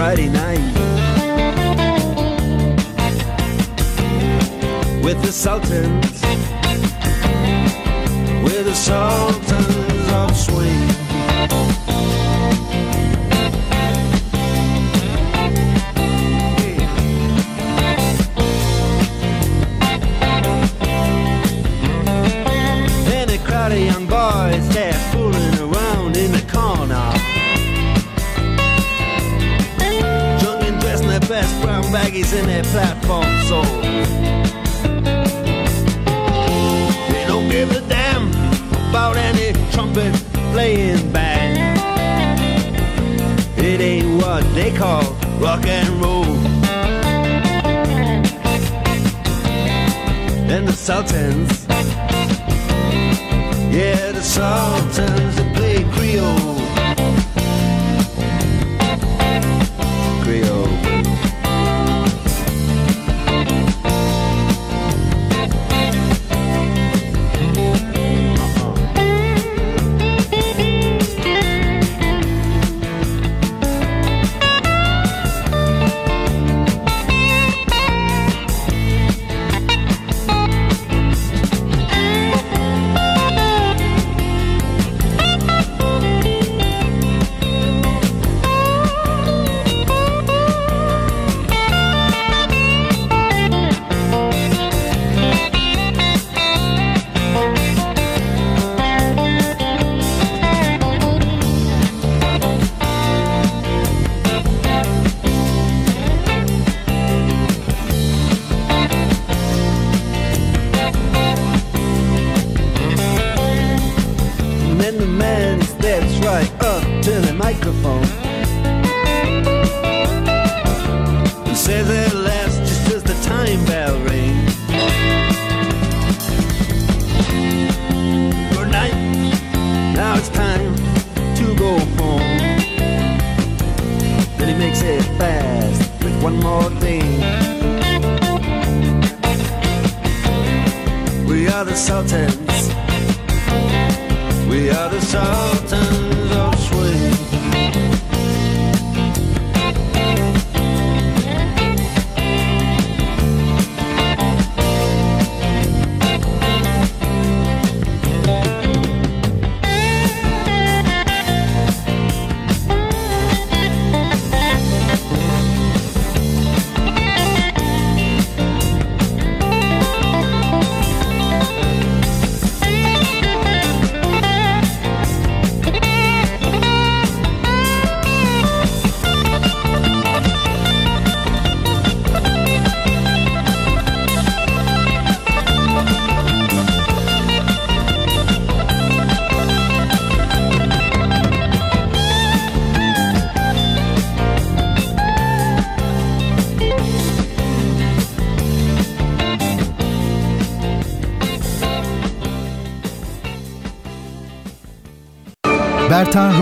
[0.06, 0.60] Friday night
[5.02, 6.22] with the Sultans,
[8.44, 11.93] with the Sultans of Swing.
[32.14, 34.08] Brown in their platform soles.
[37.12, 38.30] They don't give a damn
[38.90, 40.14] about any trumpet
[40.52, 41.80] playing band.
[43.58, 45.04] It ain't what they call
[45.40, 46.26] rock and roll.
[50.52, 51.66] And the Sultans
[53.74, 56.62] yeah, the Sultans that play Creole.
[60.24, 60.93] Creole.